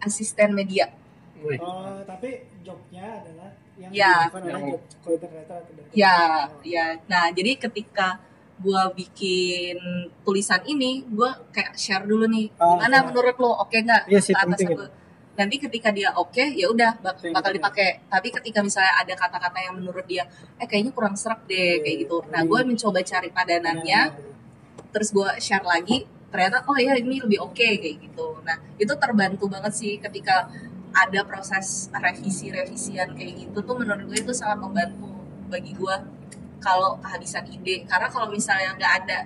Asisten 0.01 0.53
media. 0.53 0.93
Oh, 1.41 2.05
tapi 2.05 2.45
jobnya 2.61 3.25
adalah 3.25 3.51
yang 3.81 3.91
Ya. 3.93 4.29
bukan 4.29 4.43
Yang- 4.45 4.65
job 5.01 5.21
atau 5.25 5.59
Ya, 5.97 6.19
ya. 6.63 6.87
Nah, 7.09 7.33
jadi 7.33 7.57
ketika 7.57 8.21
gua 8.61 8.93
bikin 8.93 9.81
tulisan 10.21 10.61
ini, 10.69 11.01
gua 11.09 11.33
kayak 11.49 11.73
share 11.75 12.05
dulu 12.05 12.29
nih, 12.29 12.53
Ah, 12.61 12.77
gimana 12.77 12.97
ya. 13.01 13.05
menurut 13.09 13.37
lo, 13.41 13.57
oke 13.57 13.73
nggak? 13.73 14.03
Iya 14.07 14.21
sih, 14.21 14.37
penting 14.37 14.77
gua. 14.77 14.89
Nanti 15.41 15.57
ketika 15.57 15.89
dia 15.89 16.13
oke, 16.13 16.45
ya 16.53 16.69
udah 16.69 17.01
bak- 17.01 17.25
bakal 17.33 17.57
dipakai. 17.57 18.05
Tapi 18.05 18.29
ketika 18.29 18.61
misalnya 18.61 18.93
ada 19.01 19.15
kata-kata 19.17 19.57
yang 19.65 19.81
menurut 19.81 20.05
dia, 20.05 20.29
eh 20.61 20.69
kayaknya 20.69 20.93
kurang 20.93 21.17
serak 21.17 21.49
deh, 21.49 21.81
kayak 21.81 21.97
gitu. 22.05 22.21
Nah, 22.29 22.45
gua 22.45 22.61
mencoba 22.61 23.01
cari 23.01 23.33
padanannya, 23.33 24.01
terus 24.93 25.09
gua 25.09 25.41
share 25.41 25.65
lagi, 25.65 26.05
ternyata 26.31 26.63
oh 26.71 26.79
ya 26.79 26.95
ini 26.97 27.21
lebih 27.23 27.39
oke 27.43 27.59
kayak 27.59 27.97
gitu. 28.01 28.39
Nah, 28.47 28.57
itu 28.79 28.93
terbantu 28.97 29.51
banget 29.51 29.73
sih 29.75 29.93
ketika 29.99 30.47
ada 30.91 31.21
proses 31.23 31.87
revisi-revisian 31.95 33.15
kayak 33.15 33.47
gitu 33.47 33.59
tuh 33.63 33.77
menurut 33.79 34.03
gue 34.07 34.19
itu 34.19 34.33
sangat 34.35 34.59
membantu 34.63 35.11
bagi 35.51 35.75
gue 35.75 35.95
kalau 36.63 36.99
kehabisan 37.03 37.47
ide. 37.51 37.87
Karena 37.87 38.07
kalau 38.11 38.31
misalnya 38.31 38.75
nggak 38.79 38.93
ada 39.05 39.19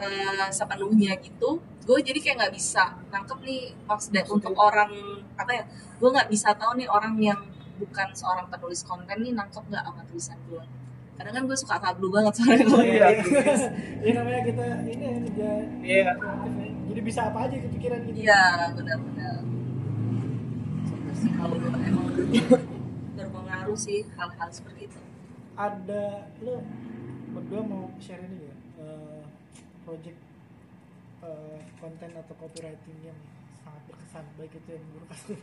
eh, 0.00 0.48
sepenuhnya 0.50 1.16
gitu 1.22 1.60
gue 1.84 1.98
jadi 2.00 2.16
kayak 2.16 2.36
nggak 2.40 2.54
bisa 2.56 2.96
nangkep 3.12 3.38
nih 3.44 3.76
maksudnya 3.84 4.24
untuk 4.24 4.56
orang 4.56 4.88
apa 5.36 5.52
ya 5.52 5.64
gue 6.00 6.08
nggak 6.08 6.28
bisa 6.32 6.56
tahu 6.56 6.80
nih 6.80 6.88
orang 6.88 7.14
yang 7.20 7.40
bukan 7.76 8.08
seorang 8.16 8.48
penulis 8.48 8.80
konten 8.88 9.20
nih 9.20 9.36
nangkep 9.36 9.64
nggak 9.68 9.84
sama 9.84 10.02
tulisan 10.08 10.38
gue 10.48 10.64
karena 11.14 11.30
kan 11.30 11.42
gue 11.44 11.54
suka 11.54 11.76
kablu 11.78 12.10
banget 12.10 12.32
soalnya 12.34 12.66
Oh, 12.68 12.82
iya. 12.82 13.08
Ini 14.02 14.10
namanya 14.12 14.40
kita 14.42 14.64
ini 14.84 15.02
ya 15.02 15.12
kerja 15.22 15.48
Iya. 15.80 16.02
ya. 16.10 16.12
Jadi 16.90 17.00
bisa 17.00 17.20
apa 17.28 17.38
aja 17.46 17.56
kepikiran 17.56 17.98
gitu. 18.04 18.18
Iya, 18.22 18.42
benar-benar. 18.74 19.36
Sih, 21.14 21.30
Kalau 21.30 21.54
gue 21.54 21.70
emang 21.70 22.06
berpengaruh 23.14 23.78
sih 23.78 24.02
hal-hal 24.12 24.48
seperti 24.50 24.80
itu. 24.86 25.00
Ada 25.54 26.04
lo 26.42 26.58
berdua 27.30 27.62
mau 27.62 27.84
share 27.98 28.22
ini 28.24 28.38
ya 28.44 28.54
eh, 28.78 29.22
project 29.82 30.18
eh, 31.22 31.58
konten 31.78 32.10
atau 32.12 32.34
copywriting 32.36 32.98
yang 33.02 33.18
sangat 33.56 33.82
berkesan 33.86 34.24
baik 34.34 34.52
itu 34.52 34.70
yang 34.70 34.84
berkesan 34.92 35.38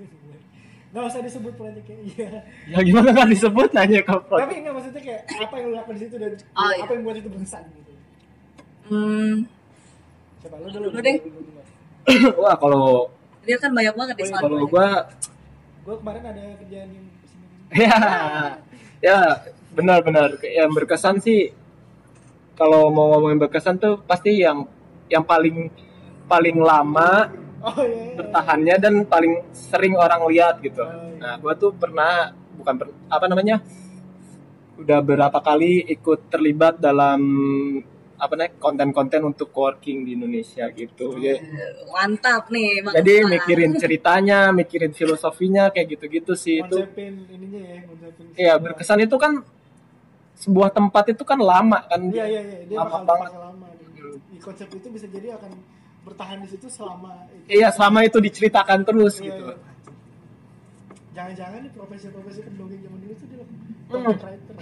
nggak 0.92 1.04
usah 1.08 1.22
disebut 1.24 1.54
projectnya 1.56 1.98
iya. 2.12 2.30
Ya 2.68 2.80
gimana 2.84 3.10
kan 3.16 3.28
disebut? 3.32 3.70
Nanya 3.72 4.04
ke 4.04 4.12
tapi 4.12 4.54
nggak 4.60 4.74
maksudnya 4.76 5.02
kayak 5.02 5.22
apa 5.40 5.56
yang 5.56 5.68
lo 5.72 5.76
lakukan 5.80 5.96
di 5.96 6.02
situ 6.04 6.16
dan 6.20 6.32
Oh, 6.52 6.70
iya. 6.76 6.84
apa 6.84 6.92
yang 6.92 7.02
buat 7.08 7.16
itu 7.16 7.30
berkesan 7.32 7.64
gitu? 7.72 7.92
Hmm, 8.92 9.34
coba 10.44 10.56
lo 10.60 10.68
dulu. 10.68 10.88
Lu 10.92 11.00
deh. 11.00 11.18
Wah, 12.44 12.56
kalau 12.60 13.08
dia 13.48 13.58
kan 13.58 13.72
banyak 13.72 13.96
banget 13.96 14.16
di 14.20 14.24
soal 14.28 14.42
kalau 14.44 14.68
gua 14.68 14.90
gue 15.82 15.96
kemarin 15.98 16.24
ada 16.28 16.44
kerjaan 16.62 16.90
yang 16.92 17.06
sini. 17.26 17.46
Ya. 17.82 17.98
Ya 19.02 19.20
benar-benar 19.72 20.38
yang 20.44 20.70
berkesan 20.76 21.24
sih 21.24 21.56
kalau 22.54 22.92
mau 22.92 23.16
ngomongin 23.16 23.40
berkesan 23.42 23.80
tuh 23.80 23.98
pasti 24.04 24.44
yang 24.44 24.68
yang 25.08 25.24
paling 25.24 25.72
paling 26.28 26.60
lama 26.60 27.32
oh 27.62 27.78
iya, 27.82 28.02
iya. 28.04 28.16
bertahannya 28.18 28.76
dan 28.78 28.94
paling 29.06 29.34
sering 29.52 29.94
orang 29.96 30.22
lihat 30.28 30.60
gitu. 30.60 30.82
Oh, 30.82 30.90
iya. 30.90 31.18
Nah, 31.18 31.34
gua 31.38 31.54
tuh 31.54 31.72
pernah 31.74 32.30
bukan 32.54 32.74
per- 32.76 32.96
apa 33.08 33.26
namanya? 33.26 33.62
Udah 34.78 35.00
berapa 35.00 35.40
kali 35.40 35.86
ikut 35.88 36.28
terlibat 36.28 36.82
dalam 36.82 37.22
apa 38.18 38.38
namanya 38.38 38.54
konten-konten 38.58 39.22
untuk 39.26 39.50
coworking 39.50 40.06
di 40.06 40.14
Indonesia 40.14 40.70
gitu. 40.70 41.18
Jadi, 41.18 41.42
mantap 41.90 42.54
nih 42.54 42.86
Bang 42.86 42.94
jadi 42.98 43.14
Ustaz. 43.18 43.32
mikirin 43.34 43.72
ceritanya, 43.78 44.40
mikirin 44.54 44.94
filosofinya 44.94 45.74
kayak 45.74 45.98
gitu-gitu 45.98 46.38
sih 46.38 46.62
itu. 46.62 46.86
ininya 46.86 47.62
ya 47.62 47.82
Iya, 48.38 48.54
berkesan 48.62 49.02
itu 49.02 49.18
kan 49.18 49.42
sebuah 50.38 50.70
tempat 50.70 51.14
itu 51.14 51.22
kan 51.22 51.38
lama 51.38 51.82
kan. 51.86 52.02
iya 52.10 52.26
iya 52.26 52.42
iya 52.42 52.60
dia 52.66 52.78
Lama 52.78 52.90
bakal 52.90 53.06
banget. 53.06 53.30
lama 53.38 53.68
gitu. 53.78 54.08
konsep 54.42 54.70
itu 54.74 54.88
bisa 54.90 55.06
jadi 55.06 55.38
akan 55.38 55.52
bertahan 56.02 56.38
di 56.40 56.48
situ 56.48 56.66
selama 56.68 57.30
itu. 57.30 57.46
iya 57.54 57.70
selama 57.70 58.00
itu 58.02 58.18
diceritakan 58.18 58.80
terus 58.82 59.18
Iya, 59.18 59.26
gitu 59.28 59.46
iya. 59.48 59.70
Jangan-jangan 61.12 61.60
nih 61.62 61.72
profesi-profesi 61.72 62.40
pendongeng 62.42 62.80
zaman 62.82 63.00
dulu 63.00 63.14
tuh 63.14 63.28
dia 63.28 63.44
Hmm. 63.92 64.08
content 64.08 64.24
writer. 64.24 64.56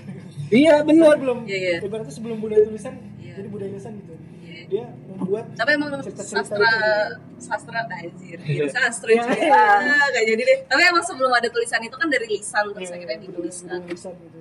iya 0.50 0.76
benar 0.82 1.14
sebelum 1.16 1.38
Iya, 1.46 1.58
iya. 1.60 1.76
ibaratnya 1.80 2.10
sebelum 2.12 2.38
budaya 2.40 2.64
tulisan 2.66 2.94
Iya. 3.16 3.34
jadi 3.38 3.48
budaya 3.48 3.70
tulisan 3.70 3.94
gitu. 3.96 4.14
Iya. 4.42 4.62
Dia 4.66 4.86
membuat 5.08 5.46
tapi 5.54 5.70
emang 5.72 5.90
Cerita-cerita 5.96 6.42
sastra 6.42 6.58
itu. 6.58 7.40
sastra 7.40 7.80
anjir 7.88 8.38
Iya. 8.42 8.66
sastra 8.68 9.10
Iya, 9.10 9.22
juga 9.22 9.38
iya. 9.38 9.62
Ah, 9.86 10.06
nggak 10.10 10.26
jadi 10.28 10.42
deh 10.44 10.60
tapi 10.66 10.82
emang 10.84 11.04
sebelum 11.04 11.32
ada 11.32 11.48
tulisan 11.48 11.80
itu 11.80 11.96
kan 11.96 12.08
dari 12.10 12.26
lisan 12.28 12.66
terus 12.74 12.84
Iya, 12.84 12.96
akhirnya 12.98 13.18
dituliskan 13.22 13.80
tulisan 13.86 14.14
gitu. 14.18 14.40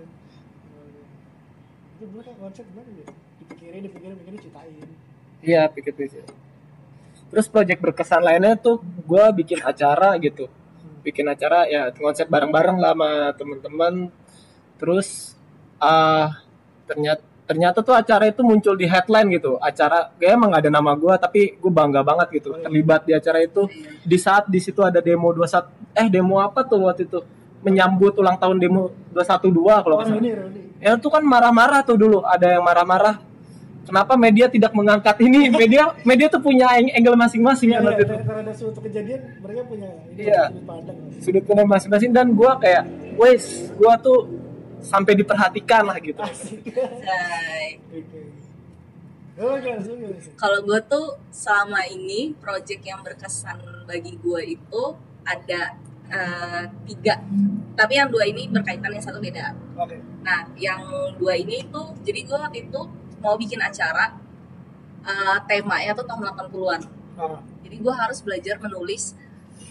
Itu 1.94 2.04
dulu 2.08 2.22
kan 2.22 2.34
konsep 2.40 2.64
gimana 2.64 2.90
ya? 2.94 3.06
Dipikirin, 3.38 3.80
dipikirin, 3.82 4.14
dipikirin, 4.16 4.38
ceritain. 4.40 4.88
iya 5.40 5.62
pikir 5.68 5.92
pikir 5.92 6.24
terus 7.28 7.46
project 7.48 7.80
berkesan 7.80 8.24
lainnya 8.24 8.56
tuh 8.56 8.80
gue 8.82 9.24
bikin 9.44 9.60
acara 9.64 10.16
gitu. 10.20 10.48
Bikin 11.04 11.24
acara 11.28 11.64
ya 11.68 11.92
konsep 11.94 12.28
bareng-bareng 12.28 12.76
lah 12.80 12.92
sama 12.92 13.10
teman-teman 13.36 13.94
terus 14.78 15.36
ah 15.78 16.32
ternyata 16.88 17.22
ternyata 17.48 17.80
tuh 17.80 17.96
acara 17.96 18.28
itu 18.28 18.44
muncul 18.44 18.76
di 18.76 18.84
headline 18.84 19.32
gitu. 19.32 19.56
Acara 19.56 20.12
kayak 20.20 20.36
emang 20.36 20.52
gak 20.52 20.68
ada 20.68 20.72
nama 20.72 20.92
gue 20.92 21.14
tapi 21.16 21.40
gue 21.56 21.72
bangga 21.72 22.04
banget 22.04 22.28
gitu. 22.40 22.52
Terlibat 22.60 23.08
di 23.08 23.16
acara 23.16 23.40
itu. 23.40 23.64
Di 24.04 24.18
saat 24.20 24.52
di 24.52 24.60
situ 24.60 24.84
ada 24.84 25.00
demo 25.00 25.32
21 25.32 25.96
eh 25.96 26.06
demo 26.12 26.44
apa 26.44 26.60
tuh 26.68 26.84
waktu 26.84 27.08
itu? 27.08 27.24
Menyambut 27.64 28.20
ulang 28.20 28.36
tahun 28.36 28.60
demo 28.60 28.92
212 29.16 29.84
kalau 29.84 29.96
Oh, 29.98 30.06
ini, 30.06 30.30
Roni. 30.30 30.60
ya 30.78 30.94
itu 30.94 31.08
kan 31.08 31.24
marah-marah 31.24 31.80
tuh 31.82 31.96
dulu. 31.96 32.20
Ada 32.20 32.60
yang 32.60 32.64
marah-marah 32.68 33.16
kenapa 33.88 34.12
media 34.14 34.46
tidak 34.52 34.72
mengangkat 34.76 35.16
ini? 35.24 35.48
Media 35.64 35.96
media 36.04 36.26
tuh 36.28 36.44
punya 36.44 36.68
angle 36.76 37.16
masing-masing 37.16 37.72
Iya, 37.72 37.80
kan 37.80 37.86
waktu 37.88 38.02
itu. 38.04 38.12
iya, 38.12 38.22
terhadap 38.22 38.54
suatu 38.54 38.80
kejadian 38.84 39.20
mereka 39.40 39.62
punya 39.64 39.88
Iya. 40.12 40.42
sudut 40.52 40.64
pandang. 40.68 40.96
sudut 41.18 41.44
pandang 41.48 41.68
masing-masing. 41.72 42.10
Dan 42.12 42.26
gua 42.36 42.52
kayak 42.60 42.84
wes 43.16 43.72
gua 43.74 43.96
tuh 43.96 44.28
sampai 44.78 45.16
diperhatikan 45.16 45.82
lah 45.88 45.96
gitu. 45.98 46.20
Oh, 49.38 49.54
kalau 50.34 50.66
gue 50.66 50.80
tuh 50.90 51.14
selama 51.30 51.86
ini 51.86 52.34
project 52.42 52.82
yang 52.82 53.06
berkesan 53.06 53.86
bagi 53.86 54.18
gue 54.18 54.58
itu 54.58 54.82
ada 55.22 55.78
eh, 56.10 56.62
tiga. 56.90 57.22
Tapi 57.78 57.92
yang 57.94 58.10
dua 58.10 58.26
ini 58.26 58.50
berkaitan 58.50 58.90
yang 58.90 58.98
satu 58.98 59.22
beda. 59.22 59.54
Oke. 59.78 59.94
nah 60.26 60.42
yang 60.58 60.82
dua 61.22 61.38
ini 61.38 61.62
tuh 61.70 61.94
jadi 62.02 62.26
gue 62.26 62.34
waktu 62.34 62.66
itu 62.66 62.80
mau 63.18 63.34
bikin 63.34 63.60
acara 63.62 64.14
eh, 65.06 65.38
temanya 65.48 65.92
tuh 65.94 66.06
tahun 66.06 66.32
80-an 66.34 66.82
Ah, 67.18 67.42
jadi 67.66 67.76
gue 67.82 67.94
harus 67.98 68.22
belajar 68.22 68.62
menulis 68.62 69.18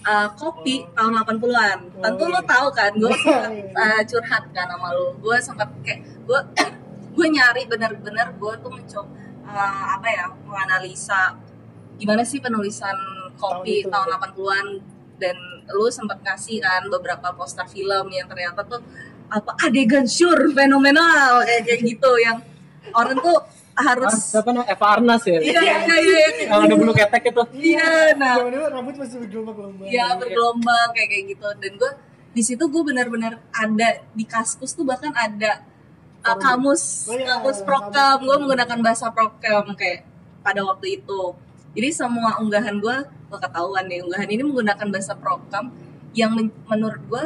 uh, 0.03 0.27
kopi 0.35 0.83
tahun 0.91 1.23
80-an. 1.23 1.79
Tentu 2.03 2.23
Oh, 2.27 2.31
lo 2.35 2.41
tahu 2.43 2.67
kan, 2.75 2.91
gue 2.91 3.07
sempat 3.23 3.51
uh, 3.71 4.01
curhat 4.03 4.43
kan 4.51 4.67
sama 4.67 4.91
lo. 4.91 5.15
Gue 5.23 5.39
sempat 5.39 5.71
kayak 5.79 6.03
gue 6.27 6.39
gue 7.15 7.27
nyari 7.31 7.63
bener-bener 7.71 8.35
gue 8.35 8.53
tuh 8.59 8.67
mencoba 8.67 9.07
uh, 9.47 9.83
apa 9.95 10.07
ya 10.11 10.25
menganalisa 10.43 11.39
gimana 11.97 12.21
sih 12.21 12.43
penulisan 12.43 12.93
kopi 13.39 13.87
Tahun 13.87 14.05
tahun, 14.05 14.07
ya. 14.11 14.17
80-an 14.35 14.67
dan 15.17 15.37
lu 15.73 15.89
sempat 15.89 16.21
ngasih 16.21 16.61
kan 16.61 16.85
beberapa 16.93 17.33
poster 17.33 17.65
film 17.65 18.05
yang 18.13 18.29
ternyata 18.29 18.61
tuh 18.69 18.83
apa 19.33 19.57
adegan 19.65 20.05
syur 20.05 20.53
fenomenal 20.53 21.41
kayak 21.41 21.65
kayak 21.65 21.81
gitu 21.89 22.11
yang 22.21 22.37
orang 22.93 23.17
tuh 23.19 23.37
Ah, 23.77 23.93
harus 23.93 24.09
siapa 24.33 24.49
namanya? 24.49 24.73
Eva 24.73 24.85
Arnas 24.89 25.21
ya? 25.21 25.37
Iya 25.37 25.61
iya 25.61 25.95
iya 26.01 26.19
yang 26.49 26.65
ada 26.65 26.73
bulu 26.73 26.97
ketek 26.97 27.29
itu. 27.29 27.43
Iya 27.53 28.17
nah. 28.17 28.41
Zaman 28.41 28.49
dulu 28.57 28.65
rambut 28.73 28.95
masih 28.97 29.17
bergelombang-gelombang. 29.21 29.85
Iya 29.85 30.05
bergelombang 30.17 30.87
kayak 30.97 31.09
kayak 31.13 31.23
gitu. 31.29 31.47
Dan 31.61 31.71
gue 31.77 31.91
di 32.33 32.41
situ 32.41 32.63
gue 32.65 32.81
benar-benar 32.81 33.37
ada 33.53 34.01
di 34.17 34.25
kaskus 34.25 34.73
tuh 34.73 34.81
bahkan 34.81 35.13
ada 35.13 35.61
uh, 36.25 36.37
kamus. 36.41 37.05
Oh 37.05 37.13
iya, 37.21 37.37
kamus 37.37 37.61
prokem. 37.61 38.17
Gue 38.25 38.37
menggunakan 38.41 38.79
bahasa 38.81 39.13
prokem 39.13 39.65
kayak 39.77 40.09
pada 40.41 40.65
waktu 40.65 40.97
itu. 40.97 41.37
Jadi 41.77 41.89
semua 41.93 42.41
unggahan 42.41 42.81
gue 42.81 42.97
gue 43.29 43.37
ketahuan 43.37 43.85
deh 43.85 44.01
unggahan 44.01 44.25
ini 44.25 44.41
menggunakan 44.41 44.87
bahasa 44.89 45.13
prokem 45.13 45.69
yang 46.17 46.33
men- 46.33 46.55
menurut 46.65 47.05
gue 47.05 47.23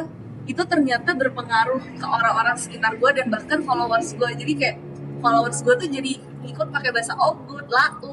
itu 0.52 0.60
ternyata 0.68 1.16
berpengaruh 1.16 1.80
ke 1.96 2.04
orang-orang 2.04 2.60
sekitar 2.60 3.00
gue 3.00 3.10
dan 3.16 3.32
bahkan 3.32 3.64
followers 3.64 4.12
gue 4.20 4.30
jadi 4.36 4.52
kayak 4.52 4.76
followers 5.22 5.62
gue 5.62 5.74
tuh 5.78 5.88
jadi 5.88 6.12
ikut 6.42 6.68
pakai 6.68 6.90
bahasa 6.90 7.14
ogut 7.16 7.64
laku 7.70 8.10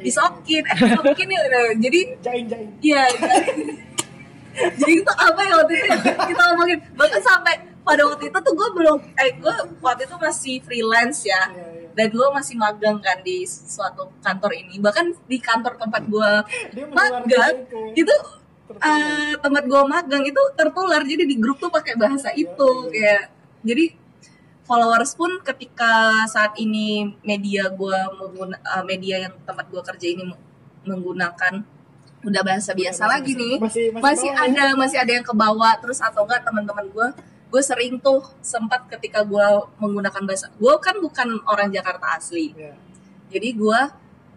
disokin 0.00 0.62
eh 0.62 0.76
disokin 0.78 1.28
ya 1.28 1.42
jadi 1.76 2.00
Jain, 2.22 2.44
jain. 2.46 2.68
Iya. 2.78 3.02
Jadi 4.58 4.92
itu 4.98 5.12
apa 5.14 5.38
ya 5.38 5.54
waktu 5.54 5.72
itu 5.72 5.86
ya? 5.86 5.98
kita 6.26 6.42
ngomongin 6.50 6.78
bahkan 6.98 7.22
sampai 7.22 7.54
pada 7.86 8.02
waktu 8.02 8.26
itu 8.26 8.38
tuh 8.42 8.54
gue 8.58 8.68
belum 8.74 8.98
eh 9.14 9.30
gue 9.38 9.54
waktu 9.78 10.02
itu 10.02 10.16
masih 10.18 10.54
freelance 10.66 11.22
ya 11.22 11.46
Iya, 11.46 11.62
iya. 11.78 11.88
dan 11.94 12.06
gue 12.10 12.26
masih 12.34 12.54
magang 12.58 12.98
kan 12.98 13.22
di 13.22 13.46
suatu 13.46 14.10
kantor 14.18 14.50
ini 14.58 14.82
bahkan 14.82 15.14
di 15.30 15.38
kantor 15.38 15.78
tempat 15.78 16.02
gue 16.10 16.30
magang 16.98 17.54
itu. 17.94 18.14
eh, 18.82 19.32
tempat 19.38 19.62
gue 19.62 19.82
magang 19.86 20.26
itu 20.26 20.42
tertular 20.58 21.06
jadi 21.06 21.22
di 21.22 21.36
grup 21.38 21.62
tuh 21.62 21.70
pakai 21.70 21.94
bahasa 21.94 22.34
itu 22.34 22.70
kayak 22.90 23.30
jadi 23.62 23.84
followers 24.68 25.16
pun 25.16 25.40
ketika 25.40 25.88
saat 26.28 26.52
ini 26.60 27.16
media 27.24 27.72
gue 27.72 27.98
media 28.84 29.16
yang 29.24 29.34
tempat 29.42 29.64
gue 29.72 29.80
kerja 29.80 30.06
ini 30.12 30.22
menggunakan 30.84 31.64
udah 32.18 32.42
bahasa 32.44 32.74
biasa 32.74 33.06
lagi 33.06 33.32
nih 33.32 33.56
Masih 33.56 33.94
masih, 33.94 34.02
masih 34.04 34.30
ya? 34.34 34.44
ada 34.44 34.64
masih 34.74 34.98
ada 35.00 35.12
yang 35.16 35.24
ke 35.24 35.32
bawah 35.32 35.72
terus 35.78 36.02
atau 36.02 36.26
enggak 36.26 36.42
teman-teman 36.44 36.84
gue 36.90 37.08
gue 37.48 37.62
sering 37.64 37.96
tuh 37.96 38.20
sempat 38.44 38.84
ketika 38.92 39.24
gue 39.24 39.46
menggunakan 39.80 40.22
bahasa 40.26 40.52
gue 40.52 40.74
kan 40.84 40.98
bukan 41.00 41.40
orang 41.48 41.72
Jakarta 41.72 42.18
asli 42.18 42.52
Iya. 42.52 42.74
jadi 43.32 43.48
gue 43.54 43.80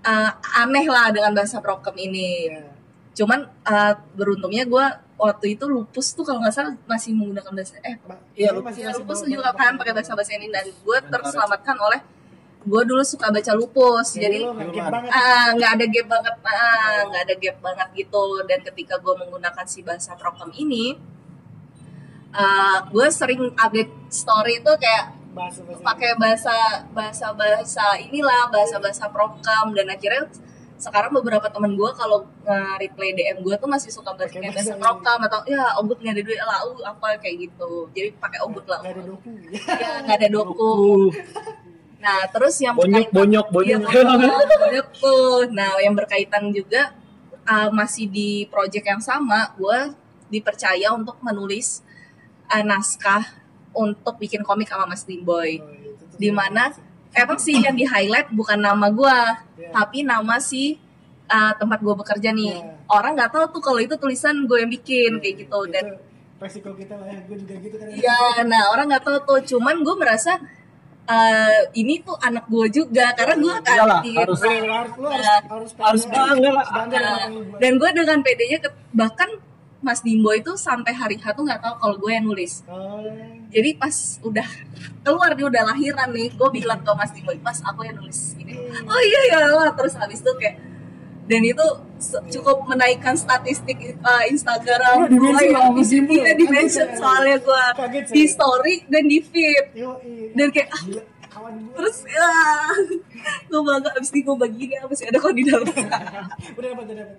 uh, 0.06 0.32
aneh 0.62 0.86
lah 0.88 1.12
dengan 1.12 1.36
bahasa 1.36 1.60
prokem 1.60 1.98
ini 2.00 2.54
Iya. 2.54 2.72
cuman 3.18 3.50
uh, 3.68 3.94
beruntungnya 4.16 4.64
gue 4.64 4.86
waktu 5.22 5.54
itu 5.54 5.66
lupus 5.66 6.08
tuh 6.12 6.26
kalau 6.26 6.42
nggak 6.42 6.50
salah 6.52 6.74
masih 6.84 7.14
menggunakan 7.14 7.54
bahasa 7.54 7.78
eh 7.82 7.96
Iya, 8.34 8.50
lupus. 8.52 8.74
ya, 8.76 8.90
lupus 8.92 9.20
bawa- 9.20 9.30
juga 9.30 9.50
kan 9.54 9.78
pakai 9.78 9.94
bahasa 9.94 10.12
bahasa 10.12 10.34
ini. 10.34 10.50
Dan 10.50 10.66
gue 10.68 10.98
terselamatkan 11.06 11.78
oleh 11.80 12.02
gue 12.62 12.82
dulu 12.84 13.02
suka 13.04 13.30
baca 13.30 13.54
lupus. 13.54 14.08
Jadi 14.16 14.42
nggak 14.42 14.90
ah 15.14 15.54
nggak 15.54 15.72
ada 15.72 15.86
gap 15.88 16.08
banget 16.10 16.36
ah 16.44 17.00
nggak 17.06 17.22
ada 17.22 17.36
gap 17.38 17.58
banget 17.60 17.88
gitu. 17.96 18.26
Dan 18.44 18.60
ketika 18.64 18.98
gue 18.98 19.14
menggunakan 19.16 19.66
si 19.66 19.80
bahasa 19.82 20.12
prokem 20.16 20.50
ini 20.56 20.98
gue 22.88 23.08
sering 23.12 23.52
update 23.56 23.92
story 24.10 24.58
itu 24.58 24.72
kayak 24.76 25.06
pakai 25.82 26.12
bahasa 26.16 26.56
bahasa 26.90 27.32
bahasa 27.32 27.86
inilah 28.02 28.48
bahasa 28.48 28.76
bahasa 28.78 29.06
prokem 29.08 29.66
dan 29.72 29.88
akhirnya 29.88 30.28
sekarang 30.82 31.14
beberapa 31.14 31.46
temen 31.46 31.78
gue 31.78 31.90
kalau 31.94 32.26
nge-reply 32.42 33.14
DM 33.14 33.38
gue 33.46 33.56
tuh 33.62 33.70
masih 33.70 33.94
suka 33.94 34.18
bahasa 34.18 34.34
Pakai 34.34 34.50
bahasa 34.50 34.74
prokem 34.82 35.20
atau 35.30 35.40
ya 35.46 35.78
ogut 35.78 36.02
nggak 36.02 36.14
ada 36.18 36.24
duit 36.26 36.42
lah 36.42 36.60
uh, 36.66 36.82
apa 36.82 37.22
kayak 37.22 37.36
gitu. 37.48 37.86
Jadi 37.94 38.18
pakai 38.18 38.40
ogut 38.42 38.66
lah 38.66 38.82
nggak 38.82 38.98
ada 38.98 39.04
doku. 39.06 39.32
Ya 39.78 39.92
nggak 40.02 40.18
ada 40.18 40.30
doku. 40.34 40.74
Nah 42.02 42.20
terus 42.34 42.58
yang 42.58 42.74
bonyok 42.74 43.14
berkaitan- 43.14 43.14
bonyok 43.14 43.46
Iya, 43.62 43.78
bonyok 43.78 44.18
bonyok, 44.18 44.60
bonyok 44.66 44.88
tuh. 44.98 45.38
Nah, 45.54 45.70
yang 45.78 45.94
berkaitan 45.94 46.50
juga 46.50 46.98
uh, 47.46 47.70
masih 47.70 48.10
di 48.10 48.50
project 48.50 48.86
yang 48.86 49.02
sama, 49.02 49.54
gue 49.54 49.94
dipercaya 50.34 50.90
untuk 50.98 51.22
menulis 51.22 51.86
uh, 52.50 52.64
naskah 52.66 53.22
untuk 53.72 54.18
bikin 54.18 54.42
komik 54.42 54.66
sama 54.66 54.90
Mas 54.90 55.06
Dimboy. 55.06 55.62
Oh, 55.62 55.70
tuh 55.96 56.18
Di 56.18 56.34
mana 56.34 56.74
emang 57.14 57.38
sih 57.38 57.56
yang 57.56 57.74
di 57.74 57.84
highlight 57.84 58.30
bukan 58.30 58.58
nama 58.58 58.88
gue, 58.90 59.18
Iya. 59.58 59.70
tapi 59.72 60.02
nama 60.02 60.38
si 60.38 60.80
uh, 61.28 61.54
tempat 61.54 61.80
gue 61.80 61.96
bekerja 61.96 62.30
nih. 62.30 62.56
Iya. 62.58 62.88
Orang 62.88 63.14
nggak 63.14 63.30
tahu 63.30 63.46
tuh 63.50 63.62
kalau 63.62 63.80
itu 63.80 63.96
tulisan 63.96 64.44
gue 64.44 64.58
yang 64.58 64.70
bikin 64.70 65.18
kayak 65.18 65.36
gitu 65.42 65.60
dan 65.68 65.86
Itu 65.90 66.10
resiko 66.40 66.74
kita 66.74 66.96
lah 66.96 67.06
ya 67.06 67.22
gue 67.22 67.38
juga 67.38 67.54
gitu 67.56 67.76
kan 67.76 67.86
Iya, 67.88 68.20
nah 68.44 68.64
orang 68.70 68.86
nggak 68.88 69.04
tahu 69.04 69.18
tuh. 69.22 69.40
Cuman 69.48 69.80
gue 69.80 69.96
merasa 69.96 70.42
eh, 71.04 71.62
ini 71.74 72.00
tuh 72.00 72.16
anak 72.18 72.46
gue 72.48 72.66
juga 72.74 73.12
karena 73.12 73.36
gue 73.38 73.54
kan 73.60 73.76
Iyalah, 73.76 74.02
di- 74.02 74.16
harus. 74.16 74.40
Lu 74.40 74.48
harus 74.48 74.92
harus 74.92 74.92
Nah, 75.02 75.40
harus 75.50 75.72
harus 75.74 76.04
bangga 76.06 76.50
lah. 76.52 76.66
Nah, 76.88 77.28
dan 77.58 77.72
gue 77.76 77.90
dengan 77.92 78.18
pedenya 78.22 78.58
ke- 78.60 78.76
bahkan 78.92 79.30
Mas 79.82 80.00
Dimbo 80.00 80.30
itu 80.32 80.54
sampai 80.56 80.94
hari 80.94 81.18
H 81.18 81.34
tuh 81.34 81.42
nggak 81.42 81.58
tahu 81.60 81.76
kalau 81.76 81.96
gue 81.98 82.12
yang 82.12 82.24
nulis. 82.24 82.62
Oh, 82.66 83.02
Jadi 83.50 83.74
pas 83.74 83.92
udah 84.22 84.46
keluar 85.02 85.34
dia 85.34 85.44
udah 85.44 85.64
lahiran 85.68 86.10
nih, 86.10 86.30
gue 86.30 86.50
bilang 86.52 86.80
ke 86.80 86.92
Mas 86.92 87.10
Dimbo, 87.10 87.34
Mas 87.40 87.60
aku 87.60 87.82
yang 87.82 87.98
nulis 87.98 88.38
ini. 88.38 88.54
Oh 88.82 89.02
iya 89.02 89.22
ya 89.28 89.40
lah, 89.44 89.74
terus 89.74 89.94
habis 89.94 90.20
itu 90.20 90.32
kayak 90.38 90.62
dan 91.24 91.42
itu 91.44 91.66
se- 91.98 92.22
cukup 92.30 92.66
menaikkan 92.66 93.16
statistik 93.16 93.78
uh, 94.00 94.24
Instagram 94.26 94.98
Oh, 94.98 95.08
di-mention 95.08 95.74
gue. 96.04 96.18
Iya 96.18 96.34
di 96.34 96.46
mention 96.46 96.88
soalnya 96.94 97.38
gue 97.40 97.64
di 98.10 98.24
story 98.26 98.84
dan 98.86 99.06
di 99.06 99.18
feed 99.20 99.66
Yo, 99.74 99.96
iya. 100.02 100.34
dan 100.34 100.48
kayak 100.50 100.70
ah, 100.70 100.84
terus 101.76 101.98
ya 102.06 102.32
gue 103.50 103.62
bangga 103.62 103.90
abis 103.98 104.10
ini 104.14 104.22
gue 104.24 104.36
bagi 104.38 104.62
ini 104.70 104.76
apa 104.78 104.94
sih 104.94 105.06
ada 105.10 105.18
kok 105.18 105.34
di 105.34 105.44
dalam. 105.48 105.68
Udah 106.58 106.70
dapat 106.74 106.86
udah 106.86 106.96
dapat 107.06 107.18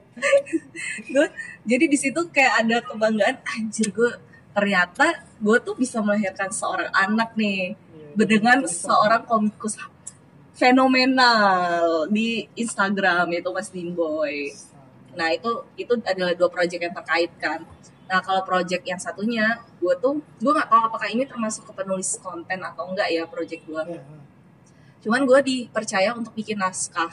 gue 1.08 1.26
jadi 1.66 1.84
di 1.86 1.98
situ 1.98 2.20
kayak 2.30 2.66
ada 2.66 2.76
kebanggaan 2.84 3.36
anjir 3.44 3.88
gue 3.90 4.10
ternyata 4.52 5.24
gue 5.40 5.56
tuh 5.64 5.74
bisa 5.74 6.04
melahirkan 6.04 6.52
seorang 6.52 6.92
anak 6.92 7.32
nih 7.34 7.78
Iya, 8.12 8.28
dengan 8.28 8.58
seorang 8.68 9.24
komikus 9.24 9.80
fenomenal 10.52 12.06
di 12.12 12.44
Instagram 12.60 13.32
itu 13.32 13.48
Mas 13.48 13.72
Dimboy. 13.72 14.52
Nah 15.16 15.32
itu 15.32 15.64
itu 15.80 15.96
adalah 16.04 16.36
dua 16.36 16.52
project 16.52 16.80
yang 16.80 16.92
terkait 16.92 17.32
kan. 17.40 17.64
Nah 18.12 18.20
kalau 18.20 18.44
project 18.44 18.84
yang 18.84 19.00
satunya, 19.00 19.46
gue 19.80 19.94
tuh 19.96 20.20
gue 20.36 20.52
nggak 20.52 20.68
tahu 20.68 20.82
apakah 20.84 21.08
ini 21.08 21.24
termasuk 21.24 21.64
ke 21.64 21.72
penulis 21.72 22.20
konten 22.20 22.60
atau 22.60 22.84
enggak 22.86 23.08
ya 23.08 23.24
project 23.24 23.64
gue. 23.64 23.82
Iya, 23.88 24.04
Cuman 25.00 25.24
gue 25.24 25.40
dipercaya 25.40 26.12
untuk 26.12 26.36
bikin 26.36 26.60
naskah. 26.60 27.08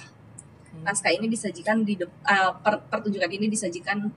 Naskah 0.84 1.10
ini 1.10 1.26
disajikan 1.26 1.82
di 1.82 1.96
de- 1.96 2.12
eh, 2.26 2.52
per- 2.54 2.84
pertunjukan 2.86 3.32
ini 3.32 3.48
disajikan 3.48 4.12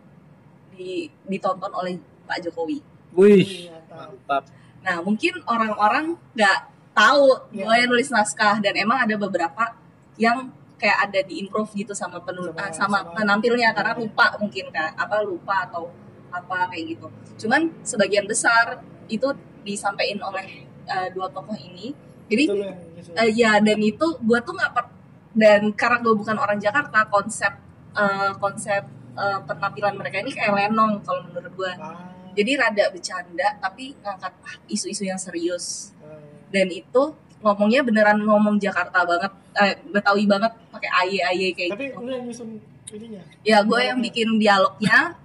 di 0.69 1.07
ditonton 1.23 1.71
oleh 1.71 1.95
Pak 2.27 2.43
Jokowi. 2.43 2.83
Wih, 3.15 3.71
Iya, 3.71 3.79
mantap. 3.87 4.43
Nah 4.83 4.99
mungkin 5.01 5.39
orang-orang 5.47 6.19
nggak 6.35 6.59
tahu 6.93 7.25
Iya. 7.55 7.63
gue 7.63 7.75
yang 7.79 7.89
nulis 7.89 8.11
naskah 8.11 8.59
dan 8.59 8.75
emang 8.75 9.07
ada 9.07 9.15
beberapa 9.15 9.71
yang 10.19 10.51
kayak 10.77 10.99
ada 11.09 11.21
di 11.23 11.39
improve 11.39 11.71
gitu 11.79 11.95
sama 11.95 12.19
penul 12.19 12.51
Sama- 12.51 12.75
sama, 12.75 12.75
sama- 12.75 13.15
penampilnya 13.15 13.71
karena 13.71 13.95
Iya. 13.95 14.01
lupa 14.03 14.27
mungkin 14.37 14.67
kan 14.69 14.91
apa 14.99 15.23
lupa 15.23 15.63
atau 15.65 15.87
apa 16.33 16.67
kayak 16.69 16.97
gitu. 16.97 17.07
Cuman 17.39 17.71
sebagian 17.83 18.25
besar 18.25 18.81
itu 19.07 19.29
disampaikan 19.63 20.19
oleh 20.25 20.47
eh, 20.85 21.09
dua 21.13 21.29
tokoh 21.29 21.55
ini. 21.55 21.93
Jadi 22.27 22.45
nyusun. 22.49 23.13
Eh, 23.13 23.31
ya 23.37 23.61
dan 23.61 23.79
itu 23.79 24.07
gue 24.19 24.39
tuh 24.41 24.55
nggak 24.55 24.73
per- 24.73 24.95
dan 25.33 25.73
karena 25.73 25.99
gue 26.01 26.15
bukan 26.15 26.37
orang 26.37 26.57
Jakarta 26.57 27.05
konsep 27.07 27.53
eh, 27.93 28.33
konsep 28.37 28.83
eh, 29.15 29.39
penampilan 29.45 29.95
mereka 29.95 30.17
ini 30.19 30.33
kayak 30.33 30.73
lenong 30.73 31.01
kalau 31.01 31.21
menurut 31.25 31.53
gue 31.53 31.73
Ah, 31.77 32.09
jadi 32.33 32.57
rada 32.57 32.89
bercanda 32.89 33.49
tapi 33.61 33.93
ngangkat 34.01 34.33
ah, 34.41 34.57
isu-isu 34.67 35.05
yang 35.05 35.21
serius. 35.21 35.93
Ah, 36.01 36.17
dan 36.49 36.69
itu 36.69 37.03
ngomongnya 37.43 37.83
beneran 37.83 38.23
ngomong 38.23 38.57
Jakarta 38.57 39.05
banget 39.05 39.33
eh, 39.59 39.75
Betawi 39.89 40.25
banget 40.25 40.53
pakai 40.71 40.91
aye 41.03 41.19
aye 41.21 41.47
kayak 41.53 41.71
tapi 41.75 41.87
gitu. 41.91 42.01
lu 42.01 42.09
yang 42.09 42.25
nyusun 42.25 42.49
ininya? 42.89 43.23
Ya 43.43 43.59
gue 43.61 43.81
yang 43.83 43.99
bikin 43.99 44.37
dialognya 44.37 45.17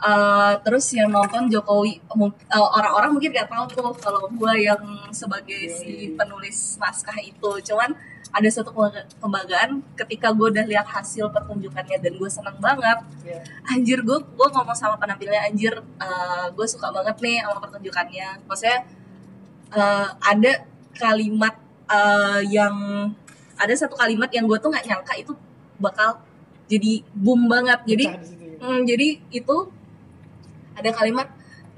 eh, 0.00 0.54
terus 0.64 0.86
yang 0.96 1.12
nonton 1.12 1.48
Jokowi 1.52 2.00
eh, 2.00 2.56
orang-orang 2.56 3.10
mungkin 3.12 3.30
gak 3.36 3.48
tahu 3.52 3.64
tuh 3.70 3.92
kalau 4.00 4.26
gue 4.28 4.52
yang 4.64 4.82
sebagai 5.12 5.60
si 5.70 6.16
penulis 6.16 6.80
naskah 6.80 7.18
itu. 7.20 7.50
Cuman 7.68 7.92
ada 8.30 8.46
satu 8.46 8.70
kebangga- 8.70 9.10
kebanggaan 9.18 9.70
ketika 9.98 10.30
gue 10.30 10.46
udah 10.54 10.62
lihat 10.62 10.86
hasil 10.86 11.34
pertunjukannya 11.34 11.98
dan 11.98 12.12
gue 12.14 12.30
seneng 12.30 12.56
banget. 12.62 12.98
Ya 13.26 13.42
anjir 13.70 14.00
gue 14.02 14.18
gue 14.22 14.48
ngomong 14.54 14.76
sama 14.76 14.96
penampilnya 14.96 15.46
anjir 15.46 15.74
gue 16.54 16.66
suka 16.66 16.94
banget 16.94 17.16
nih 17.20 17.42
sama 17.42 17.58
pertunjukannya. 17.58 18.28
Maksudnya 18.46 18.78
eh, 19.74 20.08
ada 20.20 20.52
kalimat 20.94 21.54
eh, 21.90 22.40
yang 22.50 22.74
ada 23.60 23.74
satu 23.76 23.92
kalimat 23.98 24.32
yang 24.32 24.48
gue 24.48 24.56
tuh 24.56 24.72
nggak 24.72 24.86
nyangka 24.88 25.14
itu 25.20 25.32
bakal 25.76 26.22
jadi 26.70 27.02
boom 27.12 27.50
banget. 27.50 27.82
Jadi 27.84 28.04
ya. 28.06 28.16
Hmm, 28.60 28.84
jadi 28.84 29.16
itu 29.32 29.56
ada 30.76 30.90
kalimat 30.94 31.28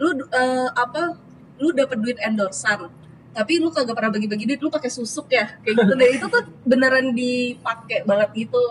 lu 0.00 0.12
eh, 0.16 0.68
apa 0.72 1.16
lu 1.62 1.70
dapet 1.76 1.98
duit 2.00 2.18
endorsan 2.18 2.90
tapi 3.32 3.64
lu 3.64 3.72
kagak 3.72 3.96
pernah 3.96 4.12
bagi-bagi 4.12 4.44
duit 4.44 4.60
lu 4.60 4.68
pakai 4.68 4.92
susuk 4.92 5.32
ya 5.32 5.56
kayak 5.64 5.74
gitu. 5.80 5.92
Dan 5.96 6.08
itu 6.12 6.26
tuh 6.28 6.42
beneran 6.68 7.16
dipakai 7.16 8.04
banget 8.04 8.28
gitu. 8.44 8.64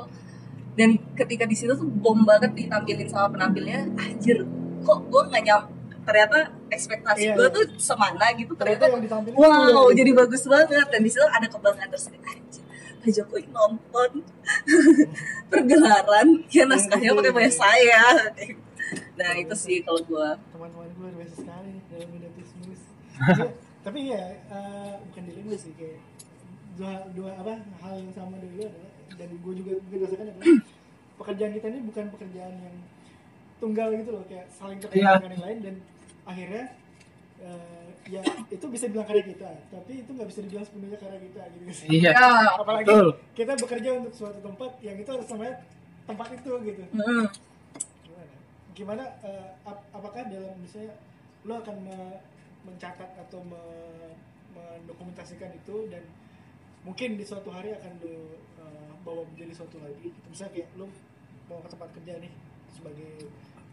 Dan 0.77 1.01
ketika 1.17 1.49
di 1.49 1.57
situ 1.57 1.73
tuh 1.73 1.89
bom 1.89 2.21
banget 2.21 2.53
ditampilin 2.53 3.09
sama 3.09 3.33
penampilnya 3.33 3.89
anjir 3.97 4.45
kok 4.81 4.97
gue 5.09 5.21
nggak 5.29 5.43
nyam 5.45 5.61
ternyata 6.01 6.49
ekspektasi 6.73 7.21
Iya, 7.21 7.33
gue 7.37 7.47
iya. 7.49 7.55
tuh 7.57 7.63
semana 7.81 8.25
gitu. 8.37 8.53
Ternyata 8.53 8.85
ternyata 8.85 9.17
yang 9.17 9.37
wow 9.37 9.89
itu. 9.89 9.97
jadi 9.97 10.11
bagus 10.13 10.43
banget. 10.45 10.87
Dan 10.93 11.01
di 11.01 11.09
situ 11.09 11.25
ada 11.25 11.47
kebanggaan 11.49 11.89
tersendiri. 11.89 12.25
Anjir 12.29 12.63
Pak 13.01 13.09
Jokowi 13.17 13.49
nonton 13.49 14.11
pergelaran 15.49 16.27
ya 16.53 16.69
naskahnya 16.69 17.17
pakai 17.17 17.33
punya 17.33 17.49
saya 17.49 18.29
nah 19.15 19.31
itu 19.33 19.55
sih 19.55 19.77
kalau 19.81 20.01
gue 20.01 20.27
teman-teman 20.51 20.87
gue 20.91 21.01
luar 21.01 21.15
biasa 21.17 21.35
sekali 21.37 21.73
dalam 21.87 22.07
dunia 22.11 22.31
bisnis. 22.35 22.81
Tapi 23.85 23.99
ya 24.07 24.23
eh, 24.37 24.93
bukan 25.09 25.23
dilema 25.25 25.55
sih 25.55 25.73
kayak 25.73 25.97
dua 26.75 26.93
dua 27.11 27.31
apa 27.35 27.53
hal 27.81 27.93
yang 27.97 28.11
sama 28.11 28.35
dari 28.37 28.55
lu 28.55 28.63
adalah 28.63 28.91
dan 29.15 29.29
gue 29.31 29.53
juga 29.55 29.71
gue 29.79 29.97
rasakan 29.99 30.27
adalah 30.27 30.47
pekerjaan 31.19 31.51
kita 31.53 31.65
ini 31.67 31.79
bukan 31.83 32.05
pekerjaan 32.09 32.53
yang 32.57 32.77
tunggal 33.57 33.87
gitu 33.93 34.09
loh 34.11 34.23
kayak 34.25 34.47
saling 34.49 34.79
terkait 34.81 35.01
Iya. 35.01 35.11
dengan 35.21 35.31
yang 35.37 35.45
lain 35.45 35.59
dan 35.61 35.75
akhirnya 36.23 36.63
eh, 37.39 37.85
ya 38.09 38.21
itu 38.49 38.65
bisa 38.65 38.89
dibilang 38.89 39.05
karya 39.05 39.23
kita 39.23 39.49
tapi 39.69 39.91
itu 40.01 40.09
nggak 40.09 40.27
bisa 40.27 40.39
dibilang 40.41 40.65
sepenuhnya 40.65 40.97
karya 40.97 41.19
kita 41.21 41.41
gitu 41.53 41.63
sih. 41.69 41.87
Iya, 42.01 42.09
ya 42.11 42.29
apalagi 42.57 42.85
betul. 42.89 43.07
kita 43.37 43.51
bekerja 43.55 43.89
untuk 44.01 44.13
suatu 44.17 44.39
tempat 44.41 44.71
yang 44.81 44.97
itu 44.97 45.09
harus 45.09 45.27
namanya 45.29 45.53
tempat 46.01 46.27
itu 46.33 46.51
gitu. 46.65 46.81
Mm, 46.91 47.25
gimana 48.71 49.03
eh, 49.21 49.49
ap- 49.63 49.87
apakah 49.91 50.23
dalam 50.25 50.55
misalnya 50.57 50.95
lo 51.43 51.57
akan 51.57 51.75
me- 51.81 52.21
mencatat 52.63 53.09
atau 53.19 53.41
me- 53.41 54.15
mendokumentasikan 54.51 55.51
itu 55.53 55.87
dan 55.87 56.03
mungkin 56.81 57.15
di 57.15 57.23
suatu 57.23 57.49
hari 57.49 57.71
akan 57.71 57.91
lo 57.99 58.15
eh, 58.57 58.91
bawa 59.01 59.21
menjadi 59.27 59.53
suatu 59.55 59.77
lagi 59.79 60.07
gitu. 60.07 60.27
misalnya 60.27 60.53
kayak 60.53 60.69
lo 60.75 60.85
mau 61.47 61.59
ke 61.59 61.69
tempat 61.69 61.89
kerja 61.93 62.13
nih 62.17 62.31
sebagai 62.69 63.11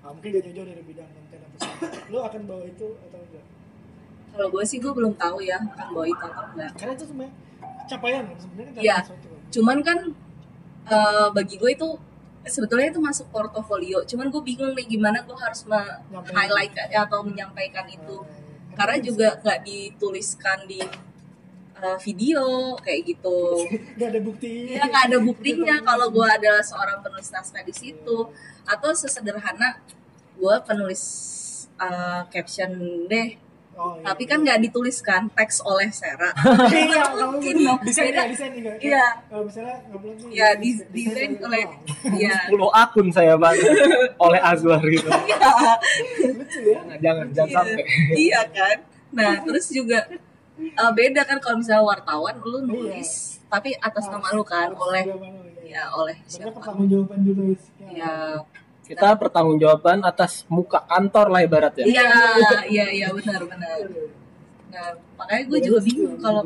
ah, 0.00 0.10
mungkin 0.10 0.28
gak 0.32 0.44
jauh-jauh 0.44 0.68
dari 0.68 0.82
bidang 0.82 1.08
konten 1.08 1.40
apa 1.40 1.56
lo 2.08 2.18
akan 2.24 2.40
bawa 2.44 2.64
itu 2.64 2.86
atau 3.00 3.18
enggak 3.20 3.46
kalau 4.28 4.48
gue 4.50 4.64
sih 4.64 4.78
gue 4.78 4.92
belum 4.92 5.14
tahu 5.14 5.40
ya 5.40 5.58
akan 5.58 5.88
bawa 5.90 6.06
itu 6.06 6.24
atau 6.24 6.44
enggak 6.52 6.70
karena 6.74 6.92
itu 6.94 7.04
sebenarnya 7.06 7.34
capaian 7.86 8.22
kan 8.24 8.36
sebenarnya 8.38 8.72
kan 8.72 8.82
Iya. 8.82 8.96
suatu 9.04 9.26
kan. 9.26 9.40
cuman 9.48 9.78
kan 9.80 9.98
eh, 10.88 11.26
bagi 11.32 11.54
gue 11.56 11.70
itu 11.70 11.88
sebetulnya 12.48 12.88
itu 12.90 13.00
masuk 13.00 13.28
portofolio. 13.30 14.02
Cuman 14.04 14.32
gue 14.32 14.42
bingung 14.42 14.72
nih 14.74 14.86
gimana 14.88 15.22
gue 15.22 15.36
harus 15.36 15.62
highlight 16.34 16.74
atau 16.90 17.20
menyampaikan 17.22 17.86
itu. 17.88 18.24
Eh, 18.72 18.74
karena 18.76 18.98
kan 18.98 19.02
juga 19.04 19.28
nggak 19.38 19.60
dituliskan 19.64 20.58
di 20.66 20.80
eh, 21.78 21.98
video 22.02 22.74
kayak 22.80 23.00
gitu. 23.06 23.38
Nggak 23.96 24.08
ada 24.10 24.20
bukti 24.20 24.50
ya 24.74 24.82
nggak 24.88 25.04
ada 25.12 25.18
buktinya 25.22 25.76
kalau 25.84 26.06
gue 26.10 26.26
adalah 26.26 26.62
seorang 26.64 26.98
penulis 27.04 27.30
naskah 27.30 27.62
di 27.62 27.74
situ. 27.76 28.18
Atau 28.66 28.90
sesederhana 28.92 29.78
gue 30.34 30.54
penulis 30.66 31.02
eh, 31.78 32.22
caption 32.32 32.72
deh 33.06 33.47
oh, 33.78 33.94
iya. 33.94 34.04
tapi 34.04 34.22
kan 34.24 34.38
nggak 34.40 34.58
dituliskan 34.60 35.22
teks 35.30 35.62
oleh 35.62 35.88
Sera 35.90 36.30
iya 36.68 36.82
Nggak 36.84 37.06
kalau 37.08 37.26
mungkin 37.32 37.54
dong 37.60 37.78
desain 37.80 38.06
Beda. 38.08 38.18
ya 38.18 38.26
desain 38.26 38.52
juga 38.52 38.72
Iya. 38.78 39.06
kalau 39.24 39.42
misalnya 39.44 39.76
nggak 39.80 39.98
boleh 39.98 40.14
nih 40.18 40.30
ya 40.32 40.48
desain- 40.52 41.38
oleh 41.40 41.62
ya 42.18 42.36
10 42.48 42.58
akun 42.76 43.06
saya 43.08 43.34
bang 43.34 43.56
oleh 44.26 44.40
Azwar 44.42 44.82
gitu. 44.84 45.08
lucu 46.28 46.58
ya 46.64 46.80
Nah, 46.82 46.96
jangan 46.98 47.26
jangan 47.30 47.48
Iya. 47.48 47.56
sampai. 47.56 47.84
iya 48.14 48.40
kan 48.48 48.76
nah 49.08 49.32
terus 49.40 49.66
juga 49.70 49.98
eh, 50.58 50.92
beda 50.92 51.22
kan 51.22 51.38
kalau 51.38 51.56
misalnya 51.56 51.80
wartawan 51.82 52.36
lu 52.42 52.60
nulis 52.62 53.40
tapi 53.46 53.72
atas 53.78 54.04
nama 54.06 54.28
lu 54.30 54.44
kan 54.44 54.68
oleh 54.70 55.04
ya. 55.64 55.88
oleh 55.90 56.16
siapa 56.24 56.52
pertanggungjawaban 56.52 57.22
jurnalis 57.22 57.62
ya 57.88 58.36
Kita 58.88 59.08
pertanggungjawaban 59.20 60.00
atas 60.00 60.48
muka 60.48 60.80
kantor 60.88 61.26
lah 61.28 61.40
ibaratnya. 61.44 61.84
iya 61.84 62.08
iya 62.64 62.86
iya 62.88 63.08
benar 63.12 63.44
benar 63.44 63.84
nah 64.68 64.92
makanya 65.16 65.44
gue 65.48 65.60
juga 65.64 65.78
bingung 65.80 66.16
kalau 66.20 66.44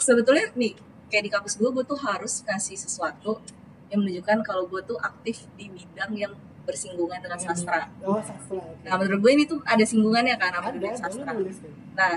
sebetulnya 0.00 0.48
nih 0.56 0.72
kayak 1.12 1.24
di 1.28 1.30
kampus 1.30 1.60
gue 1.60 1.68
gue 1.68 1.84
tuh 1.84 2.00
harus 2.00 2.40
ngasih 2.48 2.76
sesuatu 2.76 3.36
yang 3.92 4.00
menunjukkan 4.00 4.40
kalau 4.40 4.64
gue 4.64 4.80
tuh 4.80 4.96
aktif 4.96 5.44
di 5.60 5.68
bidang 5.68 6.12
yang 6.16 6.32
bersinggungan 6.64 7.20
dengan 7.20 7.36
sastra 7.36 7.92
oh 8.00 8.16
sastra 8.24 8.64
nah 8.80 8.96
menurut 8.96 9.20
gue 9.20 9.32
ini 9.36 9.44
tuh 9.44 9.60
ada 9.68 9.84
singgungannya 9.84 10.40
kan 10.40 10.56
sama 10.56 10.72
ada 10.72 10.76
dunia 10.80 10.96
ada 10.96 11.36
lu 11.36 11.52
sastra 11.52 11.68
Nah, 12.00 12.14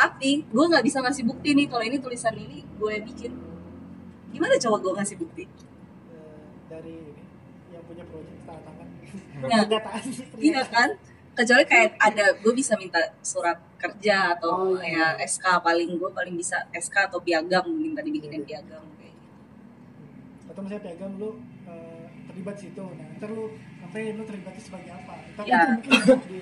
tapi 0.00 0.30
gue 0.48 0.64
nggak 0.64 0.84
bisa 0.86 1.04
ngasih 1.04 1.28
bukti 1.28 1.52
nih 1.52 1.66
kalau 1.68 1.84
ini 1.84 2.00
tulisan 2.00 2.32
ini 2.32 2.64
gue 2.64 2.94
bikin. 3.04 3.32
Gimana 4.32 4.56
coba 4.56 4.76
gue 4.80 4.92
ngasih 4.96 5.16
bukti? 5.20 5.44
Eh, 5.44 6.48
dari 6.72 6.96
yang 7.68 7.84
punya 7.84 8.04
proyek 8.08 8.40
tangan 8.48 8.69
Nah, 9.42 9.64
pernyataan 9.64 10.02
Iya 10.38 10.62
kan? 10.66 10.88
Kecuali 11.30 11.64
kayak 11.64 11.96
ada 11.96 12.24
gue 12.34 12.52
bisa 12.52 12.74
minta 12.74 13.00
surat 13.22 13.56
kerja 13.76 14.34
atau 14.34 14.74
Oh, 14.74 14.78
iya. 14.78 15.16
ya 15.16 15.24
SK 15.24 15.60
paling 15.60 15.96
gue 15.96 16.10
paling 16.10 16.34
bisa 16.34 16.68
SK 16.70 17.08
atau 17.08 17.18
piagam 17.18 17.64
minta 17.72 18.00
dibikinin 18.00 18.42
piagam 18.42 18.84
kayak 18.94 19.14
gitu. 19.14 19.28
atau 20.46 20.60
misalnya 20.60 20.82
piagam 20.84 21.10
lu 21.16 21.30
eh, 21.64 22.04
terlibat 22.26 22.56
situ. 22.56 22.82
Nah 22.82 23.06
ntar 23.16 23.30
lu 23.30 23.44
sampai 23.78 24.12
lu 24.12 24.22
terlibatnya 24.22 24.60
sebagai 24.60 24.90
apa? 24.92 25.14
Tapi 25.34 25.46
Ya. 25.46 25.60
itu 25.70 25.88
mungkin 25.88 26.20
di 26.26 26.40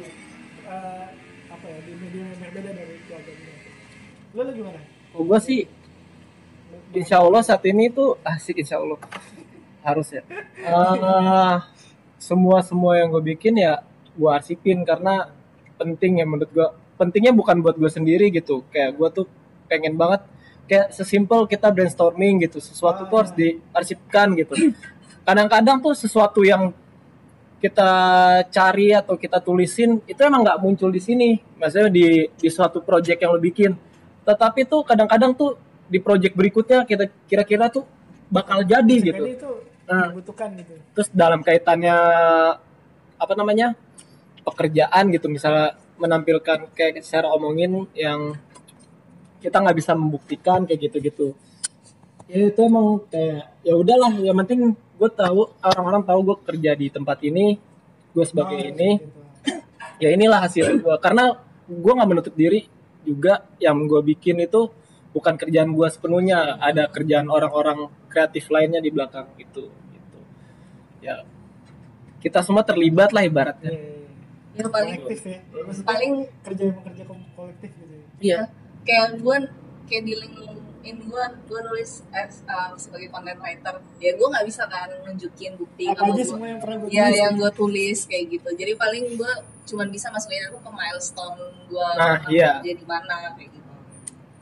eh, 0.65 1.07
apa 1.49 1.65
ya 1.65 1.79
di 1.81 1.93
media 1.95 2.23
yang 2.25 2.39
berbeda 2.41 2.71
dari 2.73 2.95
piagam 3.05 3.35
itu 3.37 3.53
lu 4.29 4.41
lu 4.41 4.53
gimana? 4.53 4.81
Oh, 5.11 5.23
gue 5.23 5.39
sih 5.39 5.61
insya 6.91 7.17
Allah 7.19 7.41
saat 7.41 7.63
ini 7.63 7.87
tuh 7.89 8.17
asik 8.23 8.59
insya 8.59 8.77
Allah. 8.77 8.99
Harus 9.81 10.09
ya. 10.11 10.23
Eh, 10.59 11.57
semua 12.19 12.61
semua 12.67 12.99
yang 12.99 13.15
gue 13.15 13.23
bikin 13.35 13.57
ya 13.57 13.81
gue 14.19 14.31
arsipin 14.31 14.83
karena 14.83 15.31
penting 15.79 16.19
ya 16.19 16.27
menurut 16.27 16.51
gue 16.51 16.69
pentingnya 16.99 17.31
bukan 17.31 17.63
buat 17.63 17.79
gue 17.79 17.89
sendiri 17.89 18.29
gitu. 18.35 18.67
Kayak 18.75 18.99
gue 18.99 19.09
tuh 19.23 19.27
pengen 19.71 19.95
banget 19.95 20.27
kayak 20.67 20.91
sesimpel 20.91 21.47
kita 21.47 21.71
brainstorming 21.71 22.43
gitu. 22.45 22.59
Sesuatu 22.59 23.07
tuh 23.07 23.17
harus 23.25 23.33
diarsipkan 23.33 24.35
gitu. 24.35 24.75
Kadang-kadang 25.23 25.79
tuh 25.79 25.95
sesuatu 25.95 26.43
yang 26.43 26.75
kita 27.59 27.91
cari 28.55 28.95
atau 28.95 29.19
kita 29.19 29.43
tulisin 29.43 29.99
itu 30.07 30.21
emang 30.23 30.43
nggak 30.43 30.59
muncul 30.59 30.91
di 30.91 30.99
sini. 30.99 31.39
Maksudnya 31.57 31.89
di 31.89 32.27
di 32.35 32.49
suatu 32.51 32.83
project 32.83 33.23
yang 33.23 33.31
lo 33.33 33.41
bikin. 33.41 33.73
Tetapi 34.27 34.67
tuh 34.67 34.83
kadang-kadang 34.83 35.33
tuh 35.39 35.57
di 35.89 36.03
project 36.03 36.37
berikutnya 36.37 36.85
kita 36.85 37.09
kira-kira 37.31 37.71
tuh 37.71 37.87
bakal 38.29 38.61
jadi 38.67 38.97
gitu. 39.01 39.25
Sekali 39.25 39.39
itu 39.39 39.51
Nah. 39.89 40.13
dibutuhkan 40.13 40.53
gitu 40.61 40.77
terus 40.93 41.09
dalam 41.11 41.41
kaitannya 41.41 41.97
apa 43.17 43.33
namanya 43.33 43.73
pekerjaan 44.45 45.09
gitu 45.11 45.33
misalnya 45.33 45.81
menampilkan 45.97 46.71
kayak 46.77 47.01
secara 47.03 47.33
omongin 47.33 47.89
yang 47.97 48.37
kita 49.43 49.59
nggak 49.59 49.77
bisa 49.81 49.93
membuktikan 49.97 50.69
kayak 50.69 50.93
gitu-gitu 50.93 51.35
ya 52.29 52.53
itu 52.53 52.61
emang 52.61 53.01
kayak 53.09 53.57
ya 53.65 53.75
udahlah 53.75 54.13
yang 54.21 54.37
penting 54.45 54.77
gue 54.77 55.11
tahu 55.15 55.49
orang-orang 55.65 56.03
tahu 56.05 56.19
gue 56.29 56.37
kerja 56.45 56.71
di 56.77 56.87
tempat 56.93 57.19
ini 57.25 57.57
gue 58.13 58.25
sebagai 58.29 58.59
Oh, 58.61 58.69
ini 58.69 58.91
gitu. 59.01 59.21
ya 60.05 60.09
inilah 60.13 60.45
hasil 60.45 60.85
gue 60.85 60.97
karena 61.01 61.33
gue 61.65 61.93
nggak 61.97 62.11
menutup 62.11 62.35
diri 62.37 62.69
juga 63.07 63.47
yang 63.57 63.89
gue 63.89 64.01
bikin 64.05 64.45
itu 64.45 64.69
bukan 65.17 65.35
kerjaan 65.41 65.73
gue 65.73 65.89
sepenuhnya 65.89 66.61
ada 66.61 66.93
kerjaan 66.93 67.33
orang-orang 67.33 67.89
kreatif 68.13 68.53
lainnya 68.53 68.85
di 68.85 68.93
belakang 68.93 69.33
itu 69.41 69.71
ya 71.01 71.17
kita 72.19 72.41
semua 72.41 72.63
terlibat 72.63 73.11
lah 73.11 73.23
ibaratnya 73.23 73.71
Iya, 73.71 73.79
iya, 73.79 73.95
iya. 73.95 74.59
yang 74.59 74.69
paling 74.69 74.95
kolektif 74.97 75.21
ya 75.25 75.39
Maksudnya 75.61 75.87
paling 75.87 76.13
kerja 76.43 76.63
emang 76.65 76.85
kerja 76.85 77.03
kom- 77.05 77.31
kolektif 77.33 77.71
gitu 77.73 77.93
ya 77.93 78.05
Iya. 78.19 78.39
Kayak 78.83 79.09
gue 79.17 79.37
kayak 79.85 80.03
di 80.03 80.15
LinkedIn 80.17 80.57
gue 81.01 81.25
gue 81.45 81.61
nulis 81.63 81.91
as, 82.11 82.41
uh, 82.45 82.73
sebagai 82.75 83.09
content 83.09 83.37
writer. 83.37 83.75
Ya 83.97 84.11
gue 84.13 84.27
nggak 84.27 84.43
bisa 84.43 84.65
kan 84.65 84.89
nunjukin 85.03 85.55
bukti 85.55 85.85
apa 85.87 85.95
kalau 85.99 86.11
aja 86.11 86.19
gua- 86.19 86.31
semua 86.33 86.49
yang 86.49 86.59
pernah 86.59 86.77
gue 86.79 86.89
Ya 86.91 87.07
yang 87.09 87.33
gue 87.35 87.51
tulis 87.53 87.99
kayak 88.03 88.25
gitu. 88.29 88.49
Jadi 88.51 88.73
paling 88.75 89.05
gue 89.15 89.33
cuman 89.65 89.87
bisa 89.89 90.09
masukin 90.09 90.43
aku 90.47 90.59
ke 90.59 90.71
milestone 90.73 91.39
gue 91.65 91.89
Nah, 91.95 92.19
iya. 92.27 92.59
kerja 92.59 92.73
di 92.75 92.85
mana 92.85 93.15
kayak 93.33 93.51
gitu. 93.53 93.71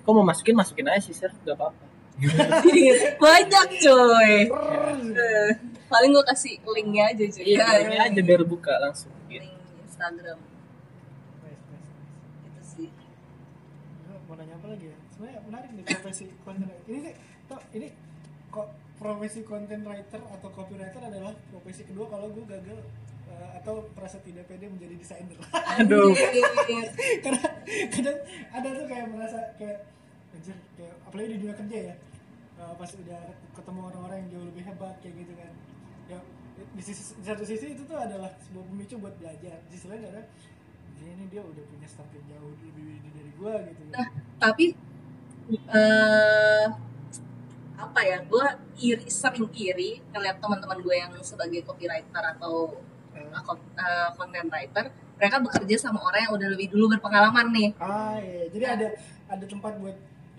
kok 0.00 0.12
mau 0.12 0.22
masukin 0.24 0.54
masukin 0.54 0.86
aja 0.86 1.02
sih 1.02 1.12
sir 1.12 1.34
gak 1.40 1.52
apa-apa 1.52 1.82
Banyak 3.24 3.68
coy. 3.76 4.32
Eh, 5.16 5.50
paling 5.86 6.10
gue 6.10 6.24
kasih 6.26 6.52
linknya 6.64 7.12
aja 7.12 7.24
cuy. 7.28 7.44
iya 7.44 7.66
Ya, 7.66 7.86
ini 7.86 7.96
aja 8.00 8.20
biar 8.24 8.42
buka 8.48 8.72
langsung 8.80 9.12
gitu. 9.28 9.44
link 9.44 9.56
Instagram 9.84 10.38
gitu 12.44 12.60
sih. 12.64 12.88
Mau 14.26 14.34
nanya 14.34 14.54
apa 14.58 14.66
lagi 14.72 14.86
ya 14.90 14.96
sebenarnya 15.16 15.40
menarik 15.48 15.70
nih 15.72 15.84
profesi 15.88 16.24
content 16.44 16.68
writer 16.68 16.84
ini 16.92 16.98
sih 17.00 17.14
toh 17.48 17.60
ini 17.72 17.88
kok 18.52 18.68
profesi 19.00 19.40
content 19.48 19.82
writer 19.88 20.20
atau 20.20 20.48
copywriter 20.52 21.00
adalah 21.00 21.32
profesi 21.48 21.82
kedua 21.88 22.04
kalau 22.12 22.28
gue 22.36 22.44
gagal 22.44 22.78
eh, 23.32 23.50
atau 23.56 23.88
merasa 23.96 24.20
tidak 24.20 24.44
pede 24.44 24.68
menjadi 24.68 24.92
desainer 24.92 25.40
aduh 25.80 26.12
karena 27.24 27.42
kadang 27.88 28.18
ada 28.52 28.68
tuh 28.76 28.84
kayak 28.84 29.06
merasa 29.08 29.38
kayak 29.56 29.78
anjir 30.36 30.56
kayak 30.76 30.94
apalagi 31.08 31.28
di 31.32 31.38
dunia 31.42 31.56
kerja 31.56 31.78
ya. 31.92 31.94
Eh, 32.56 32.72
pas 32.80 32.90
udah 32.96 33.22
ketemu 33.52 33.80
orang-orang 33.92 34.16
yang 34.24 34.28
jauh 34.32 34.46
lebih 34.48 34.62
hebat 34.64 34.94
kayak 35.04 35.14
gitu 35.24 35.32
kan. 35.36 35.52
Ya 36.08 36.18
di, 36.56 36.82
sisi, 36.84 37.02
di 37.20 37.24
satu 37.24 37.44
sisi 37.44 37.66
itu 37.76 37.82
tuh 37.84 37.98
adalah 38.00 38.32
sebuah 38.44 38.64
pemicu 38.68 38.96
buat 39.00 39.14
belajar. 39.20 39.56
Di 39.68 39.76
sisi 39.76 39.86
lain 39.92 40.04
"Anjir, 40.08 40.24
ini 41.12 41.24
dia 41.28 41.42
udah 41.44 41.64
punya 41.68 41.88
start 41.88 42.08
yang 42.16 42.24
jauh 42.32 42.52
lebih 42.64 42.84
ini 43.00 43.08
dari 43.12 43.30
gua 43.36 43.54
gitu 43.68 43.82
Nah, 43.92 44.08
tapi 44.40 44.66
eh 45.76 46.66
apa 47.76 48.00
ya 48.00 48.18
gue 48.24 48.46
iri 48.80 49.08
sering 49.12 49.52
iri 49.52 50.00
ngeliat 50.12 50.40
teman-teman 50.40 50.80
gue 50.80 50.96
yang 50.96 51.12
sebagai 51.20 51.60
copywriter 51.60 52.24
atau 52.36 52.72
uh, 53.12 53.40
co- 53.44 53.72
uh, 53.76 54.08
content 54.16 54.48
writer 54.48 54.88
mereka 55.20 55.36
bekerja 55.44 55.76
sama 55.76 56.00
orang 56.08 56.20
yang 56.28 56.32
udah 56.40 56.48
lebih 56.56 56.68
dulu 56.72 56.96
berpengalaman 56.96 57.52
nih. 57.52 57.68
Ah 57.76 58.16
iya 58.20 58.48
jadi 58.48 58.64
ada 58.80 58.86
ada 59.28 59.44
tempat 59.44 59.76
buat 59.80 59.96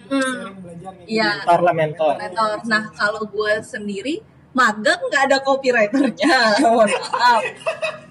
Hmm. 0.08 0.56
belajar 0.62 0.92
Iya. 1.10 1.30
gitu. 1.34 1.44
mentor 1.44 1.60
lah 1.66 1.74
mentor 1.76 2.14
mentor 2.22 2.56
nah 2.70 2.84
kalau 2.96 3.24
gue 3.28 3.54
sendiri 3.66 4.22
magang 4.58 4.98
nggak 4.98 5.24
ada 5.30 5.38
copywriternya. 5.46 6.38
Mohon 6.66 6.90
maaf. 6.98 7.42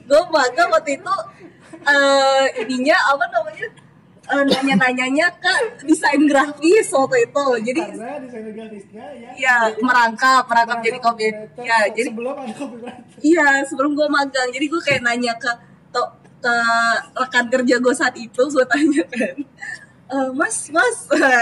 Gue 0.07 0.23
magang 0.31 0.71
waktu 0.71 1.03
itu 1.03 1.15
eh 1.87 2.45
ininya 2.63 2.97
apa 3.11 3.25
namanya? 3.35 3.67
Eh, 4.27 4.43
nanya-nanyanya 4.43 5.27
ke 5.39 5.55
desain 5.87 6.23
grafis 6.27 6.91
waktu 6.91 7.31
itu. 7.31 7.47
Jadi 7.71 7.81
karena 7.83 8.19
desainer 8.23 8.53
grafisnya 8.55 9.05
ya. 9.15 9.31
Ya 9.39 9.57
merangkap 9.83 10.47
merangkap 10.47 10.79
jadi 10.83 10.99
copy 11.03 11.27
ya 11.63 11.79
jadi 11.91 12.11
sebelum 12.11 12.35
ada 12.39 12.55
copywriter. 12.55 13.19
Iya, 13.23 13.49
sebelum 13.67 13.91
gue 13.99 14.09
magang. 14.11 14.49
Jadi 14.51 14.67
gue 14.67 14.81
kayak 14.83 15.03
nanya 15.03 15.35
ke 15.39 15.51
to, 15.91 16.03
ke 16.43 16.57
rekan 17.15 17.47
kerja 17.51 17.75
gue 17.79 17.95
saat 17.95 18.15
itu, 18.19 18.43
gue 18.51 18.65
tanya 18.67 19.03
kan, 19.11 19.37
"Eh, 20.07 20.31
Mas, 20.33 20.71
Mas, 20.71 20.97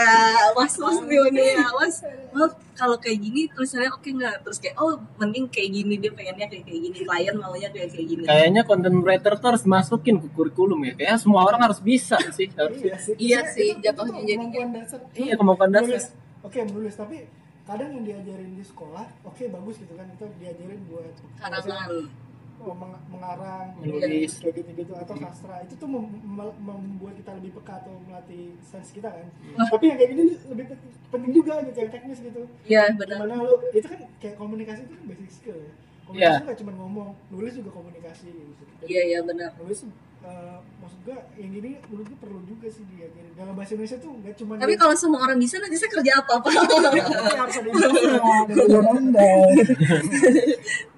Mas, 0.56 0.74
Mas 0.80 0.96
nih 1.04 1.20
manggilnya, 1.20 1.68
Mas, 1.70 2.00
Mas, 2.32 2.52
kalau 2.72 2.96
kayak 2.96 3.20
gini 3.20 3.44
tulisannya 3.48 3.92
oke 3.92 4.08
nggak? 4.08 4.40
Terus 4.40 4.56
kayak, 4.56 4.76
oh, 4.76 4.96
mending 5.16 5.46
kayak 5.46 5.70
gini 5.70 5.94
dia 6.00 6.08
pengennya 6.08 6.48
kayak 6.48 6.64
kayak 6.64 6.80
gini, 6.80 6.96
klien 6.98 7.34
maunya 7.36 7.68
kayak 7.68 7.92
kayak 7.92 8.06
gini. 8.08 8.22
kayaknya 8.24 8.62
content 8.64 8.98
writer 8.98 9.32
tuh 9.36 9.48
harus 9.52 9.64
masukin 9.64 10.16
ke 10.16 10.28
kurikulum 10.32 10.80
ya. 10.82 10.92
Kayaknya 10.94 11.18
semua 11.20 11.40
orang 11.44 11.60
harus 11.60 11.78
bisa 11.78 12.16
sih 12.36 12.48
harusnya 12.50 12.96
sih. 12.96 13.14
Iya 13.20 13.40
sih, 13.46 13.68
itu- 13.70 13.84
jatuhnya 13.84 14.20
jadi 14.22 14.40
kemampuan 14.42 14.70
dasar. 14.72 15.00
Iya 15.12 15.34
kemampuan 15.36 15.70
dasar. 15.70 16.00
Oke 16.40 16.58
menulis 16.60 16.94
tapi 16.94 17.16
kadang 17.64 17.90
yang 17.92 18.04
diajarin 18.04 18.52
di 18.52 18.64
sekolah 18.64 19.04
oke 19.22 19.42
bagus 19.44 19.76
gitu 19.76 19.92
kan. 19.92 20.08
Itu 20.08 20.24
diajarin 20.36 20.80
buat 20.88 21.14
karangan. 21.36 22.23
Oh, 22.64 22.74
meng- 22.74 23.02
mengarang 23.06 23.70
Menulis. 23.76 24.36
kayak 24.36 24.52
gitu 24.56 24.70
gitu 24.74 24.92
atau 24.92 25.14
sastra 25.14 25.60
itu 25.60 25.74
tuh 25.74 25.84
mem- 25.84 26.22
mem- 26.22 26.56
membuat 26.58 27.14
kita 27.14 27.30
lebih 27.34 27.50
peka 27.54 27.78
atau 27.78 27.94
melatih 28.02 28.52
sense 28.60 28.90
kita 28.90 29.08
kan 29.08 29.26
Nah. 29.54 29.66
tapi 29.66 29.86
yang 29.86 29.96
kayak 29.96 30.08
gini 30.10 30.22
lebih 30.44 30.64
pe- 30.66 30.78
penting 31.10 31.30
juga 31.32 31.52
gitu 31.62 31.76
yang 31.78 31.90
teknis 31.90 32.18
gitu 32.20 32.40
Iya, 32.64 32.80
benar. 32.92 33.16
gimana 33.20 33.34
lu 33.40 33.54
itu 33.70 33.84
kan 33.84 33.98
kayak 34.18 34.34
komunikasi 34.34 34.80
itu 34.82 34.92
kan 34.92 35.02
basic 35.06 35.30
skill 35.30 35.56
ya 35.56 35.70
komunikasi 36.02 36.26
Iya. 36.26 36.34
itu 36.34 36.44
nggak 36.44 36.58
cuma 36.58 36.70
ngomong 36.74 37.08
nulis 37.28 37.52
juga 37.54 37.70
komunikasi 37.72 38.26
gitu 38.28 38.62
Jadi, 38.76 38.90
Iya, 38.90 39.00
iya 39.06 39.18
benar. 39.20 39.50
nulis 39.56 39.78
eh, 40.22 40.56
maksud 40.78 40.98
gua 41.02 41.16
yang 41.34 41.50
gini 41.50 41.70
menurut 41.86 42.06
gua 42.08 42.18
perlu 42.18 42.38
juga 42.42 42.66
sih 42.66 42.82
diajarin 42.86 43.30
dalam 43.34 43.52
bahasa 43.52 43.70
Indonesia 43.72 43.96
tuh 43.98 44.10
nggak 44.14 44.34
cuma 44.34 44.52
Tapi 44.56 44.74
kalau 44.74 44.94
semua 44.94 45.18
orang 45.22 45.36
bisa, 45.36 45.58
nanti 45.58 45.74
saya 45.74 45.90
kerja 45.90 46.10
apa-apa. 46.16 46.48
tapi 46.48 46.98
harus 47.34 47.54
ada 47.54 47.68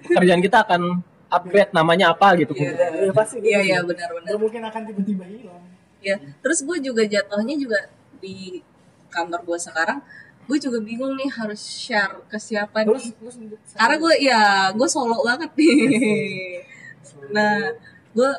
pekerjaan 0.07 0.39
kita 0.39 0.57
akan 0.63 0.81
upgrade 1.27 1.71
namanya 1.75 2.15
apa 2.15 2.35
gitu. 2.39 2.53
Ya 2.55 3.11
pasti 3.11 3.39
gitu. 3.43 3.51
Iya, 3.51 3.59
iya, 3.63 3.77
sih. 3.81 3.87
benar-benar. 3.91 4.27
Nggak 4.27 4.39
mungkin 4.39 4.61
akan 4.63 4.81
tiba-tiba 4.87 5.25
hilang. 5.27 5.63
Ya 5.99 6.15
terus 6.39 6.59
gue 6.63 6.77
juga 6.79 7.03
jatuhnya 7.03 7.55
juga 7.57 7.79
di 8.21 8.61
kantor 9.11 9.41
gue 9.45 9.59
sekarang 9.59 9.99
gue 10.47 10.57
juga 10.63 10.79
bingung 10.79 11.19
nih 11.19 11.27
harus 11.27 11.59
share 11.59 12.23
ke 12.31 12.39
siapa 12.39 12.87
terus 12.87 13.11
nih. 13.11 13.13
terus 13.19 13.35
karena 13.75 13.95
gue 13.99 14.13
ya 14.23 14.41
gue 14.71 14.87
solo 14.87 15.23
banget 15.25 15.51
nih. 15.57 15.75
Nah 17.27 17.75
gue 18.13 18.31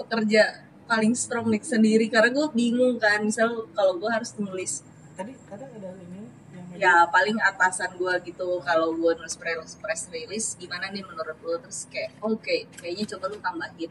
pekerja 0.00 0.64
paling 0.88 1.12
strong 1.18 1.48
nih 1.50 1.60
sendiri 1.60 2.06
karena 2.08 2.30
gue 2.32 2.46
bingung 2.54 2.96
kan. 2.96 3.20
Misal 3.20 3.68
kalau 3.74 3.98
gue 4.00 4.08
harus 4.08 4.32
nulis. 4.40 4.80
Tadi 5.18 5.34
kadang 5.50 5.70
ada 5.76 5.88
ini 5.98 6.13
yang 6.13 6.13
ya 6.74 7.06
paling 7.06 7.38
atasan 7.38 7.94
gue 7.94 8.14
gitu 8.26 8.58
kalau 8.66 8.90
gue 8.90 9.12
nulis 9.14 9.38
press, 9.38 9.78
press 9.78 10.10
release 10.10 10.58
gimana 10.58 10.90
nih 10.90 11.06
menurut 11.06 11.38
lo 11.38 11.54
terus 11.62 11.86
kayak 11.86 12.18
oke 12.18 12.56
kayaknya 12.74 13.04
coba 13.14 13.30
lu 13.30 13.38
tambahin 13.38 13.90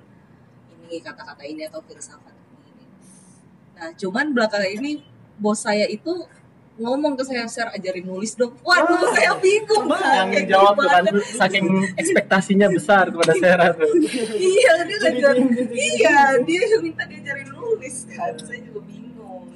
ini 0.83 0.97
kata-kata 0.99 1.43
ini 1.47 1.63
atau 1.63 1.79
filsafat 1.79 2.35
ini. 2.67 2.85
Nah 3.79 3.89
cuman 3.95 4.35
belakangan 4.35 4.67
ini 4.67 4.99
bos 5.39 5.63
saya 5.63 5.87
itu 5.87 6.27
ngomong 6.73 7.13
ke 7.13 7.23
saya 7.23 7.45
share 7.47 7.71
ajarin 7.71 8.03
nulis 8.03 8.35
dong. 8.35 8.51
Waduh 8.65 9.15
saya 9.15 9.37
bingung 9.39 9.85
yang 9.87 10.29
Kayak 10.33 10.47
jawab 10.51 10.75
tuh 10.75 10.89
kan 10.89 11.05
saking 11.39 11.65
ekspektasinya 11.95 12.67
besar 12.67 13.13
kepada 13.13 13.33
Sarah 13.39 13.71
tuh. 13.77 13.89
Iya 14.35 14.73
dia 14.83 14.97
Jadi 14.99 15.19
ngajar 15.23 15.33
dia 15.39 15.45
gitu, 15.47 15.73
iya 15.73 16.19
dia 16.43 16.77
minta 16.83 17.03
diajarin 17.07 17.47
nulis 17.53 17.95
kan 18.11 18.33
saya 18.43 18.59
juga 18.59 18.81
bingung. 18.89 19.47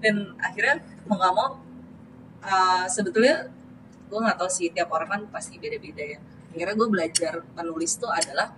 Dan 0.00 0.32
akhirnya 0.40 0.80
mau 1.04 1.20
nggak 1.20 1.32
mau 1.36 1.48
uh, 2.44 2.86
sebetulnya 2.88 3.48
gue 4.10 4.18
nggak 4.18 4.38
tahu 4.42 4.50
sih 4.50 4.74
tiap 4.74 4.90
orang 4.90 5.08
kan 5.08 5.22
pasti 5.30 5.56
beda-beda 5.60 6.02
ya. 6.02 6.18
Akhirnya 6.50 6.74
gue 6.74 6.88
belajar 6.90 7.32
menulis 7.54 7.94
tuh 7.94 8.10
adalah 8.10 8.50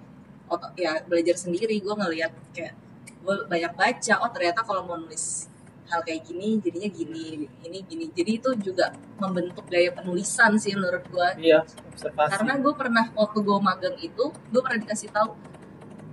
otot 0.48 0.72
ya 0.78 1.02
belajar 1.04 1.36
sendiri. 1.36 1.76
Gue 1.84 1.92
ngeliat 1.92 2.32
kayak 2.56 2.74
gue 3.22 3.34
banyak 3.46 3.72
baca 3.76 4.14
oh 4.24 4.30
ternyata 4.32 4.60
kalau 4.66 4.82
mau 4.88 4.98
nulis 4.98 5.46
hal 5.92 6.00
kayak 6.00 6.24
gini 6.24 6.56
jadinya 6.64 6.88
gini 6.88 7.24
ini 7.68 7.78
gini. 7.84 8.04
Jadi 8.16 8.30
itu 8.40 8.50
juga 8.72 8.96
membentuk 9.20 9.68
gaya 9.68 9.92
penulisan 9.92 10.56
sih 10.56 10.72
menurut 10.72 11.04
gue 11.04 11.28
iya 11.52 11.60
observasi. 11.92 12.30
Karena 12.32 12.52
gue 12.56 12.72
pernah 12.72 13.04
waktu 13.12 13.38
gue 13.44 13.58
magang 13.60 13.96
itu 14.00 14.24
gue 14.32 14.60
pernah 14.64 14.80
dikasih 14.80 15.12
tahu 15.12 15.36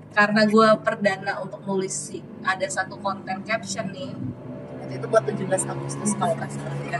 karena 0.09 0.41
gue 0.49 0.67
perdana 0.84 1.38
untuk 1.39 1.63
nulis 1.63 2.11
sih 2.11 2.20
ada 2.43 2.67
satu 2.67 2.99
konten 2.99 3.39
caption 3.47 3.88
nih. 3.95 4.11
Itu 4.89 5.05
buat 5.05 5.24
17 5.24 5.47
Agustus 5.47 6.11
kalau 6.17 6.34
nggak 6.34 6.49
salah. 6.49 6.76
Ya 6.89 6.99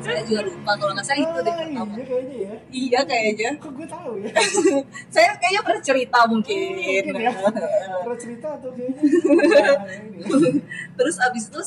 saya 0.00 0.20
juga 0.22 0.40
lupa 0.42 0.72
kalau 0.74 0.92
nggak 0.92 1.04
salah 1.04 1.20
itu 1.20 1.38
deh 1.38 1.50
Ah, 1.50 1.58
pertama 1.60 1.92
iya 1.92 2.04
kayaknya 2.04 2.36
ya. 2.38 2.54
iya 2.70 3.00
kayaknya 3.02 3.50
Kok 3.56 3.72
gue 3.72 3.86
tahu 3.86 4.12
ya? 4.18 4.30
saya 5.14 5.30
kayaknya 5.36 5.60
pernah 5.62 5.82
cerita 5.82 6.18
mungkin 6.24 6.56
Mungkin 6.72 7.04
ya. 7.16 7.32
Pernah 8.00 8.18
cerita 8.18 8.48
atau 8.52 8.70
kayaknya? 8.70 9.02
Terus 10.96 11.16
abis 11.18 11.44
itu 11.46 11.60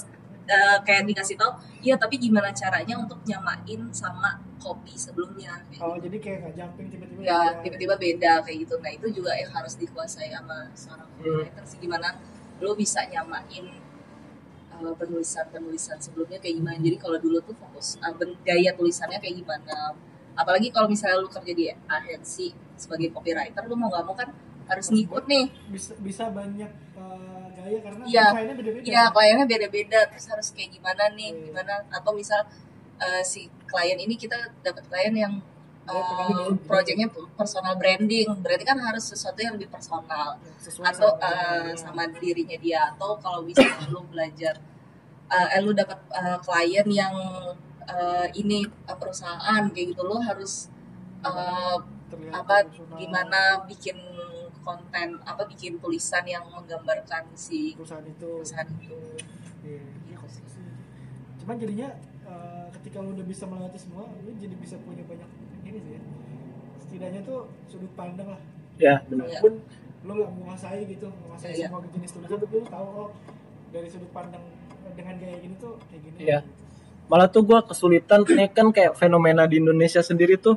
eh, 0.46 0.78
kayak 0.82 1.04
dikasih 1.06 1.36
tahu 1.36 1.52
iya 1.80 1.96
tapi 1.96 2.16
gimana 2.18 2.52
caranya 2.52 2.96
untuk 2.96 3.20
nyamain 3.24 3.82
sama 3.92 4.30
kopi 4.58 4.92
sebelumnya 4.94 5.60
kayak 5.68 5.82
Oh 5.82 5.96
gitu. 5.96 6.08
jadi 6.08 6.18
kayak 6.20 6.38
nggak 6.42 6.54
jumping 6.56 6.88
tiba-tiba. 6.90 7.22
ya 7.22 7.40
tiba-tiba 7.60 7.96
beda 7.98 8.34
kayak 8.42 8.58
gitu 8.62 8.76
nah 8.78 8.92
itu 8.92 9.08
juga 9.12 9.32
yang 9.34 9.52
harus 9.52 9.76
dikuasai 9.76 10.30
sama 10.30 10.68
seorang 10.74 11.08
copywriter 11.14 11.64
sih 11.64 11.80
gimana 11.80 12.16
lo 12.60 12.72
bisa 12.74 13.04
nyamain 13.06 13.66
uh, 14.82 14.96
penulisan-penulisan 14.98 15.98
sebelumnya 16.02 16.40
kayak 16.42 16.56
gimana 16.62 16.78
jadi 16.82 16.98
kalau 16.98 17.18
dulu 17.22 17.38
tuh 17.44 17.56
fokus 17.58 17.98
uh, 18.02 18.14
gaya 18.42 18.72
tulisannya 18.74 19.20
kayak 19.22 19.44
gimana 19.44 19.94
apalagi 20.34 20.74
kalau 20.74 20.90
misalnya 20.90 21.22
lu 21.22 21.30
kerja 21.30 21.54
di 21.54 21.70
agensi 21.70 22.50
sebagai 22.74 23.14
copywriter 23.14 23.64
lu 23.70 23.78
mau 23.78 23.90
gak 23.94 24.04
mau 24.06 24.18
kan 24.18 24.30
harus 24.66 24.88
ngikut 24.90 25.28
nih 25.30 25.46
bisa 25.70 25.94
bisa 26.02 26.32
banyak 26.34 26.72
eh, 26.98 27.46
gaya 27.54 27.80
karena 27.84 28.04
Iya. 28.08 28.26
kliennya 28.32 28.56
beda-beda. 28.58 28.84
Iya, 28.88 29.04
kliennya 29.12 29.46
beda-beda, 29.48 30.00
terus 30.10 30.26
harus 30.32 30.48
kayak 30.56 30.70
gimana 30.74 31.04
nih, 31.14 31.30
Iya. 31.32 31.42
gimana 31.52 31.74
atau 31.92 32.12
misal 32.16 32.42
eh, 32.98 33.24
si 33.28 33.52
klien 33.68 34.00
ini 34.00 34.16
kita 34.16 34.36
dapat 34.64 34.84
klien 34.88 35.14
yang 35.14 35.34
Branding. 35.84 36.64
projectnya 36.64 37.08
personal 37.36 37.76
branding, 37.76 38.28
berarti 38.40 38.64
kan 38.64 38.80
harus 38.80 39.04
sesuatu 39.04 39.36
yang 39.38 39.54
lebih 39.54 39.68
personal 39.68 40.40
Sesuai 40.58 40.86
atau 40.90 41.12
sama- 41.12 41.28
eh, 41.28 41.74
sama 41.76 42.04
dirinya 42.14 42.56
dia 42.56 42.82
atau 42.90 43.20
kalau 43.20 43.44
bisa 43.44 43.68
lu 43.92 44.00
belajar 44.08 44.56
eh, 45.28 45.48
eh, 45.54 45.60
lu 45.60 45.72
dapat 45.72 46.00
eh, 46.10 46.38
klien 46.40 46.88
yang 46.88 47.16
eh, 47.84 48.28
ini 48.34 48.64
eh, 48.64 48.96
perusahaan 48.96 49.64
kayak 49.68 49.88
gitu 49.92 50.02
lu 50.02 50.18
harus 50.20 50.72
terlihat 51.24 52.36
apa 52.36 52.56
gimana 52.96 53.42
bikin 53.64 53.96
konten 54.60 55.20
apa 55.24 55.44
bikin 55.44 55.76
tulisan 55.78 56.24
yang 56.24 56.48
menggambarkan 56.48 57.28
si 57.34 57.76
perusahaan 57.76 58.04
itu. 58.06 58.32
perusahaan 58.40 58.70
itu 58.72 58.96
Iya. 59.64 59.84
Gitu 60.06 60.28
sih. 60.28 60.44
Cuman 61.40 61.56
jadinya 61.56 61.90
eh, 62.24 62.66
ketika 62.74 63.00
lu 63.00 63.12
udah 63.12 63.24
bisa 63.24 63.44
melewati 63.44 63.76
semua, 63.76 64.08
lu 64.18 64.32
jadi 64.34 64.56
bisa 64.56 64.76
punya 64.80 65.04
banyak 65.04 65.28
ini 65.74 65.80
sih 65.82 65.92
ya. 65.92 66.02
Setidaknya 66.80 67.22
tuh 67.26 67.40
sudut 67.66 67.90
pandang 67.94 68.30
lah. 68.30 68.42
ya 68.78 69.02
benar 69.10 69.26
Iya. 69.26 69.42
Walaupun 69.42 69.54
lu 70.04 70.12
nggak 70.14 70.32
menguasai 70.36 70.82
gitu, 70.86 71.08
menguasai 71.10 71.52
Iya. 71.52 71.68
semua 71.68 71.82
jenis 71.90 72.12
tulisan, 72.12 72.38
tapi 72.38 72.54
lu 72.54 72.66
tahu 72.68 72.86
oh 72.94 73.10
dari 73.70 73.88
sudut 73.90 74.12
pandang 74.12 74.44
dengan 74.94 75.14
gaya 75.18 75.36
gini 75.38 75.56
tuh 75.58 75.74
kayak 75.90 76.02
gini. 76.04 76.18
Iya. 76.22 76.40
gitu. 76.46 76.62
malah 77.04 77.28
tuh 77.28 77.44
gue 77.44 77.60
kesulitan 77.66 78.22
ini 78.32 78.46
kan 78.48 78.70
kayak 78.70 78.94
fenomena 78.96 79.44
di 79.44 79.60
Indonesia 79.60 80.00
sendiri 80.00 80.38
tuh 80.38 80.56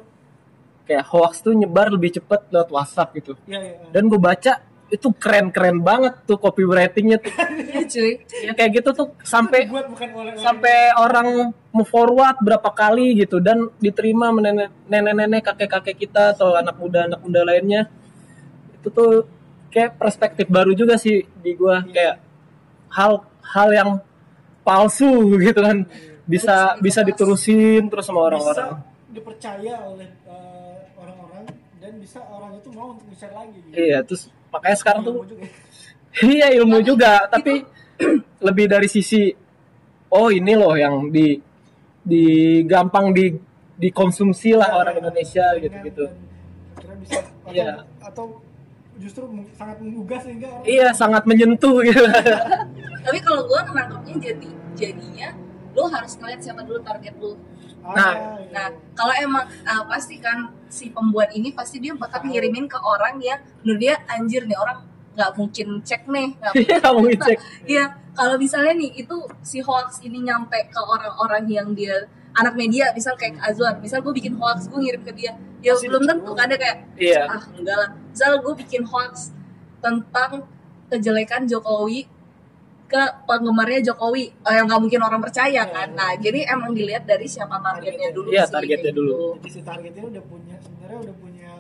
kayak 0.87 1.03
hoax 1.11 1.43
tuh 1.43 1.51
nyebar 1.51 1.91
lebih 1.91 2.15
cepet 2.15 2.53
lewat 2.55 2.69
WhatsApp 2.71 3.11
gitu 3.19 3.33
Iya, 3.51 3.59
iya. 3.59 3.89
dan 3.91 4.07
gue 4.07 4.21
baca 4.21 4.63
itu 4.87 5.11
keren-keren 5.19 5.83
banget 5.83 6.15
tuh 6.23 6.39
copywritingnya 6.39 7.19
tuh. 7.19 7.33
Iya 7.77 7.83
cuy. 7.91 8.13
ya 8.47 8.53
kayak 8.55 8.71
gitu 8.81 8.91
tuh 8.95 9.09
sampai 9.27 9.67
buat 9.67 9.91
bukan 9.91 10.09
oleh 10.15 10.33
sampai 10.39 10.95
orang 10.95 11.51
mau 11.75 11.85
forward 11.85 12.39
berapa 12.41 12.71
kali 12.73 13.19
gitu 13.19 13.43
dan 13.43 13.69
diterima 13.83 14.31
nenek-nenek 14.33 15.43
kakek-kakek 15.45 16.07
kita 16.09 16.33
atau 16.39 16.55
anak 16.55 16.79
muda 16.79 17.11
anak 17.11 17.21
muda 17.21 17.43
lainnya. 17.43 17.91
Itu 18.79 18.89
tuh 18.95 19.13
kayak 19.75 19.99
perspektif 19.99 20.47
baru 20.47 20.73
juga 20.73 20.95
sih 20.97 21.27
di 21.27 21.53
gua 21.59 21.83
kayak 21.85 22.23
hal 22.95 23.27
hal 23.43 23.69
yang 23.75 23.91
palsu 24.63 25.35
gitu 25.43 25.61
kan. 25.61 25.83
Bisa 26.27 26.79
bisa 26.79 27.07
diterusin 27.07 27.87
terus 27.91 28.07
sama 28.07 28.27
orang-orang. 28.31 28.83
bisa 28.83 28.95
dipercaya 29.15 29.75
oleh 29.87 30.09
eh, 30.27 30.79
orang-orang 30.99 31.45
dan 31.81 31.93
bisa 32.03 32.19
orang 32.27 32.53
itu 32.59 32.69
mau 32.75 32.93
untuk 32.93 33.07
share 33.15 33.33
lagi 33.33 33.59
gitu. 33.63 33.75
iya 33.79 33.99
terus 34.03 34.29
makanya 34.57 34.79
sekarang 34.81 35.03
tuh 35.05 35.15
ya. 35.29 35.47
iya 36.33 36.47
ilmu 36.57 36.81
juga 36.81 37.29
tapi 37.29 37.63
lebih 38.47 38.67
dari 38.73 38.89
sisi 38.89 39.33
oh 40.11 40.29
ini 40.33 40.53
loh 40.57 40.73
yang 40.75 41.13
di 41.13 41.37
di 42.01 42.25
gampang 42.65 43.13
di 43.13 43.37
dikonsumsi 43.77 44.57
lah 44.57 44.73
orang 44.81 45.05
Indonesia 45.05 45.53
akhirnya 45.53 45.85
bisa 45.85 47.21
atau, 47.21 47.53
Iya. 47.53 47.85
atau 48.01 48.27
justru 48.97 49.29
sangat 49.53 49.77
menggugah 49.85 50.19
sehingga 50.25 50.49
orang 50.49 50.65
iya 50.65 50.89
sangat 50.97 51.23
menyentuh 51.29 51.77
gitu 51.89 52.01
Tapi 53.07 53.19
kalau 53.23 53.45
gue 53.45 53.61
nangkepnya 53.71 54.15
jadi 54.33 54.49
jadinya 54.75 55.29
lu 55.77 55.85
harus 55.93 56.17
ngeliat 56.17 56.41
siapa 56.41 56.65
dulu 56.65 56.81
target 56.81 57.15
lu. 57.21 57.37
Nah, 57.95 58.13
iya. 58.15 58.51
Nah, 58.51 58.67
kalau 58.97 59.15
emang 59.15 59.45
uh, 59.47 59.85
pasti 59.87 60.19
kan 60.19 60.51
si 60.67 60.91
pembuat 60.91 61.31
ini 61.31 61.55
pasti 61.55 61.79
dia 61.79 61.95
bakal 61.95 62.25
ngirimin 62.27 62.67
ke 62.67 62.79
orang 62.81 63.21
yang 63.23 63.39
menurut 63.63 63.81
dia 63.81 63.95
anjir 64.11 64.43
nih 64.49 64.59
orang 64.59 64.83
nggak 65.17 65.31
mungkin 65.39 65.81
cek 65.81 66.03
nih, 66.11 66.29
nggak 66.37 66.53
kamu 66.85 66.99
ngecek 67.15 67.39
Iya, 67.65 67.85
kalau 68.13 68.37
misalnya 68.37 68.77
nih 68.77 68.91
itu 69.01 69.17
si 69.41 69.65
hoax 69.65 70.05
ini 70.05 70.21
nyampe 70.25 70.57
ke 70.69 70.81
orang-orang 70.81 71.45
yang 71.49 71.69
dia 71.73 72.05
anak 72.37 72.53
media, 72.53 72.93
misal 72.93 73.17
kayak 73.17 73.41
Azwan, 73.41 73.81
misal 73.81 74.05
gue 74.05 74.13
bikin 74.13 74.37
hoax 74.37 74.69
gue 74.69 74.77
ngirim 74.77 75.01
ke 75.01 75.13
dia, 75.17 75.33
ya 75.65 75.73
Pasti 75.73 75.89
belum 75.89 76.05
tentu 76.05 76.37
kan 76.37 76.45
ada 76.53 76.57
kayak 76.61 76.85
iya. 77.01 77.25
Ah 77.33 77.41
enggak 77.57 77.77
lah. 77.81 77.91
Misal 78.13 78.45
gue 78.45 78.55
bikin 78.61 78.85
hoax 78.85 79.33
tentang 79.81 80.45
kejelekan 80.93 81.49
Jokowi 81.49 82.05
ke 82.87 82.99
penggemarnya 83.25 83.83
Jokowi 83.85 84.25
eh, 84.31 84.55
yang 84.55 84.67
nggak 84.67 84.81
mungkin 84.81 85.01
orang 85.01 85.19
percaya 85.19 85.63
kan. 85.67 85.91
Nah, 85.93 86.15
jadi 86.17 86.47
emang 86.49 86.71
dilihat 86.71 87.03
dari 87.03 87.27
siapa 87.27 87.59
targetnya 87.59 88.11
dulu 88.11 88.31
Iya, 88.31 88.45
sih, 88.45 88.53
targetnya 88.53 88.89
kayak 88.89 88.97
dulu. 88.97 89.11
gitu. 89.11 89.29
jadi 89.37 89.51
si 89.51 89.61
targetnya 89.61 90.05
udah 90.07 90.23
punya 90.25 90.57
sebenarnya 90.57 90.99
udah 91.03 91.17
punya 91.17 91.51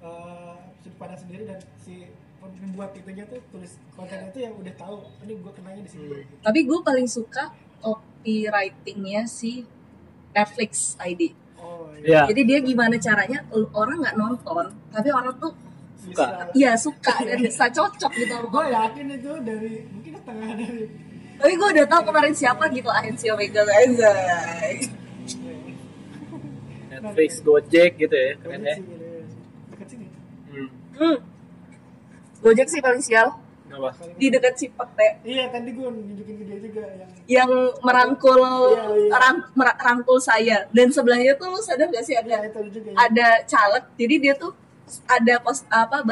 eh, 0.00 0.54
sudut 0.78 0.96
pandang 0.96 1.18
sendiri 1.18 1.42
dan 1.44 1.58
si 1.76 1.94
pembuat 2.38 2.90
itunya 2.92 3.24
tuh 3.24 3.38
tulis 3.48 3.72
kontennya 3.92 4.30
tuh 4.30 4.40
yang 4.40 4.54
udah 4.54 4.74
tahu 4.76 4.96
ini 5.20 5.32
gue 5.36 5.52
kenanya 5.52 5.82
di 5.82 5.90
sini 5.90 6.04
Hmm. 6.04 6.14
gitu. 6.16 6.34
Tapi 6.40 6.58
gue 6.62 6.78
paling 6.80 7.06
suka 7.06 7.44
copywritingnya 8.22 9.26
si 9.26 9.66
Netflix 10.30 10.94
ID. 10.98 11.34
oh 11.58 11.90
iya 11.98 12.24
Jadi 12.24 12.42
dia 12.42 12.58
gimana 12.58 12.96
caranya 12.96 13.42
orang 13.72 13.98
nggak 14.00 14.16
nonton, 14.16 14.64
tapi 14.88 15.08
orang 15.10 15.34
tuh 15.36 15.52
Suka. 16.02 16.26
iya 16.52 16.74
suka 16.74 17.14
dan 17.20 17.38
bisa 17.38 17.64
cocok 17.68 18.10
gitu. 18.12 18.34
gue 18.44 18.64
yakin 18.68 19.06
itu 19.12 19.32
dari 19.40 19.72
mungkin 19.86 20.12
setengah 20.16 20.50
dari 20.52 20.82
Tapi 21.34 21.52
gue 21.52 21.68
udah 21.72 21.86
tahu 21.88 22.02
kemarin 22.04 22.30
siapa 22.32 22.64
gitu 22.68 22.88
agensi 22.88 23.26
Omega 23.28 23.62
Anjay. 23.62 24.82
Netflix 26.88 27.30
Gojek 27.40 27.90
gitu 27.96 28.12
ya 28.12 28.32
keren 28.36 28.62
ya 28.62 28.76
hmm. 30.50 30.68
Hmm. 30.92 31.16
Gojek 32.40 32.68
sih 32.68 32.80
paling 32.80 33.00
sial 33.00 33.38
Kenapa? 33.64 33.90
Paling- 33.90 34.18
di 34.18 34.26
dekat 34.28 34.54
Cipete 34.54 35.08
iya 35.24 35.48
tadi 35.48 35.70
gue 35.70 35.82
nunjukin 35.84 36.34
ke 36.36 36.44
dia 36.44 36.58
juga 36.60 36.82
yang 36.92 37.10
yang 37.24 37.50
merangkul 37.80 38.42
Iya, 38.68 38.82
iya. 39.00 39.14
rang- 39.16 39.46
mer- 39.52 39.78
rangkul 39.80 40.18
saya 40.18 40.66
dan 40.68 40.90
sebelahnya 40.90 41.34
tuh 41.34 41.48
lu 41.48 41.58
sadar 41.58 41.88
gak 41.88 42.02
sih 42.02 42.12
ya 42.12 42.20
ada 42.20 42.44
itu 42.44 42.60
juga 42.70 42.88
ya. 42.90 42.96
ada 43.00 43.28
caleg 43.44 43.84
jadi 43.96 44.14
dia 44.20 44.34
tuh 44.36 44.52
ada 45.02 45.34
pos 45.38 45.64
apa 45.66 46.04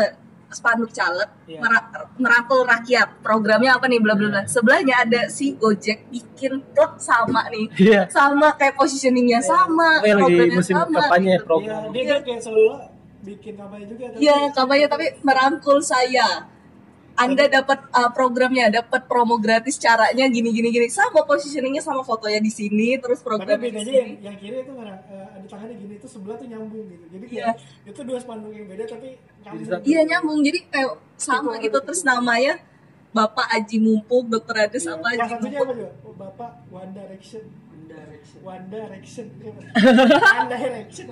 spanduk 0.50 0.90
caleg 0.90 1.30
Iya. 1.46 1.62
mera- 1.62 1.88
merangkul 2.16 2.64
rakyat. 2.64 3.22
Programnya 3.22 3.70
apa 3.72 3.86
nih 3.86 3.98
bla 3.98 4.14
bla 4.14 4.28
bla. 4.28 4.42
Sebelahnya 4.44 4.98
ada 5.00 5.20
si 5.26 5.54
Gojek 5.54 6.10
bikin 6.10 6.58
plot 6.68 6.98
sama 6.98 7.46
nih. 7.48 7.70
Iya. 7.76 8.00
Sama 8.08 8.54
kayak 8.54 8.74
positioningnya 8.74 9.38
sama 9.40 9.98
Oh, 9.98 10.04
yang 10.04 10.18
lagi 10.18 10.34
programnya 10.34 10.56
musim 10.56 10.74
sama, 10.74 10.90
kampanye 10.96 11.34
gitu. 11.34 11.46
program 11.46 11.80
Iya, 11.80 11.90
dia 11.92 12.02
dia 12.02 12.18
kayak 12.20 12.40
seolah 12.40 12.78
bikin 13.20 13.52
kampanye 13.54 13.84
juga 13.86 14.04
Iya, 14.16 14.36
kampanye 14.50 14.86
tapi 14.86 15.06
merangkul 15.20 15.78
saya. 15.78 16.28
Anda 17.16 17.44
dapat 17.46 17.90
uh, 17.90 18.10
programnya, 18.10 18.70
dapat 18.70 19.04
promo 19.04 19.36
gratis 19.36 19.76
caranya 19.76 20.24
gini 20.26 20.50
gini 20.50 20.68
gini. 20.68 20.86
Sama 20.88 21.22
positioningnya 21.22 21.80
sama 21.80 22.00
fotonya 22.00 22.38
di 22.38 22.48
sini, 22.48 22.96
terus 22.96 23.20
tapi 23.20 23.28
programnya 23.28 23.58
di 23.60 23.66
bedanya 23.70 23.84
sini. 23.84 23.98
yang, 23.98 24.10
yang 24.24 24.36
kiri 24.38 24.56
itu 24.62 24.72
merah, 24.72 24.98
eh, 25.06 25.26
ada 25.36 25.46
tangannya 25.46 25.76
gini 25.76 25.94
itu 25.96 26.08
sebelah 26.08 26.36
tuh 26.36 26.48
nyambung 26.48 26.84
gitu 26.86 27.04
jadi 27.10 27.24
Iya. 27.28 27.48
kayak 27.52 27.56
itu 27.86 28.00
dua 28.02 28.18
spanduk 28.18 28.50
yang 28.50 28.66
beda 28.66 28.84
tapi 28.86 29.08
nyambung 29.42 29.60
Bisa. 29.60 29.74
Iya 29.84 30.00
nyambung, 30.06 30.38
jadi 30.40 30.58
kayak 30.66 30.90
sama 31.16 31.52
gitu 31.58 31.78
terus 31.80 32.02
namanya 32.02 32.54
Bapak 33.10 33.46
Aji 33.50 33.76
Mumpuk, 33.78 34.30
Dokter 34.30 34.56
Ades 34.64 34.86
Iya. 34.86 34.94
apa 34.94 35.06
Aji 35.10 35.20
satunya 35.26 35.58
Mumpuk. 35.58 35.60
apa 35.60 35.72
juga 35.76 35.90
oh, 36.06 36.14
bapak 36.14 36.50
One 36.70 36.92
Direction 36.94 37.42
One 37.44 37.84
Direction 37.90 38.38
One 38.40 38.66
Direction 38.70 39.26
One 39.42 40.48
Direction 40.54 41.06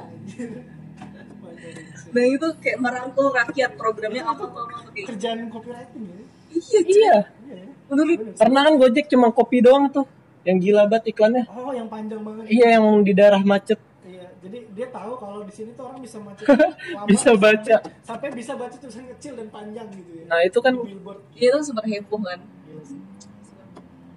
Nah 2.09 2.25
itu 2.25 2.47
kayak 2.59 2.79
merangkul 2.79 3.27
rakyat 3.31 3.71
programnya 3.75 4.23
apa 4.23 4.43
apa 4.43 4.61
apa 4.65 4.89
kayak 4.91 5.07
kerjaan 5.09 5.39
copywriting 5.49 6.05
ya 6.05 6.17
Iya, 6.49 6.81
iya 6.83 7.17
iya 7.45 7.61
menurut 7.87 8.19
bener. 8.19 8.35
pernah 8.35 8.61
kan 8.63 8.75
Gojek 8.77 9.07
cuma 9.07 9.29
kopi 9.29 9.59
doang 9.59 9.89
tuh 9.89 10.09
yang 10.43 10.57
gila 10.57 10.85
banget 10.85 11.13
iklannya 11.13 11.45
Oh, 11.47 11.71
yang 11.71 11.87
panjang 11.87 12.21
banget. 12.21 12.45
iya 12.49 12.67
yang 12.75 12.85
di 13.01 13.13
daerah 13.13 13.41
macet 13.43 13.77
Iya, 14.03 14.25
jadi 14.41 14.59
dia 14.73 14.89
tahu 14.89 15.13
kalau 15.15 15.45
di 15.45 15.53
sini 15.53 15.71
tuh 15.73 15.85
orang 15.85 16.01
bisa 16.01 16.17
baca 16.19 16.41
lama, 16.97 17.05
Bisa 17.05 17.31
baca. 17.37 17.77
sampai, 17.77 18.01
sampai 18.03 18.29
bisa 18.33 18.53
baca 18.55 18.73
tulisan 18.75 19.05
kecil 19.13 19.33
dan 19.37 19.49
panjang 19.49 19.87
gitu 19.93 20.11
ya. 20.15 20.25
nah 20.25 20.41
itu 20.41 20.59
kan 20.59 20.73
billboard. 20.75 21.21
Itu 21.35 21.59
super 21.61 21.85
heboh 21.85 22.21
kan. 22.23 22.41
Gila 22.41 22.83
sih. 22.83 22.99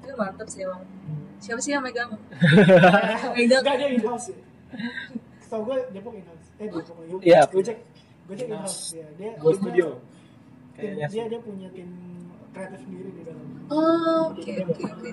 Itu 0.02 0.14
mantep 0.16 0.48
sih 0.48 0.64
emang. 0.64 0.82
Siapa 1.38 1.60
sih 1.60 1.72
yang 1.72 1.84
megang? 1.84 2.16
megang. 2.16 3.36
Enggak 3.60 3.76
dia 3.76 3.88
in 3.90 4.02
house 4.02 4.32
ya. 4.32 4.40
Setahu 5.42 5.62
gue 5.68 5.78
Depok 5.92 6.14
in 6.14 6.24
house. 6.24 6.41
Eh 6.62 6.68
Depok 6.70 6.96
lagi. 6.96 7.14
Iya. 7.26 7.42
Gue 7.50 7.64
cek 7.66 7.78
gue 8.30 8.36
cek 8.38 8.48
in 8.48 8.56
house 8.56 8.94
ya. 8.94 9.08
Dia 9.18 9.30
Go 9.36 9.50
dia- 9.50 9.58
Studio. 9.58 9.88
Kayaknya 10.72 11.06
dia 11.10 11.24
dia 11.28 11.40
punya 11.42 11.68
tim 11.74 11.90
kreatif 12.54 12.80
sendiri 12.86 13.10
di 13.12 13.22
dalam. 13.26 13.46
Oh, 13.68 14.30
oke 14.30 14.54
oke 14.70 14.84
oke. 14.86 15.10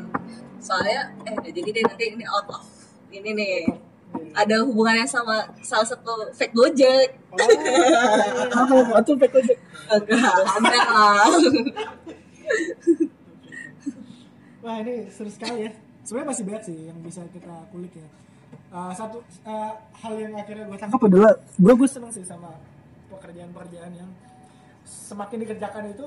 Soalnya 0.60 1.00
eh 1.24 1.34
jadi 1.48 1.68
deh 1.72 1.82
nanti 1.82 2.04
ini 2.10 2.24
out 2.26 2.46
of 2.48 2.62
ini 3.08 3.30
nih 3.32 3.52
ada 4.32 4.64
hubungannya 4.64 5.04
sama 5.04 5.44
salah 5.60 5.84
satu 5.84 6.28
fake 6.32 6.52
Gojek. 6.52 7.08
Oh, 7.32 7.38
apa 8.88 9.00
tuh 9.02 9.16
pack 9.16 9.32
ojek 9.32 9.58
Enggak, 9.88 10.36
ada 10.44 10.80
lah. 10.84 11.32
Wah 14.60 14.76
ini 14.82 15.08
seru 15.08 15.30
sekali 15.30 15.64
ya. 15.64 15.72
Sebenarnya 16.04 16.28
masih 16.28 16.44
banyak 16.44 16.62
sih 16.64 16.76
yang 16.88 16.98
bisa 17.00 17.20
kita 17.30 17.52
kulik 17.70 17.92
ya. 17.94 18.08
Uh, 18.68 18.92
satu 18.92 19.24
uh, 19.48 19.72
hal 19.96 20.12
yang 20.20 20.36
akhirnya 20.36 20.68
gue 20.68 20.76
tangkap 20.76 21.00
adalah 21.00 21.32
gue 21.56 21.72
gue 21.72 21.88
seneng 21.88 22.12
sih 22.12 22.20
sama 22.20 22.52
pekerjaan-pekerjaan 23.08 23.96
yang 23.96 24.10
semakin 24.84 25.40
dikerjakan 25.40 25.88
itu 25.88 26.04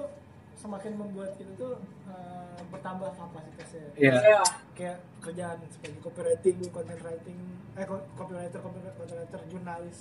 semakin 0.61 0.93
membuat 0.93 1.33
kita 1.41 1.49
tuh 1.57 1.81
uh, 2.05 2.61
bertambah 2.69 3.09
kapasitasnya. 3.17 3.85
iya 3.97 4.13
Ya. 4.21 4.41
Kayak 4.77 4.97
kerjaan 5.19 5.57
sebagai 5.73 6.05
copywriting, 6.05 6.57
content 6.69 7.01
writing, 7.01 7.39
eh 7.73 7.85
co- 7.85 8.05
copywriter, 8.13 8.61
copywriter, 8.61 8.93
content 8.93 9.17
writer, 9.25 9.41
jurnalis, 9.49 9.97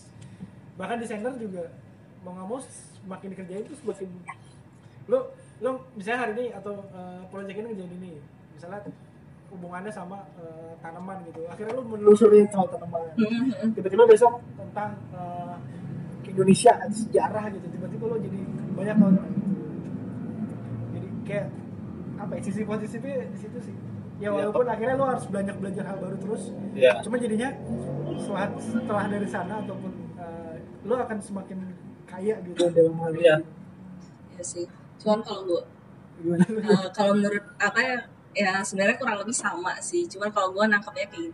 bahkan 0.77 1.01
desainer 1.01 1.33
juga 1.41 1.65
mau 2.21 2.37
nggak 2.37 2.45
mau 2.45 2.61
semakin 2.61 3.29
dikerjain 3.33 3.65
tuh 3.65 3.77
semakin 3.81 4.09
lo 5.09 5.33
lo 5.61 5.71
misalnya 5.97 6.29
hari 6.29 6.33
ini 6.37 6.47
atau 6.53 6.85
uh, 6.93 7.25
project 7.33 7.57
ini 7.57 7.67
ngerjain 7.73 7.93
ini 7.97 8.13
misalnya 8.53 8.85
hubungannya 9.51 9.91
sama 9.91 10.23
uh, 10.37 10.73
tanaman 10.79 11.21
gitu 11.27 11.43
akhirnya 11.47 11.75
lo 11.75 11.83
menelusuri 11.85 12.47
soal 12.49 12.67
tanaman 12.67 13.03
Mhm. 13.15 13.75
tiba-tiba 13.75 14.05
besok 14.07 14.39
tentang 14.55 14.95
uh, 15.11 15.59
Indonesia 16.23 16.73
sejarah 16.89 17.45
gitu 17.51 17.67
tiba-tiba 17.69 18.05
lo 18.07 18.17
jadi 18.17 18.39
banyak 18.73 18.97
hal 18.97 19.11
gitu 19.13 19.43
jadi 20.91 21.09
kayak 21.25 21.47
apa 22.17 22.33
ya 22.33 22.43
sisi 22.43 22.61
positifnya 22.63 23.27
di 23.27 23.39
situ 23.39 23.59
sih 23.61 23.75
ya 24.17 24.29
walaupun 24.31 24.65
akhirnya 24.65 24.95
lo 24.95 25.07
harus 25.07 25.25
banyak 25.27 25.57
belajar 25.57 25.85
hal 25.85 25.97
baru 25.99 26.17
terus 26.17 26.43
Iya. 26.73 27.01
cuma 27.01 27.17
jadinya 27.17 27.49
setelah 28.17 28.47
setelah 28.57 29.05
dari 29.09 29.27
sana 29.27 29.55
ataupun 29.59 29.93
uh, 30.15 30.55
lo 30.85 30.95
akan 30.97 31.19
semakin 31.19 31.59
kaya 32.05 32.37
gitu 32.45 32.69
dalam 32.71 32.95
hal 33.01 33.13
Iya. 33.15 33.37
ini 33.39 33.59
Iya 34.31 34.45
sih. 34.47 34.65
Cuman 34.97 35.21
kalau 35.21 35.43
gue? 35.45 35.63
Eh, 36.21 36.87
kalau 36.93 37.13
menurut 37.13 37.45
apa 37.57 37.81
ya 37.81 37.97
ya 38.33 38.63
sebenarnya 38.63 38.97
kurang 38.97 39.19
lebih 39.21 39.35
sama 39.35 39.79
sih. 39.81 40.07
Cuman 40.07 40.31
kalau 40.31 40.55
gue 40.55 40.65
nangkapnya 40.67 41.07
kayak 41.09 41.15
gini. 41.15 41.31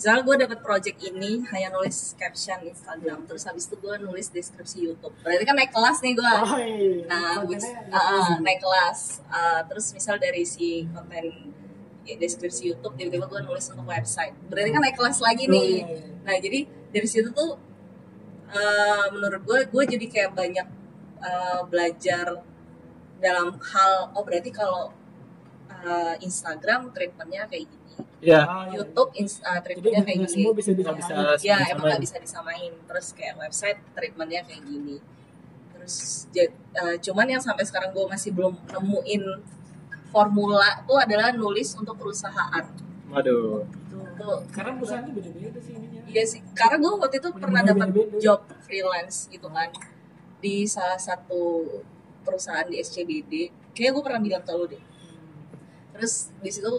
Misalnya 0.00 0.22
gue 0.24 0.36
dapat 0.48 0.58
project 0.64 0.96
ini 1.04 1.44
hanya 1.52 1.68
nulis 1.76 2.16
caption 2.16 2.56
Instagram 2.64 3.28
terus 3.28 3.44
habis 3.44 3.68
itu 3.68 3.76
gue 3.76 3.94
nulis 4.00 4.32
deskripsi 4.32 4.88
YouTube. 4.88 5.12
Berarti 5.20 5.44
kan 5.44 5.52
naik 5.52 5.76
kelas 5.76 6.00
nih 6.00 6.16
gue 6.16 6.24
Oh, 6.40 6.56
iya. 6.56 7.04
nah 7.04 7.44
which- 7.44 7.60
Kontennya 7.68 7.92
ah, 7.92 8.00
ah, 8.00 8.24
gitu. 8.32 8.40
naik 8.40 8.60
kelas. 8.64 9.00
Ah, 9.28 9.60
terus 9.68 9.92
misal 9.92 10.16
dari 10.16 10.40
si 10.48 10.88
konten 10.88 11.52
ya, 12.08 12.16
deskripsi 12.16 12.72
YouTube 12.72 12.96
tiba-tiba 12.96 13.28
gue 13.28 13.40
nulis 13.44 13.68
untuk 13.68 13.84
website. 13.84 14.32
Berarti 14.48 14.72
kan 14.72 14.80
naik 14.80 14.96
kelas 14.96 15.20
lagi 15.20 15.44
nih. 15.44 15.84
Oh, 15.84 15.92
iya. 15.92 16.00
nah 16.24 16.36
jadi 16.40 16.58
dari 16.90 17.04
situ 17.04 17.28
tuh 17.36 17.60
eh, 18.50 19.04
menurut 19.12 19.42
gue 19.44 19.58
gue 19.68 19.84
jadi 19.84 20.06
kayak 20.08 20.30
banyak 20.32 20.66
eh, 21.20 21.60
belajar 21.68 22.40
dalam 23.20 23.52
hal 23.60 23.92
oh 24.16 24.24
berarti 24.24 24.48
kalau 24.48 24.96
eh, 25.84 26.14
Instagram 26.24 26.92
treatmentnya 26.92 27.48
kayak 27.48 27.64
gini. 27.68 27.94
Iya. 28.20 28.40
Ah, 28.44 28.64
iya. 28.68 28.84
YouTube 28.84 29.10
jadi 29.16 29.60
treatmentnya 29.64 30.02
kayak 30.04 30.18
gini. 30.24 30.32
semua 30.32 30.52
bisa 30.52 30.70
bisa 30.76 31.12
ya 31.40 31.56
emang 31.72 31.86
nggak 31.88 32.02
bisa 32.04 32.16
disamain. 32.20 32.72
Terus 32.84 33.06
kayak 33.16 33.34
website 33.40 33.78
treatmentnya 33.96 34.40
kayak 34.44 34.62
gini. 34.64 34.96
Terus 35.76 35.94
eh, 36.36 36.96
cuman 37.00 37.26
yang 37.26 37.42
sampai 37.42 37.64
sekarang 37.64 37.90
gue 37.96 38.04
masih 38.04 38.30
belum 38.36 38.54
nemuin 38.68 39.24
formula 40.10 40.84
tuh 40.84 40.98
adalah 41.00 41.32
nulis 41.32 41.72
untuk 41.78 41.96
perusahaan. 41.96 42.64
Waduh. 43.10 43.64
Tuh 44.20 44.38
karena 44.52 44.76
perusahaan 44.76 45.02
itu 45.08 45.12
beda-beda 45.16 45.58
sih 45.64 45.72
ininya. 45.74 46.00
Iya 46.10 46.24
sih, 46.26 46.40
karena 46.52 46.76
gue 46.82 46.92
waktu 46.98 47.16
itu 47.22 47.30
pernah 47.38 47.62
Bener-bener 47.62 47.94
dapat 47.94 48.20
job 48.20 48.40
freelance 48.66 49.30
gitu 49.30 49.48
kan 49.48 49.70
di 50.42 50.66
salah 50.66 50.98
satu 50.98 51.64
perusahaan 52.26 52.66
di 52.68 52.82
SCBD. 52.82 53.32
Kayaknya 53.72 53.92
gue 53.94 54.04
pernah 54.04 54.20
bilang 54.20 54.42
ke 54.44 54.52
lu 54.52 54.66
deh. 54.66 54.82
Terus 56.00 56.32
di 56.40 56.48
situ 56.48 56.72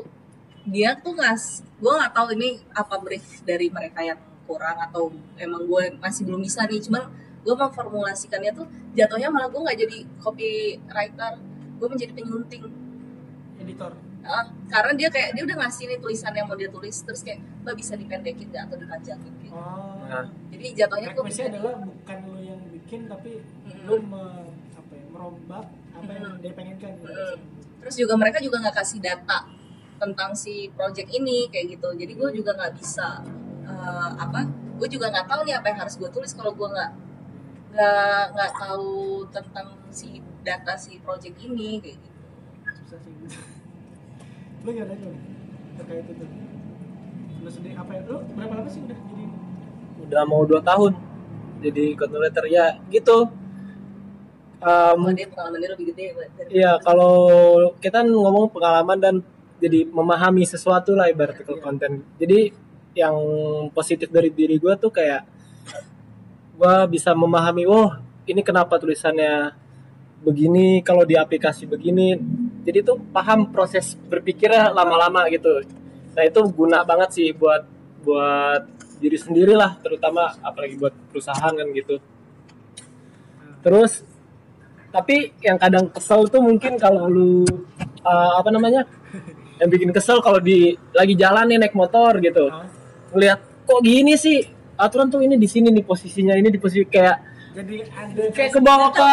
dia 0.66 0.98
tuh 0.98 1.14
ngas, 1.14 1.62
gue 1.78 1.94
nggak 1.94 2.14
tahu 2.14 2.34
ini 2.34 2.58
apa 2.74 2.98
brief 2.98 3.46
dari 3.46 3.70
mereka 3.70 4.02
yang 4.02 4.18
kurang 4.50 4.82
atau 4.82 5.14
emang 5.38 5.70
gue 5.70 5.84
masih 6.02 6.26
belum 6.26 6.42
bisa 6.42 6.66
nih. 6.66 6.82
Cuman 6.82 7.06
gue 7.46 7.54
memformulasikannya 7.54 8.52
tuh 8.58 8.66
jatuhnya 8.98 9.30
malah 9.30 9.54
gue 9.54 9.62
nggak 9.62 9.78
jadi 9.78 9.98
copywriter, 10.18 11.34
gue 11.78 11.88
menjadi 11.88 12.12
penyunting. 12.18 12.66
editor 13.62 13.94
Ah, 14.22 14.46
karena 14.70 14.94
dia 14.94 15.10
kayak 15.10 15.34
dia 15.34 15.44
udah 15.46 15.58
ngasih 15.66 15.90
nih 15.90 15.98
tulisan 15.98 16.34
yang 16.34 16.46
mau 16.46 16.54
dia 16.54 16.70
tulis 16.70 16.94
terus 16.94 17.26
kayak 17.26 17.42
mbak 17.66 17.74
bisa 17.74 17.98
dipendekin 17.98 18.54
nggak 18.54 18.70
atau 18.70 18.78
dipanjangin 18.78 19.34
gitu. 19.42 19.54
oh 19.58 20.02
Nah. 20.06 20.26
Jadi 20.52 20.66
jatuhnya 20.78 21.08
gue 21.10 21.24
requestnya 21.24 21.48
adalah 21.56 21.74
bukan 21.82 22.18
lo 22.28 22.38
yang 22.44 22.62
bikin 22.70 23.02
tapi 23.08 23.32
Mm-mm. 23.42 23.88
lo 23.88 23.96
me, 23.98 24.24
apa 24.76 24.92
ya, 24.94 25.06
merombak 25.08 25.66
apa 26.02 26.12
yang 26.18 26.34
dia 26.42 26.52
pengenkan 26.58 26.92
gitu. 26.98 27.14
Mm. 27.14 27.38
Terus 27.82 27.96
juga 27.98 28.14
mereka 28.18 28.38
juga 28.42 28.58
nggak 28.62 28.76
kasih 28.82 29.00
data 29.02 29.40
tentang 30.02 30.34
si 30.34 30.74
project 30.74 31.10
ini 31.14 31.46
kayak 31.54 31.78
gitu. 31.78 31.90
Jadi 31.94 32.14
gue 32.18 32.30
juga 32.42 32.58
nggak 32.58 32.74
bisa 32.78 33.22
eh, 33.70 34.10
apa? 34.18 34.50
Gue 34.82 34.90
juga 34.90 35.14
nggak 35.14 35.30
tahu 35.30 35.42
nih 35.46 35.56
apa 35.62 35.68
yang 35.70 35.80
harus 35.86 35.96
gue 36.02 36.10
tulis 36.10 36.34
kalau 36.34 36.58
gue 36.58 36.68
nggak 36.68 36.92
nggak 37.72 38.24
nggak 38.36 38.52
tahu 38.60 39.24
tentang 39.32 39.68
si 39.96 40.20
data 40.44 40.76
si 40.76 41.00
project 41.00 41.40
ini 41.40 41.80
kayak 41.80 41.96
gitu. 41.96 42.20
susah 42.84 43.00
sih 43.00 43.14
gitu. 43.16 43.40
lo 44.62 44.70
gimana 44.76 44.96
terkait 45.80 46.06
itu 46.12 46.26
lo 47.42 47.50
sendiri 47.50 47.76
apa 47.80 47.92
ya 47.96 48.02
lo 48.12 48.18
berapa 48.36 48.54
lama 48.60 48.70
sih 48.70 48.82
udah 48.84 49.00
jadi 49.00 49.26
udah 50.04 50.22
mau 50.28 50.44
dua 50.44 50.60
tahun 50.60 50.92
jadi 51.64 51.84
content 51.96 52.20
writer 52.20 52.46
ya 52.52 52.66
gitu 52.92 53.32
Um, 54.62 55.10
Oh, 55.10 55.14
dia 55.18 55.26
pengalamannya 55.26 55.70
lebih 55.74 55.86
gede 55.90 56.06
dari 56.38 56.50
Iya, 56.54 56.78
kalau 56.86 57.14
kita 57.82 58.06
ngomong 58.06 58.54
pengalaman 58.54 58.98
dan 59.02 59.16
jadi 59.58 59.90
memahami 59.90 60.46
sesuatu 60.46 60.94
lah 60.94 61.10
ibarat 61.10 61.42
Iya. 61.42 61.58
konten. 61.58 62.06
Jadi 62.22 62.54
yang 62.94 63.18
positif 63.74 64.14
dari 64.14 64.30
diri 64.30 64.62
gue 64.62 64.74
tuh 64.78 64.94
kayak 64.94 65.26
gue 66.62 66.76
bisa 66.94 67.18
memahami, 67.18 67.66
oh 67.66 67.90
ini 68.30 68.46
kenapa 68.46 68.78
tulisannya 68.78 69.50
begini, 70.22 70.86
kalau 70.86 71.10
di 71.10 71.18
aplikasi 71.18 71.66
begini. 71.66 72.14
Jadi 72.62 72.86
tuh 72.86 73.02
paham 73.10 73.50
proses 73.50 73.98
berpikirnya 73.98 74.70
lama-lama 74.70 75.26
gitu. 75.34 75.66
Nah 76.14 76.22
itu 76.22 76.38
guna 76.54 76.86
banget 76.86 77.10
sih 77.18 77.28
buat 77.34 77.66
buat 78.06 78.62
diri 79.02 79.18
sendiri 79.18 79.58
lah, 79.58 79.74
terutama 79.82 80.38
apalagi 80.46 80.78
buat 80.78 80.94
perusahaan 81.10 81.50
kan 81.50 81.68
gitu. 81.74 81.98
Terus 83.66 84.06
tapi 84.92 85.32
yang 85.40 85.56
kadang 85.56 85.88
kesel 85.90 86.28
tuh 86.28 86.44
mungkin 86.44 86.76
kalau 86.76 87.08
lu 87.08 87.48
uh, 88.04 88.32
apa 88.38 88.52
namanya 88.52 88.84
yang 89.58 89.70
bikin 89.72 89.90
kesel 89.96 90.20
kalau 90.20 90.44
di 90.44 90.76
lagi 90.92 91.16
jalan 91.16 91.48
nih 91.48 91.58
naik 91.64 91.76
motor 91.76 92.20
gitu. 92.20 92.52
Hah? 92.52 92.68
ngelihat 93.12 93.40
kok 93.68 93.82
gini 93.84 94.16
sih? 94.16 94.40
Aturan 94.80 95.14
tuh 95.14 95.22
ini 95.22 95.38
di 95.38 95.46
sini 95.46 95.70
nih 95.70 95.86
posisinya 95.86 96.34
ini 96.34 96.50
di 96.50 96.58
posisi 96.58 96.88
kayak 96.90 97.18
jadi 97.52 97.76
kayak 98.32 98.52
ke 98.56 98.60
bawah 98.64 98.90
ke 98.96 99.08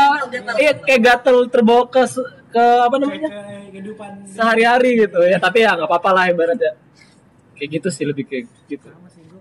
iya 0.63 0.73
kayak 0.79 1.01
gatel 1.03 1.51
terbawa 1.51 1.85
ke 1.91 2.07
ke 2.49 2.65
apa 2.87 2.97
namanya? 2.97 3.29
ke 3.29 3.43
kehidupan 3.75 4.11
sehari-hari 4.31 5.05
gitu. 5.05 5.21
Ya 5.27 5.37
tapi 5.37 5.67
ya 5.67 5.77
nggak 5.77 5.91
apa-apa 5.91 6.11
lah 6.15 6.25
ibaratnya. 6.33 6.73
Kayak 7.59 7.69
gitu 7.83 7.89
sih 7.93 8.05
lebih 8.07 8.25
kayak 8.27 8.47
gitu. 8.71 8.89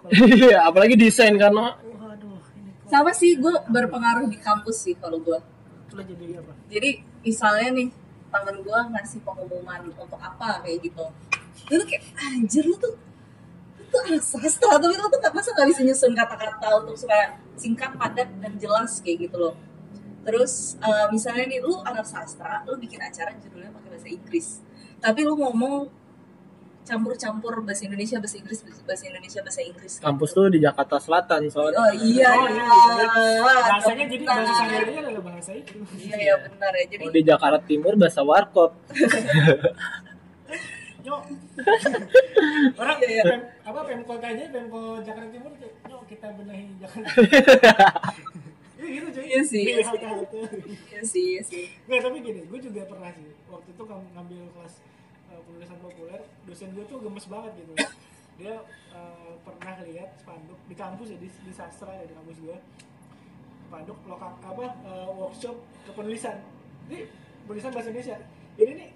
Iya, 0.08 0.64
apalagi 0.64 0.96
desain 0.96 1.36
karena 1.36 1.76
waduh 1.84 2.40
ini 2.56 2.72
kok 2.80 2.88
sama 2.88 3.12
sih 3.12 3.36
gue 3.36 3.52
berpengaruh 3.68 4.32
di 4.32 4.40
kampus 4.40 4.88
sih 4.88 4.96
kalau 4.96 5.20
gue. 5.20 5.40
Lo 5.98 6.04
jadi 6.06 6.26
apa 6.38 6.54
Jadi 6.70 6.90
misalnya 7.26 7.70
nih 7.74 7.90
temen 8.28 8.56
gue 8.62 8.80
ngasih 8.94 9.20
pengumuman 9.26 9.82
untuk 9.90 10.22
apa 10.22 10.62
kayak 10.62 10.78
gitu. 10.86 11.06
Itu 11.74 11.84
kayak 11.90 12.04
anjir 12.22 12.64
lu 12.70 12.78
tuh 12.78 12.94
lu 13.82 13.84
tuh 13.90 14.02
anak 14.06 14.24
sastra 14.24 14.78
tapi 14.78 14.94
lu 14.94 15.08
tuh 15.10 15.20
gak 15.20 15.34
masa 15.34 15.50
gak 15.58 15.68
bisa 15.74 15.82
nyusun 15.82 16.14
kata-kata 16.14 16.68
untuk 16.86 16.96
supaya 17.00 17.40
singkat 17.58 17.98
padat 17.98 18.30
dan 18.38 18.54
jelas 18.62 19.02
kayak 19.02 19.26
gitu 19.26 19.38
loh. 19.42 19.56
Terus 20.22 20.78
eh, 20.78 21.08
misalnya 21.10 21.46
nih 21.50 21.60
lu 21.64 21.82
anak 21.82 22.06
sastra, 22.06 22.62
lu 22.68 22.78
bikin 22.78 23.00
acara 23.02 23.34
judulnya 23.42 23.74
pakai 23.74 23.90
bahasa 23.90 24.08
Inggris. 24.12 24.48
Tapi 25.02 25.20
lu 25.24 25.34
ngomong 25.40 25.88
campur-campur 26.88 27.54
bahasa 27.62 27.84
Indonesia 27.84 28.16
bahasa 28.18 28.38
Inggris 28.38 28.60
bahasa 28.82 29.04
Indonesia 29.06 29.40
bahasa 29.44 29.62
Inggris 29.62 29.94
Kampus 30.00 30.30
tuh 30.32 30.48
di 30.48 30.60
Jakarta 30.60 30.96
Selatan 30.98 31.42
soalnya. 31.48 31.78
oh 31.78 31.92
iya 31.94 32.32
Oh, 32.32 32.48
iya 32.48 32.64
bahasanya 33.44 34.06
jadi 34.08 34.24
bahasa 34.24 34.52
sehari-harinya 34.56 35.02
adalah 35.04 35.24
bahasa 35.28 35.52
itu 35.54 35.76
iya 35.98 36.16
iya 36.18 36.34
benar 36.40 36.72
ya 36.74 36.86
jadi 36.88 37.02
Kalau 37.02 37.14
di 37.14 37.24
Jakarta 37.24 37.60
Timur 37.62 37.94
bahasa 37.94 38.22
warkop. 38.22 38.72
Nyok. 41.04 41.22
orang 42.80 42.98
Iya, 43.00 43.08
iya. 43.10 43.24
pem, 43.24 43.42
apa 43.64 43.80
pemkot 43.82 44.22
aja 44.22 44.44
pemko 44.48 44.82
Jakarta 45.02 45.30
Timur 45.30 45.52
nyok 45.58 46.04
kita 46.06 46.28
benahi 46.34 46.66
Jakarta 46.78 47.08
Iya 48.78 48.88
gitu 48.94 49.08
cuy 49.12 49.26
Iya 49.26 49.42
sih, 49.42 49.62
iya 49.66 49.82
sih. 49.82 49.98
iya 49.98 51.02
sih 51.02 51.24
iya 51.28 51.42
sih 51.42 51.64
Nggak, 51.86 52.00
tapi 52.04 52.18
gini, 52.22 52.42
gue 52.44 52.60
juga 52.62 52.82
pernah 52.86 53.10
sih 53.10 53.26
waktu 53.48 53.70
itu 53.72 53.84
kamu 53.84 54.06
ngambil 54.14 54.42
kelas 54.54 54.74
penulisan 55.48 55.80
populer, 55.80 56.20
dosen 56.44 56.70
gue 56.76 56.84
tuh 56.86 57.00
gemes 57.00 57.26
banget 57.26 57.52
gitu. 57.58 57.74
Dia 58.38 58.54
uh, 58.92 59.34
pernah 59.42 59.76
lihat 59.82 60.14
spanduk 60.20 60.60
di 60.68 60.76
kampus 60.76 61.16
ya 61.16 61.18
di, 61.18 61.30
di 61.32 61.54
sastra 61.56 61.90
ya 61.96 62.06
di 62.06 62.14
kampus 62.14 62.38
gue, 62.38 62.58
spanduk 63.68 63.98
lokal 64.06 64.36
apa 64.44 64.66
uh, 64.84 65.10
workshop 65.16 65.56
kepenulisan. 65.88 66.38
Ini 66.92 67.08
penulisan 67.48 67.72
bahasa 67.72 67.90
Indonesia. 67.90 68.18
Ini 68.60 68.74
nih 68.76 68.90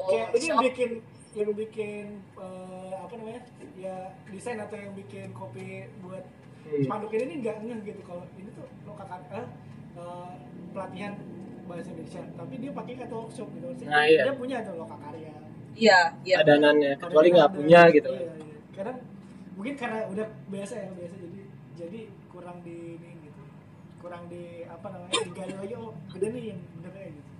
Oh, 0.00 0.08
kayak 0.08 0.32
ini 0.40 0.46
yang 0.48 0.60
bikin 0.64 0.90
yang 1.36 1.50
bikin 1.52 2.04
uh, 2.34 2.96
apa 2.96 3.12
namanya 3.12 3.44
ya 3.76 4.08
desain 4.32 4.56
atau 4.56 4.72
yang 4.80 4.96
bikin 4.96 5.30
kopi 5.36 5.84
buat 6.00 6.24
Hmm. 6.62 6.86
spanduk 6.86 7.10
ini 7.10 7.24
nih 7.26 7.36
nggak 7.42 7.56
ngeh 7.66 7.78
gitu 7.90 8.00
kalau 8.06 8.22
ini 8.38 8.46
tuh 8.54 8.62
lokal 8.86 9.02
eh, 9.10 9.46
uh, 9.98 10.30
pelatihan 10.70 11.18
bahasa 11.66 11.90
Indonesia 11.90 12.22
tapi 12.38 12.54
dia 12.62 12.70
pakai 12.70 12.94
kata 13.02 13.14
workshop 13.18 13.50
gitu 13.58 13.66
Nah, 13.90 14.06
iya. 14.06 14.30
dia 14.30 14.34
punya 14.38 14.62
tuh 14.62 14.78
lokal 14.78 14.94
karya 15.02 15.34
iya 15.74 15.98
iya 16.22 16.36
Adanannya 16.38 16.96
kecuali 16.96 17.28
nggak 17.30 17.44
ada- 17.44 17.54
punya 17.54 17.80
gitu. 17.90 18.10
iya, 18.10 18.32
iya. 18.32 18.58
kadang 18.72 18.96
mungkin 19.52 19.74
karena 19.74 20.00
udah 20.06 20.26
biasa 20.48 20.74
ya 20.76 20.88
biasa 20.92 21.14
jadi 21.18 21.40
jadi 21.74 22.00
kurang 22.28 22.58
di 22.60 22.76
ini 22.96 23.08
gitu 23.22 23.42
kurang 23.98 24.22
di 24.26 24.42
apa 24.64 24.86
namanya 24.88 25.20
digali 25.22 25.54
lagi 25.54 25.74
oh 25.74 25.92
beda 26.08 26.26
nih 26.28 26.44
yang 26.48 26.60
bener 26.72 26.90
kayak 26.90 27.10
gitu 27.12 27.30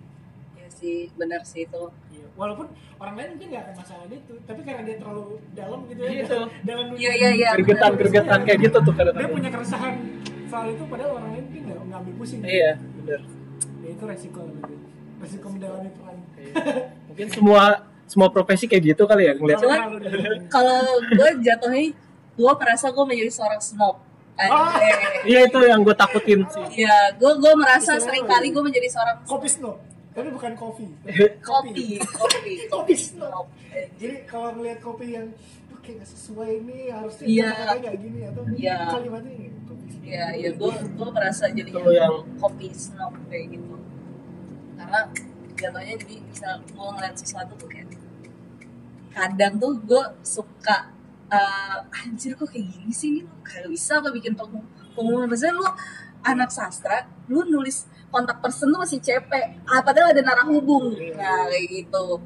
iya 0.53 0.69
sih 0.71 0.97
benar 1.13 1.41
sih 1.43 1.65
itu 1.65 1.85
Iya. 2.13 2.29
Walaupun 2.33 2.67
orang 2.97 3.15
lain 3.15 3.29
mungkin 3.31 3.49
nggak 3.51 3.63
akan 3.63 3.75
masalah 3.77 4.05
itu, 4.07 4.35
tapi 4.43 4.61
karena 4.63 4.83
dia 4.83 4.97
terlalu 4.97 5.25
dalam 5.53 5.81
gitu 5.85 6.01
ya, 6.01 6.11
Gitu. 6.15 6.39
dalam 6.69 6.85
dunia. 6.89 7.01
Iya, 7.03 7.13
iya, 7.13 7.31
iya. 7.35 7.51
Gergetan 7.57 7.93
gergetan 7.95 8.41
kayak 8.43 8.59
gitu 8.63 8.77
tuh 8.79 8.85
Dia 8.87 8.97
kadang-kadang. 8.99 9.33
punya 9.33 9.51
keresahan 9.51 9.95
soal 10.47 10.67
itu, 10.71 10.85
padahal 10.87 11.11
orang 11.15 11.31
lain 11.31 11.45
mungkin 11.45 11.63
nggak 11.67 11.79
ngambil 11.89 12.13
pusing. 12.17 12.41
Iya, 12.41 12.71
bener. 12.97 13.21
Ya 13.83 13.89
itu 13.91 14.05
resiko. 14.07 14.41
Resiko 15.19 15.47
mendalami 15.51 15.91
peran. 15.93 16.17
Mungkin 17.07 17.27
semua 17.29 17.65
semua 18.13 18.29
profesi 18.29 18.65
kayak 18.67 18.93
gitu 18.93 19.03
kali 19.03 19.25
ya 19.25 19.33
ngeliat. 19.33 19.59
Kalau 20.47 20.79
gue 21.09 21.29
jatuhnya 21.41 21.97
gue 22.33 22.53
merasa 22.55 22.87
gue 22.89 23.05
menjadi 23.07 23.33
seorang 23.33 23.59
snob 23.59 23.97
Ah. 24.35 24.75
Eh, 24.75 24.97
Iya 25.29 25.41
itu 25.45 25.59
yang 25.63 25.81
gue 25.81 25.93
takutin 25.95 26.41
sih. 26.47 26.65
Iya, 26.79 27.13
gue 27.15 27.33
gue 27.35 27.53
merasa 27.55 27.97
sering 27.97 28.25
kali 28.25 28.49
ya? 28.49 28.53
gue 28.53 28.63
menjadi 28.63 28.89
seorang 28.91 29.17
kopi 29.23 29.45
snob, 29.47 29.77
tapi 30.11 30.29
bukan 30.29 30.53
kopi. 30.55 30.89
kopi, 31.39 32.01
kopi, 32.01 32.55
Kopi 32.75 32.95
snob. 32.95 33.47
Jadi 33.95 34.25
kalau 34.25 34.53
ngeliat 34.53 34.81
kopi 34.81 35.13
yang 35.13 35.29
"Duh, 35.69 35.79
kayak 35.79 36.01
nggak 36.01 36.11
sesuai 36.11 36.51
ini 36.59 36.89
harusnya 36.89 37.25
kata-katanya 37.29 37.77
nggak 37.79 37.97
gini 37.99 38.21
atau 38.25 38.43
Iya. 38.51 38.77
kalimatnya 38.89 39.33
ini 39.33 39.49
kopi 39.63 39.85
snob. 39.87 40.03
Iya, 40.03 40.25
iya, 40.33 40.51
gue 40.51 40.71
gue 40.91 41.09
merasa 41.13 41.45
jadi 41.49 41.71
yang- 41.71 42.25
kopi 42.35 42.67
snob 42.73 43.13
kayak 43.29 43.47
gitu. 43.53 43.75
Karena 44.75 45.01
jatuhnya 45.55 45.95
jadi 45.95 46.17
bisa 46.25 46.49
gue 46.59 46.89
ngeliat 46.89 47.15
sesuatu 47.15 47.53
tuh 47.55 47.69
kayak 47.69 47.87
kadang 49.13 49.53
tuh 49.57 49.77
gue 49.79 50.05
suka 50.21 50.89
eh, 51.29 51.79
anjir 52.01 52.33
kok 52.35 52.49
kayak 52.49 52.67
gini 52.67 52.93
sih 52.93 53.09
ini 53.13 53.21
kayak 53.41 53.69
bisa 53.69 54.01
apa 54.01 54.09
bikin 54.11 54.33
pengumuman 54.33 54.69
pengumuman 54.93 55.29
biasanya 55.29 55.55
lu 55.55 55.67
anak 56.23 56.51
sastra 56.51 57.05
lu 57.29 57.45
nulis 57.45 57.85
kontak 58.09 58.41
person 58.41 58.69
tuh 58.69 58.81
masih 58.81 59.01
CP 59.01 59.31
ah, 59.65 59.81
padahal 59.81 60.13
ada 60.13 60.21
narah 60.21 60.47
hubung 60.47 60.93
nah 61.17 61.49
kayak 61.49 61.65
gitu 61.69 62.21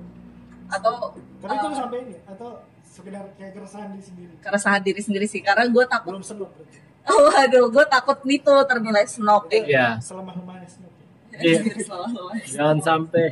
atau 0.67 1.15
Tapi 1.39 1.55
itu 1.55 1.67
eh, 1.71 1.75
sampai 1.79 1.99
ini 2.03 2.15
atau 2.27 2.51
sekedar 2.83 3.25
kayak 3.37 3.53
keresahan 3.55 3.89
diri 3.93 4.03
sendiri. 4.03 4.33
keresahan 4.41 4.81
diri 4.83 5.01
sendiri 5.05 5.27
sih 5.29 5.41
karena 5.45 5.69
gue 5.69 5.85
takut 5.87 6.17
Belum 6.17 6.25
berarti. 6.25 6.79
oh 7.07 7.31
aduh 7.31 7.67
gue 7.71 7.85
takut 7.87 8.19
itu 8.27 8.55
ternilai 8.67 9.07
snob 9.07 9.47
Iya. 9.53 10.01
Selemah 10.03 10.35
lemahnya 10.35 10.67
snob. 10.67 10.91
Iya. 11.37 11.61
Salah-salah. 11.85 12.33
Jangan 12.49 12.79
sampai. 12.81 13.29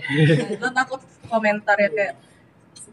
gue 0.60 0.70
takut 0.76 1.00
komentarnya 1.26 1.88
kayak 1.90 2.14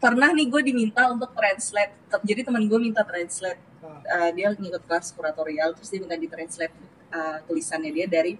pernah 0.02 0.34
nih 0.34 0.50
gue 0.50 0.62
diminta 0.66 1.06
untuk 1.14 1.30
translate 1.30 1.94
jadi 2.26 2.42
teman 2.42 2.66
gue 2.66 2.78
minta 2.82 3.06
translate 3.06 3.70
Uh, 3.82 4.30
dia 4.34 4.50
ngikut 4.54 4.86
kelas 4.86 5.10
kuratorial 5.10 5.74
terus 5.74 5.90
dia 5.90 5.98
minta 5.98 6.14
di 6.14 6.30
translate 6.30 6.70
uh, 7.10 7.42
tulisannya 7.50 7.90
dia 7.90 8.06
dari 8.06 8.38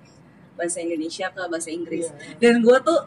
bahasa 0.54 0.78
Indonesia 0.78 1.26
ke 1.34 1.42
bahasa 1.50 1.70
Inggris. 1.70 2.06
Iya. 2.06 2.38
dan 2.38 2.54
gue 2.62 2.76
tuh 2.82 2.98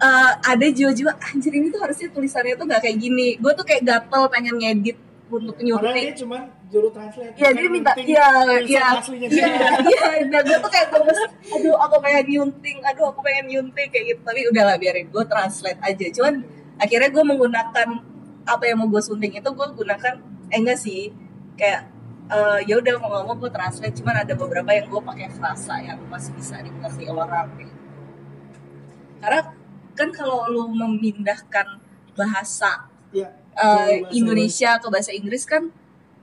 uh, 0.00 0.32
ada 0.42 0.66
jiwa-jiwa 0.66 1.12
anjir 1.32 1.52
ini 1.54 1.72
tuh 1.72 1.80
harusnya 1.80 2.08
tulisannya 2.12 2.54
tuh 2.58 2.66
gak 2.68 2.82
kayak 2.84 2.98
gini. 2.98 3.36
Gue 3.38 3.52
tuh 3.56 3.64
kayak 3.66 3.82
gatel 3.84 4.22
pengen 4.32 4.56
ngedit 4.58 4.98
untuk 5.32 5.56
Padahal 5.56 5.80
nyuntik. 5.80 6.04
dia 6.04 6.16
cuma 6.20 6.38
juru 6.68 6.88
translate. 6.92 7.34
Iya 7.34 7.48
bukan 7.48 7.56
dia 7.56 7.68
minta 7.72 7.92
iya 7.96 8.28
iya. 8.60 8.84
aslinya 9.00 9.28
iya 9.32 9.46
dia. 9.48 9.58
iya. 9.88 10.04
Dan 10.28 10.42
gue 10.44 10.58
tuh 10.60 10.70
kayak 10.70 10.88
gemes 10.92 11.20
aduh 11.48 11.76
aku 11.80 11.96
pengen 12.04 12.24
nyunting 12.28 12.78
aduh 12.84 13.06
aku 13.08 13.20
pengen 13.24 13.44
nyunting 13.50 13.88
kayak 13.88 14.04
gitu. 14.14 14.20
Tapi 14.20 14.40
udahlah 14.52 14.76
biarin 14.76 15.06
gue 15.08 15.24
translate 15.24 15.80
aja. 15.80 16.06
Cuman 16.12 16.34
akhirnya 16.76 17.08
gue 17.08 17.24
menggunakan 17.24 17.88
apa 18.44 18.62
yang 18.62 18.76
mau 18.76 18.88
gue 18.88 19.00
sunting 19.00 19.32
itu 19.32 19.48
gue 19.48 19.66
gunakan 19.72 20.14
eh 20.46 20.58
enggak 20.58 20.76
sih 20.76 21.10
kayak 21.54 21.86
eh, 22.26 22.58
ya 22.64 22.76
udah 22.76 22.94
mau 22.98 23.10
ngomong 23.14 23.38
gue 23.38 23.50
translate 23.50 23.94
cuman 23.94 24.16
ada 24.18 24.32
beberapa 24.32 24.70
yang 24.70 24.86
gue 24.86 25.00
pakai 25.00 25.28
frasa 25.30 25.78
yang 25.78 25.98
masih 26.06 26.32
bisa 26.32 26.58
dimengerti 26.58 27.06
orang 27.06 27.46
gitu. 27.56 27.74
karena 29.18 29.40
kan 29.94 30.08
kalau 30.10 30.44
lu 30.46 30.62
memindahkan 30.68 31.78
bahasa 32.12 32.90
eh, 33.12 33.28
Bahasa 33.54 34.10
Indonesia 34.10 34.70
ke 34.76 34.86
bahasa 34.88 35.10
Inggris 35.10 35.44
kan 35.44 35.70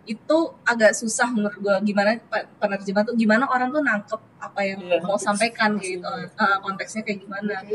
itu 0.04 0.38
agak 0.64 0.92
susah 0.92 1.30
menurut 1.30 1.56
gue 1.56 1.76
gimana 1.86 2.18
pe- 2.20 2.50
penerjemah 2.58 3.04
tuh 3.04 3.16
gimana 3.16 3.46
orang 3.46 3.70
tuh 3.70 3.80
nangkep 3.80 4.22
apa 4.38 4.60
yang 4.62 4.80
Iya. 4.82 5.00
mau 5.00 5.16
sampaikan 5.22 5.78
gitu 5.78 6.04
Eh, 6.04 6.58
konteksnya 6.60 7.02
kayak 7.02 7.20
gimana. 7.22 7.56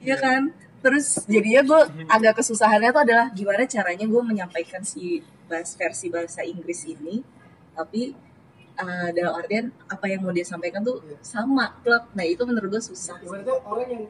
Iya 0.00 0.16
kan 0.16 0.52
terus 0.84 1.06
jadinya 1.24 1.62
gue 1.64 1.80
agak 2.06 2.38
kesusahannya 2.38 2.92
tuh 2.92 3.02
adalah 3.02 3.26
gimana 3.32 3.64
caranya 3.64 4.04
gue 4.04 4.22
menyampaikan 4.22 4.84
si 4.84 5.24
bahas 5.48 5.72
versi 5.72 6.12
bahasa 6.12 6.44
Inggris 6.44 6.84
ini 6.84 7.24
tapi 7.72 8.12
eh, 8.74 9.08
dalam 9.10 9.32
artian 9.34 9.72
apa 9.88 10.04
yang 10.06 10.20
mau 10.20 10.30
dia 10.30 10.44
sampaikan 10.44 10.84
tuh 10.84 11.00
Iya. 11.00 11.16
sama 11.24 11.72
plek 11.80 12.12
nah 12.12 12.22
itu 12.22 12.44
menurut 12.44 12.68
gue 12.70 12.82
susah 12.84 13.16
Ibaratnya 13.18 13.56
orang 13.64 13.88
yang 13.88 14.04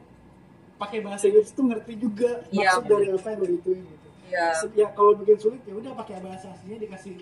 pakai 0.75 0.99
bahasa 0.99 1.23
Inggris 1.25 1.49
itu 1.49 1.61
ngerti 1.63 1.93
juga 1.95 2.43
Iya. 2.51 2.75
maksud 2.75 2.83
dari 2.85 3.07
apa 3.09 3.27
yang 3.31 3.39
lo 3.39 3.47
ituin 3.49 3.79
gitu. 3.81 4.07
ya 4.27 4.45
Ya 4.75 4.87
kalau 4.91 5.11
bikin 5.15 5.37
sulit 5.39 5.61
ya 5.63 5.73
udah 5.73 5.91
pakai 5.95 6.19
bahasa 6.19 6.51
aslinya 6.51 6.83
dikasih 6.83 7.15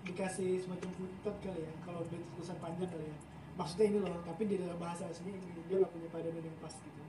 dikasih 0.00 0.50
semacam 0.62 0.90
footnote 0.94 1.38
kali 1.40 1.60
ya. 1.60 1.72
Kalau 1.82 2.00
tulisan 2.06 2.56
panjang 2.58 2.88
kali 2.88 3.06
ya. 3.06 3.16
Maksudnya 3.54 3.86
ini 3.86 3.98
loh, 4.00 4.16
tapi 4.24 4.42
di 4.44 4.56
dalam 4.56 4.78
bahasa 4.78 5.04
aslinya 5.06 5.36
ini 5.36 5.60
dia 5.68 5.76
nggak 5.78 5.92
punya 5.92 6.08
padanan 6.08 6.42
yang 6.42 6.56
pas 6.58 6.74
gitu. 6.74 7.00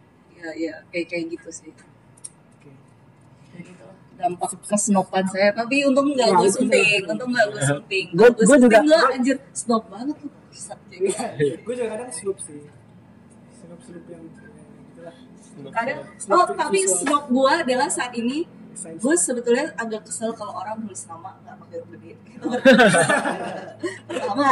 Ya 0.42 0.50
ya 0.58 0.74
kayak 0.90 1.06
kayak 1.08 1.26
gitu 1.30 1.50
sih 1.52 1.70
Oke. 1.70 2.72
Kayak 3.48 3.64
gitu. 3.68 3.86
dampak 4.16 4.50
kesnopan 4.64 5.26
saya 5.26 5.50
tapi 5.52 5.82
untung 5.84 6.12
nggak 6.12 6.28
Nah, 6.28 6.38
gue 6.38 6.50
sunting 6.50 7.02
untung 7.06 7.30
nggak 7.30 7.48
gue 7.48 7.62
sunting 7.64 8.06
gue 8.12 8.28
gua 8.40 8.58
juga- 8.58 8.82
gue 8.82 9.00
anjir 9.12 9.38
snop 9.52 9.84
banget 9.88 10.18
tuh 10.18 10.30
jadi. 10.92 11.08
gue 11.58 11.74
juga 11.74 11.90
kadang 11.90 12.10
sloop 12.12 12.38
sih. 12.38 12.60
Sloop 13.52 13.80
sloop 13.82 14.06
yang 14.06 14.22
ya, 14.22 14.46
gitulah. 14.84 15.16
kadang 15.72 16.00
oh 16.30 16.46
tapi 16.52 16.80
snop 16.84 17.24
gue 17.28 17.52
adalah 17.58 17.88
saat 17.88 18.12
ini. 18.14 18.44
Gue 18.74 19.16
sebetulnya 19.16 19.76
agak 19.76 20.02
kesel 20.04 20.32
kalau 20.32 20.56
orang 20.56 20.80
nulis 20.80 21.04
nama 21.06 21.36
nggak 21.38 21.56
pakai 21.60 21.78
huruf 21.78 21.92
gede 21.94 22.14
pertama 24.08 24.52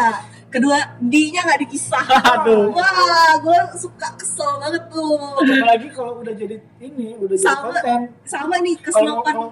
kedua 0.49 0.77
d-nya 0.99 1.41
nggak 1.41 1.61
dipisah 1.61 2.03
Aduh. 2.35 2.73
wah 2.73 2.91
gue 3.37 3.57
suka 3.75 4.07
kesel 4.15 4.59
banget 4.59 4.83
tuh 4.89 5.15
Apalagi 5.39 5.87
kalau 5.89 6.19
udah 6.19 6.33
jadi 6.33 6.57
ini, 6.79 7.15
udah 7.15 7.31
jadi 7.31 7.45
Sama. 7.45 7.63
konten. 7.71 7.99
sama 8.23 8.55
nih 8.59 8.75
kesnopan 8.77 9.33
kalau 9.33 9.49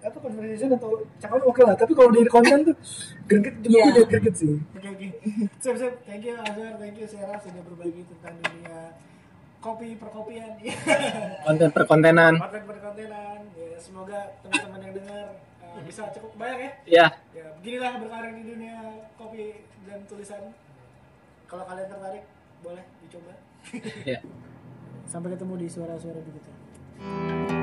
apa 0.00 0.16
conversation 0.18 0.68
atau 0.72 0.90
cakap 1.18 1.40
oke 1.40 1.60
lah, 1.62 1.74
tapi 1.74 1.92
kalau 1.92 2.10
dari 2.10 2.26
konten 2.26 2.58
tuh 2.64 2.76
greget 3.24 3.54
juga 3.60 3.70
Iya. 3.70 3.84
udah 3.92 4.04
greget 4.08 4.34
sih. 4.34 4.54
Oke 4.72 4.88
oke. 4.88 5.06
Siap 5.58 5.74
siap. 5.76 5.94
Thank 6.02 6.24
you 6.24 6.34
Azhar, 6.38 6.72
thank 6.76 6.96
you 6.96 7.06
Sarah 7.06 7.38
sudah 7.38 7.62
berbagi 7.62 8.02
tentang 8.08 8.34
dunia 8.40 8.78
kopi 9.58 9.98
perkopian. 9.98 10.54
Konten 11.46 11.70
perkontenan. 11.74 12.34
konten 12.38 12.62
perkontenan. 12.66 13.38
Ya, 13.54 13.78
semoga 13.78 14.18
teman-teman 14.42 14.80
yang 14.86 14.94
dengar 15.02 15.26
uh, 15.62 15.80
bisa 15.82 16.02
cukup 16.14 16.32
banyak 16.38 16.58
ya. 16.58 16.70
Ya, 16.86 17.06
Ya, 17.34 17.46
beginilah 17.58 17.98
berkarir 18.02 18.32
di 18.38 18.44
dunia 18.46 18.76
kopi 19.18 19.66
dan 19.86 20.06
tulisan. 20.06 20.54
Kalau 21.48 21.64
kalian 21.64 21.88
tertarik, 21.88 22.24
boleh 22.62 22.84
dicoba. 23.02 23.34
ya. 24.06 24.18
Sampai 25.10 25.32
ketemu 25.32 25.54
di 25.56 25.66
suara-suara 25.66 26.20
berikutnya. 26.20 27.57